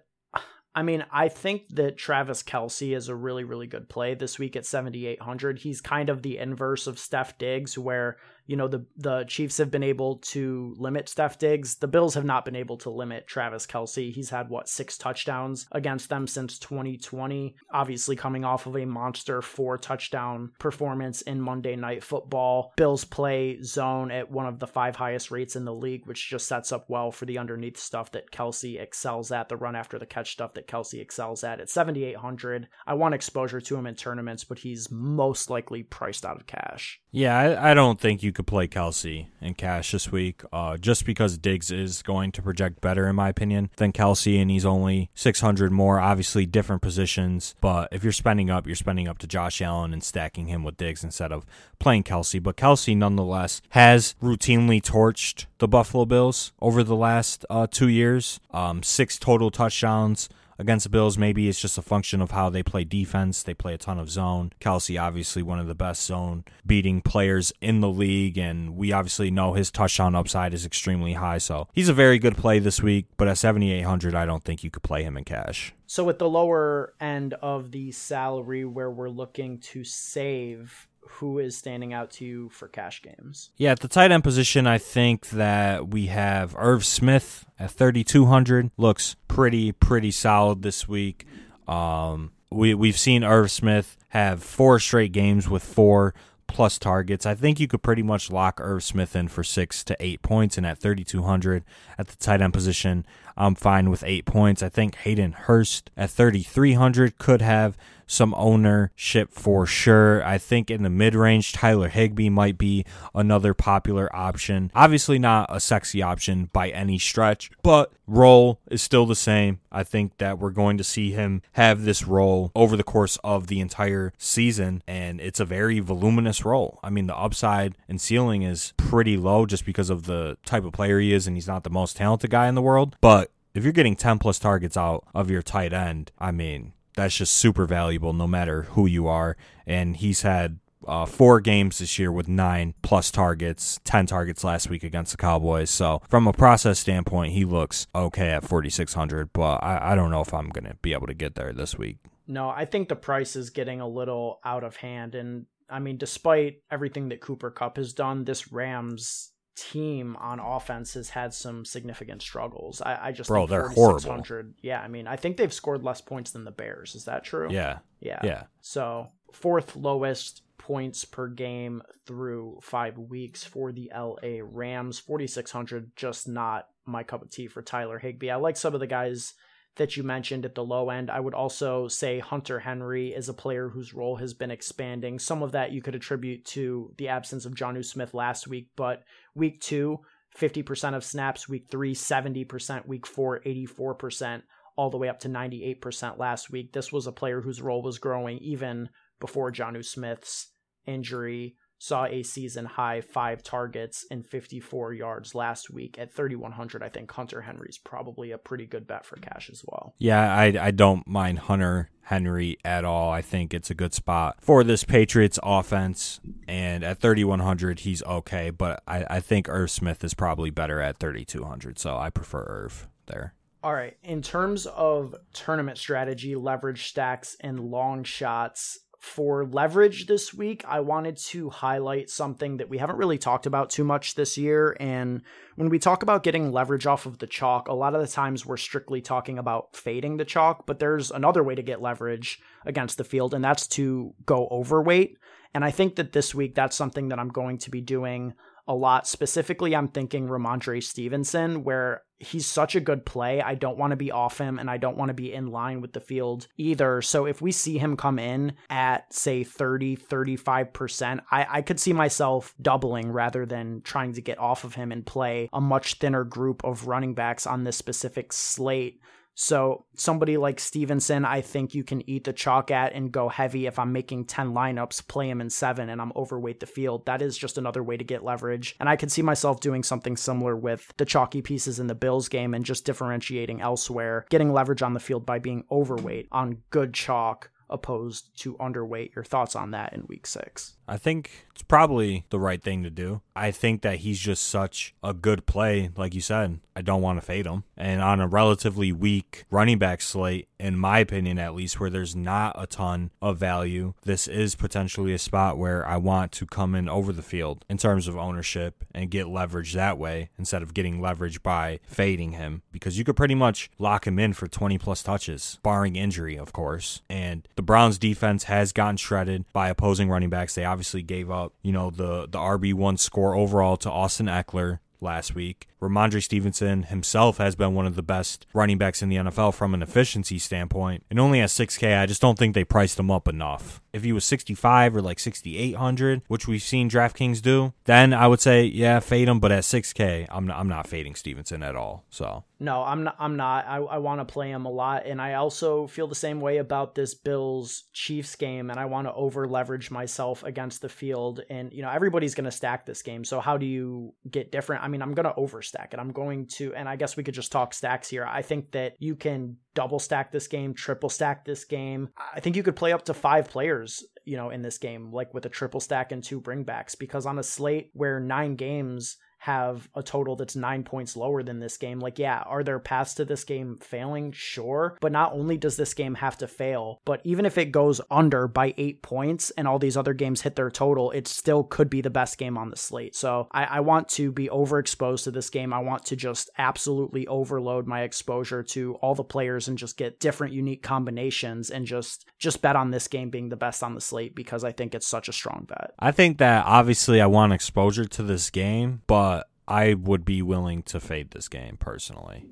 I 0.77 0.83
mean, 0.83 1.03
I 1.11 1.27
think 1.27 1.69
that 1.69 1.97
Travis 1.97 2.43
Kelce 2.43 2.95
is 2.95 3.09
a 3.09 3.15
really, 3.15 3.43
really 3.43 3.65
good 3.65 3.89
play 3.89 4.13
this 4.13 4.37
week 4.37 4.55
at 4.55 4.63
7,800. 4.63 5.57
He's 5.57 5.81
kind 5.81 6.07
of 6.07 6.21
the 6.21 6.37
inverse 6.37 6.85
of 6.85 6.97
Stef 6.97 7.37
Diggs, 7.39 7.79
where 7.79 8.17
you 8.47 8.55
know 8.55 8.67
the 8.67 8.85
the 8.95 9.25
Chiefs 9.25 9.57
have 9.57 9.69
been 9.69 9.83
able 9.83 10.17
to 10.17 10.73
limit 10.77 11.05
Stef 11.05 11.37
Diggs. 11.37 11.75
The 11.75 11.87
Bills 11.87 12.15
have 12.15 12.25
not 12.25 12.45
been 12.45 12.55
able 12.55 12.77
to 12.77 12.89
limit 12.89 13.27
Travis 13.27 13.67
Kelce. 13.67 14.11
He's 14.11 14.29
had 14.29 14.49
what 14.49 14.69
six 14.69 14.97
touchdowns 14.97 15.67
against 15.71 16.09
them 16.09 16.27
since 16.27 16.57
2020. 16.57 17.55
Obviously, 17.71 18.15
coming 18.15 18.45
off 18.45 18.65
of 18.65 18.75
a 18.75 18.85
monster 18.85 19.41
four 19.41 19.77
touchdown 19.77 20.51
performance 20.59 21.21
in 21.21 21.41
Monday 21.41 21.75
Night 21.75 22.03
Football. 22.03 22.73
Bills 22.77 23.03
play 23.03 23.61
zone 23.61 24.11
at 24.11 24.31
one 24.31 24.45
of 24.45 24.59
the 24.59 24.67
five 24.67 24.95
highest 24.95 25.29
rates 25.29 25.55
in 25.55 25.65
the 25.65 25.73
league, 25.73 26.05
which 26.05 26.29
just 26.29 26.47
sets 26.47 26.71
up 26.71 26.89
well 26.89 27.11
for 27.11 27.25
the 27.25 27.37
underneath 27.37 27.77
stuff 27.77 28.11
that 28.13 28.31
Kelce 28.31 28.79
excels 28.79 29.31
at, 29.31 29.49
the 29.49 29.57
run 29.57 29.75
after 29.75 29.99
the 29.99 30.05
catch 30.05 30.31
stuff 30.31 30.53
that 30.53 30.67
Kelce 30.67 31.01
excels 31.01 31.43
at. 31.43 31.59
At 31.59 31.69
7,800, 31.69 32.67
I 32.85 32.93
want 32.93 33.13
exposure 33.13 33.59
to 33.59 33.75
him 33.75 33.87
in 33.87 33.95
tournaments, 33.95 34.43
but 34.43 34.59
he's 34.59 34.89
most 34.89 35.49
likely 35.49 35.83
priced 35.83 36.25
out 36.25 36.37
of 36.37 36.47
cash. 36.47 37.01
Yeah, 37.11 37.37
I, 37.37 37.71
I 37.71 37.73
don't 37.73 37.99
think 37.99 38.23
you 38.23 38.31
could 38.37 38.47
play 38.47 38.67
Kelce 38.67 39.25
and 39.41 39.57
cash 39.57 39.91
this 39.91 40.11
week, 40.11 40.43
uh, 40.53 40.77
just 40.77 41.05
because 41.05 41.39
Diggs 41.39 41.71
is 41.71 42.03
going 42.03 42.31
to 42.33 42.41
project 42.43 42.79
better, 42.81 43.07
in 43.07 43.15
my 43.15 43.29
opinion, 43.29 43.71
than 43.77 43.91
Kelce, 43.91 44.39
and 44.39 44.51
he's 44.51 44.63
only 44.63 45.09
600 45.15 45.71
more. 45.71 45.99
Obviously, 45.99 46.45
different 46.45 46.83
positions, 46.83 47.55
but 47.61 47.89
if 47.91 48.03
you're 48.03 48.13
spending 48.13 48.51
up, 48.51 48.67
you're 48.67 48.75
spending 48.75 49.07
up 49.07 49.17
to 49.17 49.27
Josh 49.27 49.59
Allen 49.59 49.91
and 49.91 50.03
stacking 50.03 50.45
him 50.45 50.63
with 50.63 50.77
Diggs 50.77 51.03
instead 51.03 51.31
of 51.31 51.47
playing 51.79 52.03
Kelce. 52.03 52.41
But 52.41 52.57
Kelce, 52.57 52.95
nonetheless, 52.95 53.63
has 53.69 54.13
routinely 54.21 54.83
torched 54.83 55.47
the 55.57 55.67
Buffalo 55.67 56.05
Bills 56.05 56.53
over 56.61 56.83
the 56.83 56.95
last 56.95 57.43
uh, 57.49 57.65
two 57.65 57.89
years. 57.89 58.39
Um, 58.51 58.83
six 58.83 59.17
total 59.17 59.49
touchdowns 59.49 60.29
against 60.59 60.83
the 60.83 60.89
Bills. 60.89 61.17
Maybe 61.17 61.47
it's 61.47 61.59
just 61.59 61.77
a 61.77 61.81
function 61.81 62.21
of 62.21 62.31
how 62.31 62.49
they 62.49 62.63
play 62.63 62.83
defense. 62.83 63.43
They 63.43 63.53
play 63.53 63.73
a 63.73 63.77
ton 63.77 63.99
of 63.99 64.09
zone. 64.09 64.51
Kelce, 64.59 65.01
obviously, 65.01 65.43
one 65.43 65.59
of 65.59 65.67
the 65.67 65.75
best 65.75 66.05
zone 66.05 66.43
beating 66.65 67.01
players 67.01 67.53
in 67.61 67.81
the 67.81 67.89
league, 67.89 68.37
and 68.37 68.75
we 68.75 68.91
obviously 68.91 69.31
know 69.31 69.53
his 69.53 69.71
touchdown 69.71 70.15
upside 70.15 70.53
is 70.53 70.65
extremely 70.65 71.13
high. 71.13 71.37
So 71.37 71.67
he's 71.73 71.89
a 71.89 71.93
very 71.93 72.19
good 72.19 72.37
play 72.37 72.59
this 72.59 72.81
week, 72.81 73.05
but 73.17 73.27
at 73.27 73.37
7,800, 73.37 74.15
I 74.15 74.25
don't 74.25 74.43
think 74.43 74.63
you 74.63 74.69
could 74.69 74.83
play 74.83 75.03
him 75.03 75.17
in 75.17 75.23
cash. 75.23 75.73
So, 75.89 76.09
at 76.09 76.19
the 76.19 76.29
lower 76.29 76.93
end 76.99 77.33
of 77.35 77.71
the 77.71 77.93
salary 77.93 78.65
where 78.65 78.91
we're 78.91 79.09
looking 79.09 79.59
to 79.59 79.85
save, 79.85 80.86
who 81.07 81.39
is 81.39 81.57
standing 81.57 81.93
out 81.93 82.11
to 82.11 82.25
you 82.25 82.49
for 82.49 82.67
cash 82.67 83.01
games? 83.01 83.51
Yeah, 83.57 83.71
at 83.71 83.79
the 83.79 83.87
tight 83.87 84.11
end 84.11 84.23
position, 84.23 84.67
I 84.67 84.77
think 84.77 85.29
that 85.29 85.89
we 85.89 86.07
have 86.07 86.55
Irv 86.57 86.85
Smith 86.85 87.45
at 87.59 87.71
3,200. 87.71 88.71
Looks 88.77 89.15
pretty, 89.27 89.71
pretty 89.71 90.11
solid 90.11 90.61
this 90.61 90.87
week. 90.87 91.25
Um, 91.67 92.31
we, 92.49 92.73
we've 92.73 92.97
seen 92.97 93.23
Irv 93.23 93.51
Smith 93.51 93.97
have 94.09 94.43
four 94.43 94.79
straight 94.79 95.11
games 95.11 95.49
with 95.49 95.63
four 95.63 96.13
plus 96.47 96.79
targets. 96.79 97.25
I 97.25 97.35
think 97.35 97.59
you 97.59 97.67
could 97.67 97.83
pretty 97.83 98.03
much 98.03 98.31
lock 98.31 98.59
Irv 98.61 98.83
Smith 98.83 99.15
in 99.15 99.27
for 99.27 99.43
six 99.43 99.83
to 99.83 99.97
eight 99.99 100.21
points, 100.21 100.57
and 100.57 100.65
at 100.65 100.79
3,200 100.79 101.63
at 101.97 102.07
the 102.07 102.15
tight 102.15 102.41
end 102.41 102.53
position, 102.53 103.05
I'm 103.35 103.53
fine 103.53 103.89
with 103.89 104.03
eight 104.03 104.25
points. 104.25 104.63
I 104.63 104.69
think 104.69 104.95
Hayden 104.95 105.33
Hurst 105.33 105.91
at 105.95 106.09
3,300 106.09 107.17
could 107.17 107.41
have 107.41 107.77
some 108.07 108.33
ownership 108.35 109.31
for 109.31 109.65
sure. 109.65 110.25
I 110.25 110.37
think 110.37 110.71
in 110.71 110.83
the 110.83 110.89
mid 110.89 111.13
range, 111.13 111.53
Tyler 111.53 111.89
Higbee 111.89 112.29
might 112.29 112.57
be 112.57 112.85
another 113.13 113.53
popular 113.53 114.13
option. 114.15 114.71
Obviously, 114.73 115.19
not 115.19 115.47
a 115.49 115.59
sexy 115.59 116.01
option 116.01 116.49
by 116.51 116.69
any 116.69 116.97
stretch, 116.97 117.51
but 117.61 117.91
role 118.07 118.59
is 118.71 118.81
still 118.81 119.05
the 119.05 119.15
same. 119.15 119.59
I 119.71 119.83
think 119.83 120.17
that 120.17 120.39
we're 120.39 120.51
going 120.51 120.77
to 120.77 120.83
see 120.83 121.11
him 121.11 121.41
have 121.53 121.83
this 121.83 122.07
role 122.07 122.51
over 122.55 122.75
the 122.75 122.83
course 122.83 123.17
of 123.23 123.47
the 123.47 123.59
entire 123.59 124.13
season, 124.17 124.81
and 124.87 125.19
it's 125.19 125.39
a 125.39 125.45
very 125.45 125.79
voluminous 125.79 126.45
role. 126.45 126.79
I 126.81 126.89
mean, 126.89 127.07
the 127.07 127.15
upside 127.15 127.77
and 127.87 127.99
ceiling 127.99 128.41
is 128.41 128.73
pretty 128.77 129.17
low 129.17 129.45
just 129.45 129.65
because 129.65 129.89
of 129.89 130.05
the 130.05 130.37
type 130.45 130.63
of 130.63 130.73
player 130.73 130.99
he 130.99 131.13
is, 131.13 131.27
and 131.27 131.35
he's 131.35 131.47
not 131.47 131.63
the 131.63 131.69
most 131.69 131.97
talented 131.97 132.31
guy 132.31 132.47
in 132.47 132.55
the 132.55 132.61
world. 132.61 132.95
But 133.01 133.31
if 133.53 133.63
you're 133.63 133.73
getting 133.73 133.95
10 133.95 134.19
plus 134.19 134.39
targets 134.39 134.77
out 134.77 135.03
of 135.13 135.29
your 135.29 135.41
tight 135.41 135.73
end, 135.73 136.11
I 136.19 136.31
mean, 136.31 136.73
that's 136.97 137.15
just 137.15 137.33
super 137.33 137.65
valuable 137.65 138.11
no 138.11 138.27
matter 138.27 138.63
who 138.63 138.87
you 138.87 139.07
are. 139.07 139.37
And 139.65 139.95
he's 139.95 140.23
had 140.23 140.59
uh, 140.85 141.05
four 141.05 141.39
games 141.39 141.77
this 141.77 141.99
year 141.99 142.11
with 142.11 142.27
nine 142.27 142.73
plus 142.81 143.11
targets, 143.11 143.79
10 143.83 144.07
targets 144.07 144.43
last 144.43 144.69
week 144.69 144.83
against 144.83 145.11
the 145.11 145.17
Cowboys. 145.17 145.69
So, 145.69 146.01
from 146.09 146.27
a 146.27 146.33
process 146.33 146.79
standpoint, 146.79 147.33
he 147.33 147.45
looks 147.45 147.87
okay 147.93 148.29
at 148.29 148.43
4,600, 148.43 149.31
but 149.31 149.63
I, 149.63 149.91
I 149.91 149.95
don't 149.95 150.11
know 150.11 150.21
if 150.21 150.33
I'm 150.33 150.49
going 150.49 150.65
to 150.65 150.75
be 150.81 150.93
able 150.93 151.07
to 151.07 151.13
get 151.13 151.35
there 151.35 151.53
this 151.53 151.77
week. 151.77 151.97
No, 152.27 152.49
I 152.49 152.65
think 152.65 152.89
the 152.89 152.95
price 152.95 153.35
is 153.35 153.51
getting 153.51 153.79
a 153.79 153.87
little 153.87 154.39
out 154.43 154.63
of 154.63 154.75
hand. 154.77 155.15
And 155.15 155.45
I 155.69 155.79
mean, 155.79 155.97
despite 155.97 156.61
everything 156.71 157.09
that 157.09 157.21
Cooper 157.21 157.51
Kupp 157.51 157.77
has 157.77 157.93
done, 157.93 158.25
this 158.25 158.51
Rams 158.51 159.31
team 159.57 160.15
on 160.17 160.39
offense 160.39 160.93
has 160.93 161.09
had 161.09 161.33
some 161.33 161.65
significant 161.65 162.21
struggles. 162.21 162.79
I, 162.81 163.07
I 163.07 163.11
just 163.11 163.27
bro, 163.27 163.47
they're 163.47 163.69
horrible. 163.69 164.23
Yeah, 164.61 164.79
I 164.79 164.87
mean, 164.87 165.07
I 165.07 165.15
think 165.15 165.37
they've 165.37 165.51
scored 165.51 165.83
less 165.83 165.99
points 165.99 166.31
than 166.31 166.45
the 166.45 166.51
Bears. 166.51 166.93
Is 166.95 167.05
that 167.05 167.23
true? 167.23 167.49
Yeah, 167.51 167.79
yeah, 167.99 168.19
yeah. 168.23 168.43
So 168.61 169.09
fourth 169.33 169.75
lowest 169.75 170.43
points 170.59 171.05
per 171.05 171.27
game 171.27 171.81
through 172.05 172.59
five 172.61 172.97
weeks 172.97 173.43
for 173.43 173.71
the 173.71 173.91
LA 173.95 174.39
Rams. 174.43 174.99
Forty 174.99 175.27
six 175.27 175.51
hundred, 175.51 175.91
just 175.95 176.27
not 176.27 176.69
my 176.85 177.01
cup 177.03 177.23
of 177.23 177.31
tea 177.31 177.47
for 177.47 177.63
Tyler 177.63 177.97
Higbee. 177.97 178.29
I 178.29 178.35
like 178.35 178.57
some 178.57 178.75
of 178.75 178.79
the 178.79 178.87
guys 178.87 179.33
that 179.77 179.95
you 179.95 180.03
mentioned 180.03 180.45
at 180.45 180.55
the 180.55 180.63
low 180.63 180.89
end. 180.89 181.09
I 181.09 181.19
would 181.19 181.33
also 181.33 181.87
say 181.87 182.19
Hunter 182.19 182.59
Henry 182.59 183.13
is 183.13 183.29
a 183.29 183.33
player 183.33 183.69
whose 183.69 183.93
role 183.93 184.17
has 184.17 184.33
been 184.33 184.51
expanding. 184.51 185.19
Some 185.19 185.41
of 185.41 185.53
that 185.53 185.71
you 185.71 185.81
could 185.81 185.95
attribute 185.95 186.45
to 186.45 186.93
the 186.97 187.07
absence 187.07 187.45
of 187.45 187.53
Jonnu 187.53 187.85
Smith 187.85 188.13
last 188.13 188.47
week, 188.47 188.69
but 188.75 189.03
week 189.35 189.61
two, 189.61 189.99
50% 190.37 190.95
of 190.95 191.03
snaps, 191.03 191.47
week 191.47 191.67
three, 191.69 191.95
70%, 191.95 192.87
week 192.87 193.07
four, 193.07 193.39
84%, 193.41 194.41
all 194.75 194.89
the 194.89 194.97
way 194.97 195.09
up 195.09 195.19
to 195.21 195.29
98% 195.29 196.19
last 196.19 196.51
week. 196.51 196.73
This 196.73 196.91
was 196.91 197.07
a 197.07 197.11
player 197.11 197.41
whose 197.41 197.61
role 197.61 197.81
was 197.81 197.97
growing 197.97 198.37
even 198.39 198.89
before 199.19 199.51
Jonnu 199.51 199.83
Smith's 199.83 200.51
injury 200.85 201.55
saw 201.79 202.05
a 202.05 202.23
season 202.23 202.65
high 202.65 203.01
five 203.01 203.43
targets 203.43 204.05
and 204.09 204.25
54 204.25 204.93
yards 204.93 205.35
last 205.35 205.69
week 205.69 205.97
at 205.99 206.11
3100 206.11 206.83
i 206.83 206.89
think 206.89 207.11
hunter 207.11 207.41
henry's 207.41 207.77
probably 207.77 208.31
a 208.31 208.37
pretty 208.37 208.65
good 208.65 208.87
bet 208.87 209.05
for 209.05 209.17
cash 209.17 209.49
as 209.51 209.63
well. 209.65 209.93
Yeah 209.97 210.33
i, 210.33 210.45
I 210.59 210.71
don't 210.71 211.07
mind 211.07 211.39
hunter 211.39 211.89
henry 212.01 212.57
at 212.63 212.85
all. 212.85 213.11
I 213.11 213.21
think 213.21 213.53
it's 213.53 213.69
a 213.69 213.75
good 213.75 213.93
spot 213.93 214.37
for 214.39 214.63
this 214.63 214.83
patriots 214.85 215.37
offense 215.43 216.19
and 216.47 216.83
at 216.83 216.99
3100 216.99 217.81
he's 217.81 218.01
okay 218.03 218.49
but 218.49 218.81
i, 218.87 219.05
I 219.09 219.19
think 219.19 219.49
irv 219.49 219.69
smith 219.69 220.03
is 220.03 220.13
probably 220.13 220.49
better 220.49 220.79
at 220.81 220.97
3200 220.97 221.77
so 221.77 221.97
i 221.97 222.09
prefer 222.09 222.45
irv 222.47 222.87
there. 223.07 223.33
All 223.63 223.73
right. 223.73 223.97
In 224.03 224.21
terms 224.21 224.67
of 224.67 225.15
tournament 225.33 225.77
strategy, 225.77 226.35
leverage 226.35 226.87
stacks, 226.87 227.35
and 227.41 227.59
long 227.59 228.03
shots, 228.03 228.77
for 229.07 229.45
leverage 229.45 230.05
this 230.05 230.33
week, 230.33 230.63
I 230.67 230.81
wanted 230.81 231.17
to 231.17 231.49
highlight 231.49 232.09
something 232.09 232.57
that 232.57 232.69
we 232.69 232.77
haven't 232.77 232.97
really 232.97 233.17
talked 233.17 233.45
about 233.45 233.69
too 233.69 233.83
much 233.83 234.15
this 234.15 234.37
year. 234.37 234.77
And 234.79 235.21
when 235.55 235.69
we 235.69 235.79
talk 235.79 236.03
about 236.03 236.23
getting 236.23 236.51
leverage 236.51 236.85
off 236.85 237.05
of 237.05 237.17
the 237.17 237.25
chalk, 237.25 237.67
a 237.67 237.73
lot 237.73 237.95
of 237.95 238.01
the 238.01 238.07
times 238.07 238.45
we're 238.45 238.57
strictly 238.57 239.01
talking 239.01 239.39
about 239.39 239.75
fading 239.75 240.17
the 240.17 240.25
chalk, 240.25 240.65
but 240.65 240.79
there's 240.79 241.09
another 241.09 241.41
way 241.41 241.55
to 241.55 241.63
get 241.63 241.81
leverage 241.81 242.39
against 242.65 242.97
the 242.97 243.03
field, 243.03 243.33
and 243.33 243.43
that's 243.43 243.67
to 243.69 244.13
go 244.25 244.47
overweight. 244.51 245.17
And 245.53 245.63
I 245.65 245.71
think 245.71 245.95
that 245.95 246.11
this 246.11 246.35
week, 246.35 246.53
that's 246.53 246.75
something 246.75 247.07
that 247.09 247.19
I'm 247.19 247.29
going 247.29 247.57
to 247.59 247.71
be 247.71 247.81
doing 247.81 248.33
a 248.67 248.75
lot. 248.75 249.07
Specifically, 249.07 249.75
I'm 249.75 249.87
thinking 249.87 250.27
Rhamondre 250.27 250.83
Stevenson, 250.83 251.63
where 251.63 252.03
he's 252.19 252.47
such 252.47 252.75
a 252.75 252.79
good 252.79 253.05
play. 253.05 253.41
I 253.41 253.55
don't 253.55 253.77
want 253.77 253.91
to 253.91 253.97
be 253.97 254.11
off 254.11 254.39
him 254.39 254.57
and 254.57 254.69
I 254.69 254.77
don't 254.77 254.97
want 254.97 255.09
to 255.09 255.13
be 255.13 255.33
in 255.33 255.47
line 255.47 255.81
with 255.81 255.93
the 255.93 255.99
field 255.99 256.47
either. 256.57 257.01
So 257.01 257.25
if 257.25 257.41
we 257.41 257.51
see 257.51 257.77
him 257.77 257.95
come 257.95 258.17
in 258.17 258.53
at, 258.69 259.13
say, 259.13 259.43
30, 259.43 259.97
35%, 259.97 261.19
I, 261.31 261.47
I 261.49 261.61
could 261.61 261.79
see 261.79 261.93
myself 261.93 262.55
doubling 262.61 263.11
rather 263.11 263.45
than 263.45 263.81
trying 263.81 264.13
to 264.13 264.21
get 264.21 264.39
off 264.39 264.63
of 264.63 264.75
him 264.75 264.91
and 264.91 265.05
play 265.05 265.49
a 265.53 265.61
much 265.61 265.95
thinner 265.95 266.23
group 266.23 266.63
of 266.63 266.87
running 266.87 267.13
backs 267.13 267.45
on 267.45 267.63
this 267.63 267.77
specific 267.77 268.33
slate 268.33 268.99
so 269.39 269.85
somebody 269.95 270.35
like 270.35 270.59
Stevenson, 270.59 271.23
I 271.23 271.41
think 271.41 271.75
you 271.75 271.83
can 271.83 272.01
eat 272.09 272.23
the 272.23 272.33
chalk 272.33 272.71
at 272.71 272.93
and 272.93 273.11
go 273.11 273.29
heavy. 273.29 273.67
If 273.67 273.77
I'm 273.77 273.91
making 273.93 274.25
10 274.25 274.51
lineups, 274.55 275.07
play 275.07 275.29
him 275.29 275.41
in 275.41 275.51
seven 275.51 275.89
and 275.89 276.01
I'm 276.01 276.11
overweight 276.15 276.59
the 276.59 276.65
field. 276.65 277.05
That 277.05 277.21
is 277.21 277.37
just 277.37 277.59
another 277.59 277.83
way 277.83 277.97
to 277.97 278.03
get 278.03 278.23
leverage. 278.23 278.75
And 278.79 278.89
I 278.89 278.95
can 278.95 279.09
see 279.09 279.21
myself 279.21 279.59
doing 279.59 279.83
something 279.83 280.17
similar 280.17 280.55
with 280.55 280.91
the 280.97 281.05
chalky 281.05 281.43
pieces 281.43 281.79
in 281.79 281.85
the 281.85 281.93
Bills 281.93 282.29
game 282.29 282.55
and 282.55 282.65
just 282.65 282.83
differentiating 282.83 283.61
elsewhere, 283.61 284.25
getting 284.31 284.51
leverage 284.51 284.81
on 284.81 284.95
the 284.95 284.99
field 284.99 285.23
by 285.23 285.37
being 285.37 285.65
overweight 285.69 286.27
on 286.31 286.63
good 286.71 286.95
chalk 286.95 287.51
opposed 287.69 288.35
to 288.39 288.55
underweight. 288.55 289.13
Your 289.13 289.23
thoughts 289.23 289.55
on 289.55 289.69
that 289.69 289.93
in 289.93 290.07
week 290.07 290.25
six? 290.25 290.76
I 290.87 290.97
think 290.97 291.47
it's 291.57 291.63
probably 291.63 292.23
the 292.29 292.39
right 292.39 292.61
thing 292.61 292.83
to 292.83 292.89
do. 292.91 293.21
I 293.35 293.49
think 293.49 293.81
that 293.81 293.97
he's 293.97 294.19
just 294.19 294.47
such 294.47 294.93
a 295.03 295.13
good 295.13 295.45
play. 295.45 295.89
Like 295.95 296.13
you 296.15 296.21
said, 296.21 296.59
I 296.75 296.81
don't 296.81 297.01
want 297.01 297.19
to 297.19 297.25
fade 297.25 297.45
him. 297.45 297.63
And 297.75 298.01
on 298.01 298.19
a 298.19 298.27
relatively 298.27 298.91
weak 298.91 299.45
running 299.49 299.79
back 299.79 300.01
slate, 300.01 300.47
in 300.59 300.77
my 300.77 300.99
opinion 300.99 301.39
at 301.39 301.55
least, 301.55 301.79
where 301.79 301.89
there's 301.89 302.15
not 302.15 302.55
a 302.57 302.67
ton 302.67 303.11
of 303.21 303.37
value, 303.37 303.95
this 304.03 304.27
is 304.27 304.55
potentially 304.55 305.13
a 305.13 305.19
spot 305.19 305.57
where 305.57 305.87
I 305.87 305.97
want 305.97 306.31
to 306.33 306.45
come 306.45 306.73
in 306.73 306.87
over 306.87 307.11
the 307.11 307.21
field 307.21 307.65
in 307.67 307.77
terms 307.77 308.07
of 308.07 308.17
ownership 308.17 308.85
and 308.93 309.11
get 309.11 309.27
leverage 309.27 309.73
that 309.73 309.97
way 309.97 310.29
instead 310.37 310.61
of 310.61 310.73
getting 310.73 311.01
leverage 311.01 311.41
by 311.41 311.79
fading 311.83 312.33
him 312.33 312.61
because 312.71 312.97
you 312.97 313.03
could 313.03 313.15
pretty 313.15 313.35
much 313.35 313.69
lock 313.79 314.05
him 314.05 314.19
in 314.19 314.33
for 314.33 314.47
20 314.47 314.77
plus 314.77 315.01
touches, 315.01 315.59
barring 315.63 315.95
injury, 315.95 316.37
of 316.37 316.53
course. 316.53 317.01
And 317.09 317.47
the 317.55 317.63
Browns 317.63 317.97
defense 317.97 318.45
has 318.45 318.71
gotten 318.71 318.97
shredded 318.97 319.45
by 319.53 319.69
opposing 319.69 320.09
running 320.09 320.29
backs. 320.29 320.55
They 320.55 320.65
obviously 320.65 320.76
gave 321.03 321.29
up, 321.29 321.53
you 321.61 321.71
know, 321.71 321.89
the 321.89 322.27
the 322.27 322.39
RB1 322.39 322.99
score 322.99 323.35
overall 323.35 323.77
to 323.77 323.91
Austin 323.91 324.27
Ekeler 324.27 324.79
last 325.01 325.35
week. 325.35 325.67
Rhamondre 325.81 326.23
Stevenson 326.23 326.83
himself 326.83 327.37
has 327.37 327.55
been 327.55 327.75
one 327.75 327.85
of 327.85 327.95
the 327.95 328.01
best 328.01 328.47
running 328.53 328.77
backs 328.77 329.01
in 329.01 329.09
the 329.09 329.17
NFL 329.17 329.53
from 329.53 329.73
an 329.73 329.83
efficiency 329.83 330.39
standpoint. 330.39 331.03
And 331.09 331.19
only 331.19 331.39
at 331.39 331.49
6K, 331.49 331.99
I 331.99 332.05
just 332.05 332.21
don't 332.21 332.37
think 332.37 332.55
they 332.55 332.63
priced 332.63 332.99
him 332.99 333.11
up 333.11 333.27
enough. 333.27 333.81
If 333.93 334.03
he 334.03 334.11
was 334.11 334.25
65 334.25 334.95
or 334.95 335.01
like 335.01 335.19
6,800, 335.19 336.23
which 336.27 336.47
we've 336.47 336.61
seen 336.61 336.89
DraftKings 336.89 337.41
do, 337.41 337.73
then 337.85 338.13
I 338.13 338.27
would 338.27 338.39
say, 338.39 338.63
yeah, 338.63 338.99
fade 338.99 339.27
him. 339.27 339.39
But 339.39 339.51
at 339.51 339.63
6K, 339.63 340.27
I'm 340.29 340.47
not, 340.47 340.57
I'm 340.57 340.67
not 340.67 340.87
fading 340.87 341.15
Stevenson 341.15 341.63
at 341.63 341.75
all. 341.75 342.05
So 342.09 342.43
no, 342.59 342.83
I'm 342.83 343.03
not. 343.03 343.15
I'm 343.19 343.35
not. 343.35 343.65
I, 343.67 343.77
I 343.77 343.97
want 343.99 344.19
to 344.19 344.25
play 344.25 344.49
him 344.49 344.65
a 344.65 344.71
lot, 344.71 345.05
and 345.05 345.21
I 345.21 345.35
also 345.35 345.85
feel 345.85 346.07
the 346.07 346.15
same 346.15 346.41
way 346.41 346.57
about 346.57 346.95
this 346.95 347.13
Bills 347.13 347.83
Chiefs 347.93 348.35
game, 348.35 348.69
and 348.71 348.79
I 348.79 348.85
want 348.85 349.07
to 349.07 349.13
over 349.13 349.47
leverage 349.47 349.91
myself 349.91 350.43
against 350.43 350.81
the 350.81 350.89
field. 350.89 351.41
And 351.49 351.71
you 351.71 351.83
know, 351.83 351.89
everybody's 351.89 352.33
going 352.33 352.45
to 352.45 352.51
stack 352.51 352.85
this 352.85 353.03
game. 353.03 353.23
So 353.23 353.39
how 353.39 353.57
do 353.57 353.65
you 353.65 354.13
get 354.29 354.51
different? 354.51 354.83
I 354.83 354.87
mean, 354.87 355.01
I'm 355.01 355.13
going 355.13 355.25
to 355.25 355.35
over 355.35 355.61
stack 355.61 355.93
it. 355.93 355.99
I'm 355.99 356.11
going 356.11 356.47
to, 356.55 356.73
and 356.73 356.89
I 356.89 356.95
guess 356.95 357.15
we 357.15 357.23
could 357.23 357.35
just 357.35 357.51
talk 357.51 357.73
stacks 357.73 358.09
here. 358.09 358.25
I 358.25 358.41
think 358.41 358.71
that 358.71 358.95
you 358.97 359.15
can 359.15 359.57
double 359.75 359.99
stack 359.99 360.31
this 360.31 360.47
game, 360.47 360.73
triple 360.73 361.09
stack 361.09 361.45
this 361.45 361.63
game. 361.63 362.09
I 362.33 362.39
think 362.39 362.55
you 362.55 362.63
could 362.63 362.75
play 362.75 362.91
up 362.91 363.05
to 363.05 363.13
five 363.13 363.49
players, 363.49 364.03
you 364.25 364.35
know, 364.35 364.49
in 364.49 364.63
this 364.63 364.79
game, 364.79 365.11
like 365.11 365.33
with 365.33 365.45
a 365.45 365.49
triple 365.49 365.79
stack 365.79 366.11
and 366.11 366.23
two 366.23 366.41
bringbacks, 366.41 366.97
because 366.97 367.27
on 367.27 367.37
a 367.37 367.43
slate 367.43 367.91
where 367.93 368.19
nine 368.19 368.55
games 368.55 369.17
have 369.39 369.87
a 369.95 370.03
total 370.03 370.35
that's 370.35 370.55
nine 370.55 370.83
points 370.83 371.15
lower 371.15 371.43
than 371.43 371.59
this 371.59 371.77
game. 371.77 371.99
Like, 371.99 372.19
yeah, 372.19 372.43
are 372.45 372.63
there 372.63 372.79
paths 372.79 373.13
to 373.15 373.25
this 373.25 373.43
game 373.43 373.77
failing? 373.77 374.31
Sure. 374.31 374.97
But 375.01 375.11
not 375.11 375.33
only 375.33 375.57
does 375.57 375.77
this 375.77 375.93
game 375.93 376.15
have 376.15 376.37
to 376.39 376.47
fail, 376.47 377.01
but 377.05 377.21
even 377.23 377.45
if 377.45 377.57
it 377.57 377.71
goes 377.71 378.01
under 378.09 378.47
by 378.47 378.73
eight 378.77 379.01
points 379.01 379.51
and 379.51 379.67
all 379.67 379.79
these 379.79 379.97
other 379.97 380.13
games 380.13 380.41
hit 380.41 380.55
their 380.55 380.69
total, 380.69 381.11
it 381.11 381.27
still 381.27 381.63
could 381.63 381.89
be 381.89 382.01
the 382.01 382.09
best 382.09 382.37
game 382.37 382.57
on 382.57 382.69
the 382.69 382.75
slate. 382.75 383.15
So 383.15 383.47
I, 383.51 383.65
I 383.65 383.79
want 383.81 384.09
to 384.09 384.31
be 384.31 384.47
overexposed 384.49 385.25
to 385.25 385.31
this 385.31 385.49
game. 385.49 385.73
I 385.73 385.79
want 385.79 386.05
to 386.05 386.15
just 386.15 386.49
absolutely 386.57 387.27
overload 387.27 387.87
my 387.87 388.01
exposure 388.01 388.63
to 388.63 388.95
all 388.95 389.15
the 389.15 389.23
players 389.23 389.67
and 389.67 389.77
just 389.77 389.97
get 389.97 390.19
different 390.19 390.53
unique 390.53 390.83
combinations 390.83 391.69
and 391.69 391.85
just 391.85 392.25
just 392.39 392.61
bet 392.61 392.75
on 392.75 392.91
this 392.91 393.07
game 393.07 393.29
being 393.29 393.49
the 393.49 393.55
best 393.55 393.83
on 393.83 393.95
the 393.95 394.01
slate 394.01 394.35
because 394.35 394.63
I 394.63 394.71
think 394.71 394.95
it's 394.95 395.07
such 395.07 395.29
a 395.29 395.33
strong 395.33 395.65
bet. 395.67 395.93
I 395.99 396.11
think 396.11 396.37
that 396.37 396.65
obviously 396.65 397.21
I 397.21 397.27
want 397.27 397.53
exposure 397.53 398.05
to 398.05 398.23
this 398.23 398.49
game, 398.49 399.01
but 399.07 399.26
I 399.67 399.93
would 399.93 400.23
be 400.25 400.41
willing 400.41 400.83
to 400.83 400.99
fade 400.99 401.31
this 401.31 401.49
game 401.49 401.77
personally, 401.77 402.45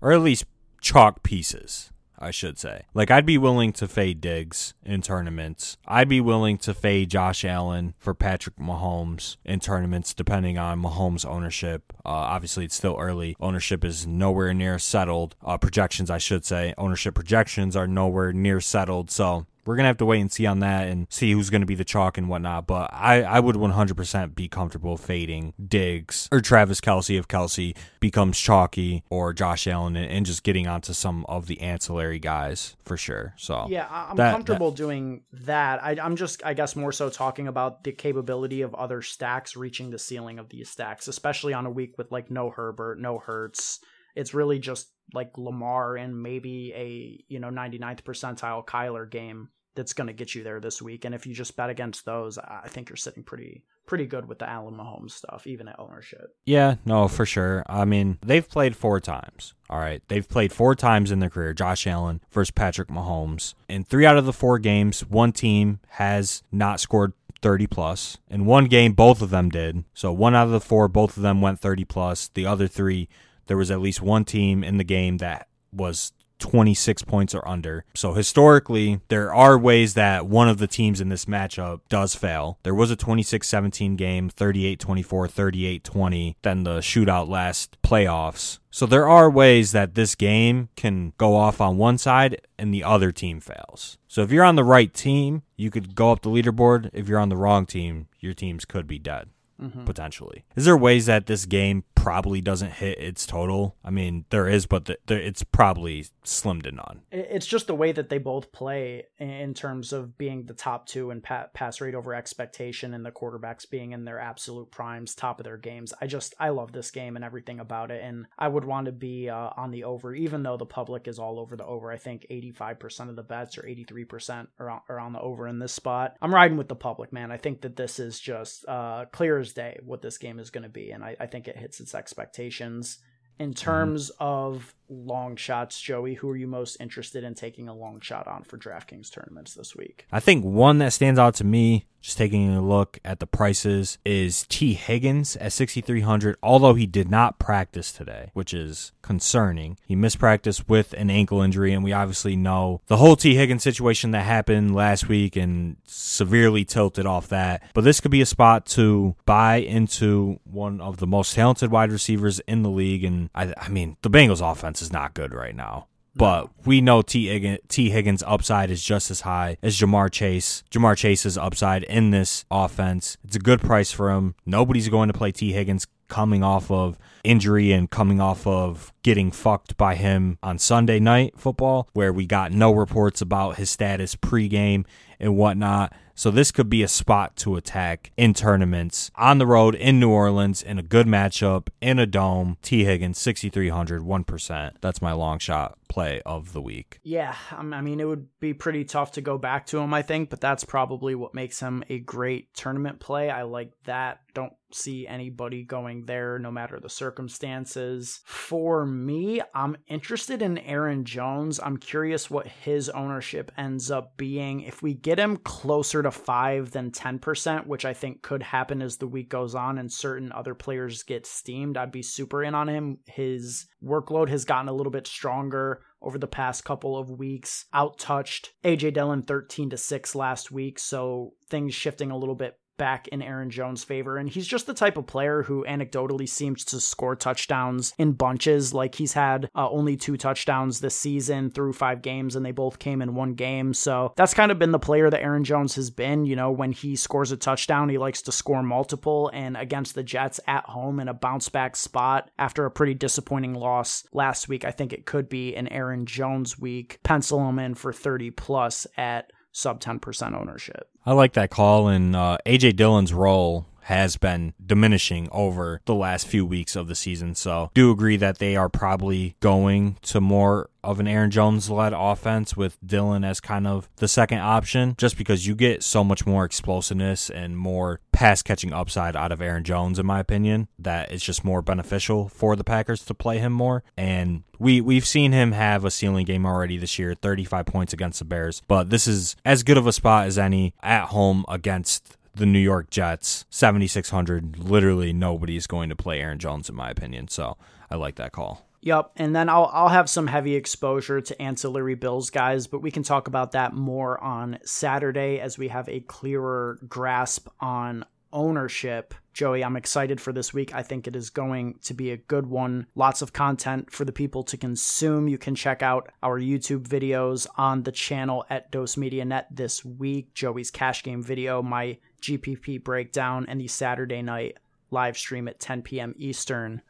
or 0.00 0.12
at 0.12 0.20
least 0.20 0.44
chalk 0.80 1.22
pieces. 1.22 1.90
I 2.22 2.30
should 2.30 2.58
say. 2.58 2.82
Like, 2.92 3.10
I'd 3.10 3.24
be 3.24 3.38
willing 3.38 3.72
to 3.72 3.88
fade 3.88 4.20
Diggs 4.20 4.74
in 4.84 5.00
tournaments. 5.00 5.78
I'd 5.86 6.08
be 6.08 6.20
willing 6.20 6.58
to 6.58 6.74
fade 6.74 7.10
Josh 7.10 7.46
Allen 7.46 7.94
for 7.98 8.12
Patrick 8.12 8.56
Mahomes 8.56 9.38
in 9.42 9.58
tournaments, 9.58 10.12
depending 10.12 10.58
on 10.58 10.82
Mahomes' 10.82 11.26
ownership. 11.26 11.94
Uh, 12.04 12.10
obviously, 12.10 12.66
it's 12.66 12.74
still 12.74 12.96
early. 13.00 13.36
Ownership 13.40 13.84
is 13.86 14.06
nowhere 14.06 14.52
near 14.52 14.78
settled. 14.78 15.34
Uh, 15.42 15.56
projections, 15.56 16.10
I 16.10 16.18
should 16.18 16.44
say. 16.44 16.74
Ownership 16.76 17.14
projections 17.14 17.74
are 17.74 17.86
nowhere 17.86 18.34
near 18.34 18.60
settled. 18.60 19.10
So, 19.10 19.46
we're 19.64 19.76
gonna 19.76 19.88
have 19.88 19.98
to 19.98 20.06
wait 20.06 20.20
and 20.20 20.32
see 20.32 20.46
on 20.46 20.60
that 20.60 20.88
and 20.88 21.06
see 21.10 21.32
who's 21.32 21.50
gonna 21.50 21.66
be 21.66 21.74
the 21.74 21.84
chalk 21.84 22.18
and 22.18 22.28
whatnot. 22.28 22.66
But 22.66 22.90
I, 22.92 23.22
I 23.22 23.40
would 23.40 23.56
100% 23.56 24.34
be 24.34 24.48
comfortable 24.48 24.96
fading 24.96 25.54
Diggs 25.64 26.28
or 26.32 26.40
Travis 26.40 26.80
Kelce 26.80 27.18
if 27.18 27.28
Kelce 27.28 27.76
becomes 28.00 28.38
chalky 28.38 29.02
or 29.10 29.32
Josh 29.32 29.66
Allen 29.66 29.96
and, 29.96 30.10
and 30.10 30.26
just 30.26 30.42
getting 30.42 30.66
onto 30.66 30.92
some 30.92 31.24
of 31.26 31.46
the 31.46 31.60
ancillary 31.60 32.18
guys 32.18 32.76
for 32.84 32.96
sure. 32.96 33.34
So 33.36 33.66
yeah, 33.68 33.86
I'm 33.90 34.16
that, 34.16 34.32
comfortable 34.32 34.70
that, 34.70 34.76
doing 34.76 35.22
that. 35.32 35.82
I, 35.82 35.96
I'm 36.02 36.16
just 36.16 36.44
I 36.44 36.54
guess 36.54 36.76
more 36.76 36.92
so 36.92 37.10
talking 37.10 37.48
about 37.48 37.84
the 37.84 37.92
capability 37.92 38.62
of 38.62 38.74
other 38.74 39.02
stacks 39.02 39.56
reaching 39.56 39.90
the 39.90 39.98
ceiling 39.98 40.38
of 40.38 40.48
these 40.48 40.68
stacks, 40.68 41.08
especially 41.08 41.52
on 41.52 41.66
a 41.66 41.70
week 41.70 41.98
with 41.98 42.10
like 42.10 42.30
no 42.30 42.50
Herbert, 42.50 42.98
no 42.98 43.18
Hurts. 43.18 43.80
It's 44.14 44.34
really 44.34 44.58
just 44.58 44.90
like 45.12 45.36
Lamar 45.36 45.96
and 45.96 46.22
maybe 46.22 46.72
a 46.74 47.24
you 47.28 47.40
know 47.40 47.50
99th 47.50 48.02
percentile 48.02 48.64
Kyler 48.64 49.10
game 49.10 49.48
that's 49.74 49.92
going 49.92 50.08
to 50.08 50.12
get 50.12 50.34
you 50.34 50.42
there 50.42 50.60
this 50.60 50.82
week. 50.82 51.04
And 51.04 51.14
if 51.14 51.26
you 51.26 51.34
just 51.34 51.56
bet 51.56 51.70
against 51.70 52.04
those, 52.04 52.38
I 52.38 52.66
think 52.66 52.88
you're 52.88 52.96
sitting 52.96 53.22
pretty 53.22 53.64
pretty 53.86 54.06
good 54.06 54.28
with 54.28 54.38
the 54.38 54.48
Allen 54.48 54.74
Mahomes 54.74 55.12
stuff, 55.12 55.46
even 55.46 55.66
at 55.66 55.80
ownership. 55.80 56.36
Yeah, 56.44 56.76
no, 56.84 57.08
for 57.08 57.26
sure. 57.26 57.64
I 57.66 57.84
mean, 57.84 58.18
they've 58.22 58.48
played 58.48 58.76
four 58.76 59.00
times. 59.00 59.54
All 59.68 59.78
right, 59.78 60.02
they've 60.08 60.28
played 60.28 60.52
four 60.52 60.74
times 60.74 61.10
in 61.10 61.18
their 61.18 61.30
career. 61.30 61.54
Josh 61.54 61.86
Allen 61.86 62.20
versus 62.30 62.52
Patrick 62.52 62.88
Mahomes. 62.88 63.54
In 63.68 63.84
three 63.84 64.06
out 64.06 64.16
of 64.16 64.26
the 64.26 64.32
four 64.32 64.58
games, 64.58 65.00
one 65.04 65.32
team 65.32 65.80
has 65.88 66.42
not 66.52 66.78
scored 66.78 67.14
30 67.42 67.66
plus. 67.66 68.18
In 68.28 68.44
one 68.44 68.66
game, 68.66 68.92
both 68.92 69.22
of 69.22 69.30
them 69.30 69.48
did. 69.48 69.84
So 69.94 70.12
one 70.12 70.34
out 70.34 70.46
of 70.46 70.52
the 70.52 70.60
four, 70.60 70.88
both 70.88 71.16
of 71.16 71.22
them 71.22 71.40
went 71.40 71.58
30 71.58 71.84
plus. 71.84 72.28
The 72.28 72.46
other 72.46 72.68
three 72.68 73.08
there 73.50 73.56
was 73.56 73.72
at 73.72 73.80
least 73.80 74.00
one 74.00 74.24
team 74.24 74.62
in 74.62 74.76
the 74.76 74.84
game 74.84 75.16
that 75.16 75.48
was 75.72 76.12
26 76.38 77.02
points 77.02 77.34
or 77.34 77.46
under. 77.48 77.84
So 77.96 78.12
historically, 78.14 79.00
there 79.08 79.34
are 79.34 79.58
ways 79.58 79.94
that 79.94 80.24
one 80.24 80.48
of 80.48 80.58
the 80.58 80.68
teams 80.68 81.00
in 81.00 81.08
this 81.08 81.24
matchup 81.24 81.80
does 81.88 82.14
fail. 82.14 82.60
There 82.62 82.76
was 82.76 82.92
a 82.92 82.96
26-17 82.96 83.96
game, 83.96 84.30
38-24, 84.30 85.80
38-20, 85.82 86.36
then 86.42 86.62
the 86.62 86.78
shootout 86.78 87.28
last 87.28 87.76
playoffs. 87.82 88.60
So 88.70 88.86
there 88.86 89.08
are 89.08 89.28
ways 89.28 89.72
that 89.72 89.96
this 89.96 90.14
game 90.14 90.68
can 90.76 91.12
go 91.18 91.34
off 91.34 91.60
on 91.60 91.76
one 91.76 91.98
side 91.98 92.40
and 92.56 92.72
the 92.72 92.84
other 92.84 93.10
team 93.10 93.40
fails. 93.40 93.98
So 94.06 94.22
if 94.22 94.30
you're 94.30 94.44
on 94.44 94.54
the 94.54 94.62
right 94.62 94.94
team, 94.94 95.42
you 95.56 95.72
could 95.72 95.96
go 95.96 96.12
up 96.12 96.22
the 96.22 96.30
leaderboard. 96.30 96.88
If 96.92 97.08
you're 97.08 97.18
on 97.18 97.30
the 97.30 97.36
wrong 97.36 97.66
team, 97.66 98.06
your 98.20 98.32
teams 98.32 98.64
could 98.64 98.86
be 98.86 99.00
dead 99.00 99.28
mm-hmm. 99.60 99.84
potentially. 99.84 100.44
Is 100.56 100.64
there 100.64 100.76
ways 100.76 101.06
that 101.06 101.26
this 101.26 101.46
game 101.46 101.84
probably 101.94 102.40
doesn't 102.40 102.72
hit 102.72 102.98
its 102.98 103.26
total? 103.26 103.76
I 103.84 103.90
mean, 103.90 104.24
there 104.30 104.48
is, 104.48 104.66
but 104.66 104.86
the, 104.86 104.98
the, 105.06 105.14
it's 105.14 105.42
probably 105.42 106.06
slim 106.24 106.62
to 106.62 106.72
none. 106.72 107.02
It's 107.10 107.46
just 107.46 107.66
the 107.66 107.74
way 107.74 107.92
that 107.92 108.08
they 108.08 108.18
both 108.18 108.52
play 108.52 109.06
in 109.18 109.52
terms 109.52 109.92
of 109.92 110.16
being 110.16 110.46
the 110.46 110.54
top 110.54 110.86
two 110.86 111.10
in 111.10 111.20
pa- 111.20 111.48
pass 111.52 111.80
rate 111.80 111.94
over 111.94 112.14
expectation 112.14 112.94
and 112.94 113.04
the 113.04 113.10
quarterbacks 113.10 113.68
being 113.68 113.92
in 113.92 114.04
their 114.04 114.18
absolute 114.18 114.70
primes, 114.70 115.14
top 115.14 115.40
of 115.40 115.44
their 115.44 115.58
games. 115.58 115.92
I 116.00 116.06
just, 116.06 116.34
I 116.40 116.48
love 116.48 116.72
this 116.72 116.90
game 116.90 117.16
and 117.16 117.24
everything 117.24 117.60
about 117.60 117.90
it. 117.90 118.02
And 118.02 118.26
I 118.38 118.48
would 118.48 118.64
want 118.64 118.86
to 118.86 118.92
be 118.92 119.28
uh, 119.28 119.50
on 119.56 119.70
the 119.70 119.84
over, 119.84 120.14
even 120.14 120.42
though 120.42 120.56
the 120.56 120.66
public 120.66 121.06
is 121.06 121.18
all 121.18 121.38
over 121.38 121.56
the 121.56 121.66
over. 121.66 121.92
I 121.92 121.98
think 121.98 122.26
85% 122.30 123.10
of 123.10 123.16
the 123.16 123.22
bets 123.22 123.58
or 123.58 123.62
83% 123.62 124.46
are 124.58 124.70
on, 124.70 124.80
are 124.88 125.00
on 125.00 125.12
the 125.12 125.20
over 125.20 125.46
in 125.46 125.58
this 125.58 125.72
spot. 125.72 126.16
I'm 126.22 126.34
riding 126.34 126.56
with 126.56 126.68
the 126.68 126.76
public, 126.76 127.12
man. 127.12 127.30
I 127.30 127.36
think 127.36 127.60
that 127.60 127.76
this 127.76 127.98
is 127.98 128.18
just 128.18 128.66
uh, 128.66 129.04
clear 129.12 129.38
as 129.38 129.49
day 129.52 129.78
what 129.84 130.02
this 130.02 130.18
game 130.18 130.38
is 130.38 130.50
going 130.50 130.62
to 130.62 130.68
be, 130.68 130.90
and 130.90 131.04
I, 131.04 131.16
I 131.20 131.26
think 131.26 131.48
it 131.48 131.56
hits 131.56 131.80
its 131.80 131.94
expectations. 131.94 132.98
In 133.38 133.50
mm-hmm. 133.50 133.54
terms 133.54 134.10
mm-hmm. 134.10 134.24
of 134.24 134.74
long 134.90 135.36
shots, 135.36 135.80
Joey, 135.80 136.14
who 136.14 136.28
are 136.28 136.36
you 136.36 136.46
most 136.46 136.76
interested 136.80 137.24
in 137.24 137.34
taking 137.34 137.68
a 137.68 137.74
long 137.74 138.00
shot 138.00 138.26
on 138.26 138.42
for 138.42 138.58
DraftKings 138.58 139.10
tournaments 139.10 139.54
this 139.54 139.74
week? 139.76 140.06
I 140.12 140.20
think 140.20 140.44
one 140.44 140.78
that 140.78 140.92
stands 140.92 141.18
out 141.18 141.34
to 141.36 141.44
me, 141.44 141.86
just 142.00 142.18
taking 142.18 142.52
a 142.54 142.62
look 142.62 142.98
at 143.04 143.20
the 143.20 143.26
prices, 143.26 143.98
is 144.04 144.44
Tee 144.48 144.74
Higgins 144.74 145.36
at 145.36 145.52
6,300, 145.52 146.36
although 146.42 146.74
he 146.74 146.86
did 146.86 147.10
not 147.10 147.38
practice 147.38 147.92
today, 147.92 148.30
which 148.34 148.52
is 148.52 148.92
concerning. 149.02 149.78
He 149.86 149.94
missed 149.94 150.18
practice 150.18 150.66
with 150.66 150.92
an 150.94 151.10
ankle 151.10 151.42
injury, 151.42 151.72
and 151.72 151.84
we 151.84 151.92
obviously 151.92 152.36
know 152.36 152.80
the 152.86 152.96
whole 152.96 153.16
Tee 153.16 153.34
Higgins 153.36 153.62
situation 153.62 154.10
that 154.12 154.24
happened 154.24 154.74
last 154.74 155.08
week 155.08 155.36
and 155.36 155.76
severely 155.84 156.64
tilted 156.64 157.06
off 157.06 157.28
that. 157.28 157.62
But 157.74 157.84
this 157.84 158.00
could 158.00 158.10
be 158.10 158.22
a 158.22 158.26
spot 158.26 158.66
to 158.66 159.14
buy 159.26 159.56
into 159.56 160.40
one 160.44 160.80
of 160.80 160.96
the 160.98 161.06
most 161.06 161.34
talented 161.34 161.70
wide 161.70 161.92
receivers 161.92 162.40
in 162.40 162.62
the 162.62 162.70
league. 162.70 163.04
And 163.04 163.30
I, 163.34 163.54
I 163.56 163.68
mean, 163.68 163.96
the 164.02 164.10
Bengals 164.10 164.40
offense 164.40 164.79
is 164.82 164.92
not 164.92 165.14
good 165.14 165.34
right 165.34 165.54
now. 165.54 165.86
But 166.14 166.50
we 166.66 166.80
know 166.80 167.02
Tee 167.02 167.28
Higgins, 167.28 167.60
Tee 167.68 167.90
Higgins' 167.90 168.24
upside 168.26 168.70
is 168.70 168.82
just 168.82 169.10
as 169.10 169.20
high 169.20 169.56
as 169.62 169.78
Ja'Marr 169.78 170.10
Chase. 170.10 170.64
Ja'Marr 170.70 170.96
Chase's 170.96 171.38
upside 171.38 171.84
in 171.84 172.10
this 172.10 172.44
offense. 172.50 173.16
It's 173.24 173.36
a 173.36 173.40
good 173.40 173.60
price 173.60 173.92
for 173.92 174.10
him. 174.10 174.34
Nobody's 174.44 174.88
going 174.88 175.08
to 175.08 175.16
play 175.16 175.30
Tee 175.30 175.52
Higgins 175.52 175.86
coming 176.08 176.42
off 176.42 176.70
of 176.70 176.98
injury 177.22 177.70
and 177.70 177.88
coming 177.88 178.20
off 178.20 178.44
of 178.46 178.92
getting 179.02 179.30
fucked 179.30 179.76
by 179.76 179.94
him 179.94 180.38
on 180.42 180.58
Sunday 180.58 180.98
night 180.98 181.38
football, 181.38 181.88
where 181.92 182.12
we 182.12 182.26
got 182.26 182.50
no 182.50 182.72
reports 182.72 183.20
about 183.20 183.56
his 183.56 183.70
status 183.70 184.16
pregame 184.16 184.84
and 185.20 185.36
whatnot. 185.36 185.94
So 186.20 186.30
this 186.30 186.52
could 186.52 186.68
be 186.68 186.82
a 186.82 186.88
spot 186.88 187.34
to 187.36 187.56
attack 187.56 188.12
in 188.18 188.34
tournaments 188.34 189.10
on 189.16 189.38
the 189.38 189.46
road 189.46 189.74
in 189.74 189.98
New 189.98 190.10
Orleans 190.10 190.62
in 190.62 190.78
a 190.78 190.82
good 190.82 191.06
matchup 191.06 191.68
in 191.80 191.98
a 191.98 192.04
dome. 192.04 192.58
Tee 192.60 192.84
Higgins 192.84 193.18
6,300, 193.18 194.02
1%. 194.02 194.72
That's 194.82 195.00
my 195.00 195.12
long 195.12 195.38
shot 195.38 195.78
play 195.90 196.22
of 196.24 196.54
the 196.54 196.62
week. 196.62 197.00
Yeah, 197.02 197.34
um, 197.50 197.74
I 197.74 197.82
mean, 197.82 198.00
it 198.00 198.06
would 198.06 198.28
be 198.38 198.54
pretty 198.54 198.84
tough 198.84 199.12
to 199.12 199.20
go 199.20 199.36
back 199.36 199.66
to 199.66 199.78
him, 199.78 199.92
I 199.92 200.00
think, 200.00 200.30
but 200.30 200.40
that's 200.40 200.64
probably 200.64 201.14
what 201.14 201.34
makes 201.34 201.60
him 201.60 201.84
a 201.90 201.98
great 201.98 202.54
tournament 202.54 203.00
play. 203.00 203.28
I 203.28 203.42
like 203.42 203.72
that. 203.84 204.20
Don't 204.32 204.52
see 204.72 205.06
anybody 205.06 205.64
going 205.64 206.06
there 206.06 206.38
no 206.38 206.50
matter 206.50 206.78
the 206.78 206.88
circumstances. 206.88 208.20
For 208.24 208.86
me, 208.86 209.40
I'm 209.52 209.76
interested 209.88 210.42
in 210.42 210.58
Aaron 210.58 211.04
Jones. 211.04 211.58
I'm 211.60 211.76
curious 211.76 212.30
what 212.30 212.46
his 212.46 212.88
ownership 212.88 213.50
ends 213.58 213.90
up 213.90 214.16
being. 214.16 214.60
If 214.60 214.82
we 214.82 214.94
get 214.94 215.18
him 215.18 215.38
closer 215.38 216.02
to 216.02 216.12
5 216.12 216.70
than 216.70 216.92
10%, 216.92 217.66
which 217.66 217.84
I 217.84 217.94
think 217.94 218.22
could 218.22 218.44
happen 218.44 218.80
as 218.80 218.96
the 218.96 219.08
week 219.08 219.28
goes 219.28 219.56
on 219.56 219.78
and 219.78 219.92
certain 219.92 220.30
other 220.32 220.54
players 220.54 221.02
get 221.02 221.26
steamed, 221.26 221.76
I'd 221.76 221.90
be 221.90 222.02
super 222.02 222.44
in 222.44 222.54
on 222.54 222.68
him. 222.68 222.98
His 223.06 223.66
workload 223.82 224.28
has 224.28 224.44
gotten 224.44 224.68
a 224.68 224.72
little 224.72 224.92
bit 224.92 225.06
stronger 225.06 225.79
over 226.02 226.18
the 226.18 226.26
past 226.26 226.64
couple 226.64 226.96
of 226.96 227.10
weeks. 227.10 227.66
Outtouched 227.74 228.50
AJ 228.64 228.94
Dillon 228.94 229.22
13 229.22 229.70
to 229.70 229.76
6 229.76 230.14
last 230.14 230.50
week, 230.50 230.78
so 230.78 231.34
things 231.48 231.74
shifting 231.74 232.10
a 232.10 232.16
little 232.16 232.34
bit 232.34 232.59
back 232.80 233.06
in 233.08 233.20
Aaron 233.20 233.50
Jones' 233.50 233.84
favor. 233.84 234.16
And 234.16 234.26
he's 234.26 234.46
just 234.46 234.66
the 234.66 234.72
type 234.72 234.96
of 234.96 235.06
player 235.06 235.42
who 235.42 235.66
anecdotally 235.68 236.26
seems 236.26 236.64
to 236.64 236.80
score 236.80 237.14
touchdowns 237.14 237.92
in 237.98 238.12
bunches. 238.12 238.72
Like 238.72 238.94
he's 238.94 239.12
had 239.12 239.50
uh, 239.54 239.68
only 239.68 239.98
two 239.98 240.16
touchdowns 240.16 240.80
this 240.80 240.96
season 240.96 241.50
through 241.50 241.74
five 241.74 242.00
games, 242.00 242.36
and 242.36 242.44
they 242.44 242.52
both 242.52 242.78
came 242.78 243.02
in 243.02 243.14
one 243.14 243.34
game. 243.34 243.74
So 243.74 244.14
that's 244.16 244.32
kind 244.32 244.50
of 244.50 244.58
been 244.58 244.70
the 244.70 244.78
player 244.78 245.10
that 245.10 245.20
Aaron 245.20 245.44
Jones 245.44 245.74
has 245.74 245.90
been. 245.90 246.24
You 246.24 246.36
know, 246.36 246.50
when 246.50 246.72
he 246.72 246.96
scores 246.96 247.32
a 247.32 247.36
touchdown, 247.36 247.90
he 247.90 247.98
likes 247.98 248.22
to 248.22 248.32
score 248.32 248.62
multiple. 248.62 249.30
And 249.34 249.58
against 249.58 249.94
the 249.94 250.02
Jets 250.02 250.40
at 250.46 250.64
home 250.64 251.00
in 251.00 251.08
a 251.08 251.14
bounce 251.14 251.50
back 251.50 251.76
spot 251.76 252.30
after 252.38 252.64
a 252.64 252.70
pretty 252.70 252.94
disappointing 252.94 253.52
loss 253.52 254.04
last 254.14 254.48
week, 254.48 254.64
I 254.64 254.70
think 254.70 254.94
it 254.94 255.04
could 255.04 255.28
be 255.28 255.54
an 255.54 255.68
Aaron 255.68 256.06
Jones 256.06 256.58
week. 256.58 256.98
Pencil 257.02 257.46
him 257.46 257.58
in 257.58 257.74
for 257.74 257.92
30 257.92 258.30
plus 258.30 258.86
at 258.96 259.30
sub 259.52 259.80
10% 259.80 260.38
ownership. 260.38 260.88
I 261.04 261.12
like 261.12 261.32
that 261.34 261.50
call, 261.50 261.88
and 261.88 262.14
uh, 262.14 262.38
AJ 262.46 262.76
Dillon's 262.76 263.12
role 263.12 263.66
has 263.82 264.16
been 264.16 264.54
diminishing 264.64 265.28
over 265.32 265.80
the 265.84 265.94
last 265.94 266.26
few 266.26 266.44
weeks 266.44 266.76
of 266.76 266.88
the 266.88 266.94
season. 266.94 267.34
So, 267.34 267.70
do 267.74 267.90
agree 267.90 268.16
that 268.16 268.38
they 268.38 268.56
are 268.56 268.68
probably 268.68 269.36
going 269.40 269.96
to 270.02 270.20
more 270.20 270.70
of 270.82 271.00
an 271.00 271.06
Aaron 271.06 271.30
Jones 271.30 271.70
led 271.70 271.92
offense 271.94 272.56
with 272.56 272.78
Dillon 272.84 273.24
as 273.24 273.40
kind 273.40 273.66
of 273.66 273.88
the 273.96 274.08
second 274.08 274.38
option, 274.38 274.94
just 274.96 275.16
because 275.16 275.46
you 275.46 275.54
get 275.54 275.82
so 275.82 276.02
much 276.02 276.26
more 276.26 276.44
explosiveness 276.44 277.30
and 277.30 277.56
more 277.56 278.00
pass 278.12 278.42
catching 278.42 278.72
upside 278.72 279.16
out 279.16 279.32
of 279.32 279.40
Aaron 279.40 279.64
Jones, 279.64 279.98
in 279.98 280.06
my 280.06 280.20
opinion, 280.20 280.68
that 280.78 281.12
it's 281.12 281.24
just 281.24 281.44
more 281.44 281.62
beneficial 281.62 282.28
for 282.28 282.56
the 282.56 282.64
Packers 282.64 283.04
to 283.04 283.14
play 283.14 283.38
him 283.38 283.52
more. 283.52 283.82
And 283.96 284.44
we, 284.58 284.80
we've 284.80 285.06
seen 285.06 285.32
him 285.32 285.52
have 285.52 285.84
a 285.84 285.90
ceiling 285.90 286.26
game 286.26 286.46
already 286.46 286.76
this 286.76 286.98
year, 286.98 287.14
35 287.14 287.66
points 287.66 287.92
against 287.92 288.18
the 288.18 288.24
Bears, 288.24 288.62
but 288.68 288.90
this 288.90 289.06
is 289.06 289.36
as 289.44 289.62
good 289.62 289.78
of 289.78 289.86
a 289.86 289.92
spot 289.92 290.26
as 290.26 290.38
any 290.38 290.74
at 290.82 291.06
home 291.06 291.44
against 291.48 292.16
the 292.40 292.46
New 292.46 292.58
York 292.58 292.88
Jets, 292.90 293.44
7,600. 293.50 294.58
Literally 294.58 295.12
nobody 295.12 295.56
is 295.56 295.66
going 295.66 295.90
to 295.90 295.94
play 295.94 296.20
Aaron 296.20 296.38
Jones, 296.38 296.70
in 296.70 296.74
my 296.74 296.90
opinion. 296.90 297.28
So 297.28 297.58
I 297.90 297.96
like 297.96 298.16
that 298.16 298.32
call. 298.32 298.66
Yep, 298.80 299.12
and 299.16 299.36
then 299.36 299.50
I'll 299.50 299.70
I'll 299.74 299.90
have 299.90 300.08
some 300.08 300.26
heavy 300.26 300.54
exposure 300.54 301.20
to 301.20 301.42
ancillary 301.42 301.96
bills 301.96 302.30
guys, 302.30 302.66
but 302.66 302.80
we 302.80 302.90
can 302.90 303.02
talk 303.02 303.28
about 303.28 303.52
that 303.52 303.74
more 303.74 304.18
on 304.24 304.58
Saturday 304.64 305.38
as 305.38 305.58
we 305.58 305.68
have 305.68 305.86
a 305.90 306.00
clearer 306.00 306.78
grasp 306.88 307.48
on 307.60 308.06
ownership. 308.32 309.12
Joey, 309.34 309.62
I'm 309.62 309.76
excited 309.76 310.20
for 310.20 310.32
this 310.32 310.54
week. 310.54 310.74
I 310.74 310.82
think 310.82 311.06
it 311.06 311.14
is 311.14 311.30
going 311.30 311.78
to 311.82 311.94
be 311.94 312.10
a 312.10 312.16
good 312.16 312.46
one. 312.46 312.86
Lots 312.94 313.22
of 313.22 313.32
content 313.32 313.92
for 313.92 314.04
the 314.04 314.12
people 314.12 314.42
to 314.44 314.56
consume. 314.56 315.28
You 315.28 315.38
can 315.38 315.54
check 315.54 315.82
out 315.82 316.10
our 316.22 316.40
YouTube 316.40 316.88
videos 316.88 317.46
on 317.56 317.82
the 317.82 317.92
channel 317.92 318.44
at 318.48 318.70
Dose 318.70 318.96
Media 318.96 319.24
Net 319.24 319.46
this 319.50 319.84
week. 319.84 320.34
Joey's 320.34 320.70
cash 320.70 321.02
game 321.02 321.22
video, 321.22 321.62
my 321.62 321.98
GPP 322.20 322.82
breakdown, 322.82 323.46
and 323.48 323.60
the 323.60 323.68
Saturday 323.68 324.22
night 324.22 324.58
live 324.90 325.16
stream 325.16 325.48
at 325.48 325.60
10 325.60 325.82
p.m. 325.82 326.14
Eastern. 326.18 326.82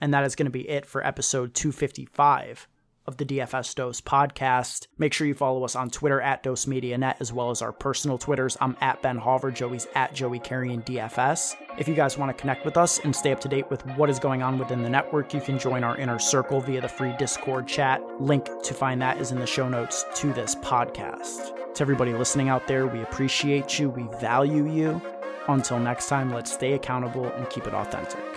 And 0.00 0.12
that 0.12 0.24
is 0.24 0.34
going 0.34 0.46
to 0.46 0.50
be 0.50 0.68
it 0.68 0.86
for 0.86 1.06
episode 1.06 1.54
255 1.54 2.66
of 3.06 3.16
the 3.16 3.24
DFS 3.24 3.74
Dose 3.74 4.00
podcast. 4.00 4.86
Make 4.98 5.12
sure 5.12 5.26
you 5.26 5.34
follow 5.34 5.64
us 5.64 5.76
on 5.76 5.90
Twitter 5.90 6.20
at 6.20 6.42
Dose 6.42 6.66
Media 6.66 6.96
Net 6.98 7.16
as 7.20 7.32
well 7.32 7.50
as 7.50 7.62
our 7.62 7.72
personal 7.72 8.18
Twitters. 8.18 8.56
I'm 8.60 8.76
at 8.80 9.02
Ben 9.02 9.18
Hauver, 9.18 9.52
Joey's 9.52 9.86
at 9.94 10.14
Joey 10.14 10.38
Carrion 10.38 10.82
DFS. 10.82 11.56
If 11.78 11.88
you 11.88 11.94
guys 11.94 12.18
want 12.18 12.36
to 12.36 12.40
connect 12.40 12.64
with 12.64 12.76
us 12.76 12.98
and 13.00 13.14
stay 13.14 13.32
up 13.32 13.40
to 13.40 13.48
date 13.48 13.70
with 13.70 13.84
what 13.96 14.10
is 14.10 14.18
going 14.18 14.42
on 14.42 14.58
within 14.58 14.82
the 14.82 14.90
network, 14.90 15.34
you 15.34 15.40
can 15.40 15.58
join 15.58 15.84
our 15.84 15.96
inner 15.96 16.18
circle 16.18 16.60
via 16.60 16.80
the 16.80 16.88
free 16.88 17.14
Discord 17.18 17.66
chat. 17.66 18.02
Link 18.20 18.48
to 18.62 18.74
find 18.74 19.00
that 19.02 19.20
is 19.20 19.32
in 19.32 19.38
the 19.38 19.46
show 19.46 19.68
notes 19.68 20.04
to 20.16 20.32
this 20.32 20.54
podcast. 20.56 21.74
To 21.74 21.82
everybody 21.82 22.12
listening 22.12 22.48
out 22.48 22.66
there, 22.66 22.86
we 22.86 23.00
appreciate 23.00 23.78
you, 23.78 23.88
we 23.88 24.02
value 24.20 24.70
you. 24.70 25.00
Until 25.48 25.80
next 25.80 26.08
time, 26.08 26.30
let's 26.30 26.52
stay 26.52 26.74
accountable 26.74 27.26
and 27.26 27.48
keep 27.50 27.66
it 27.66 27.74
authentic. 27.74 28.31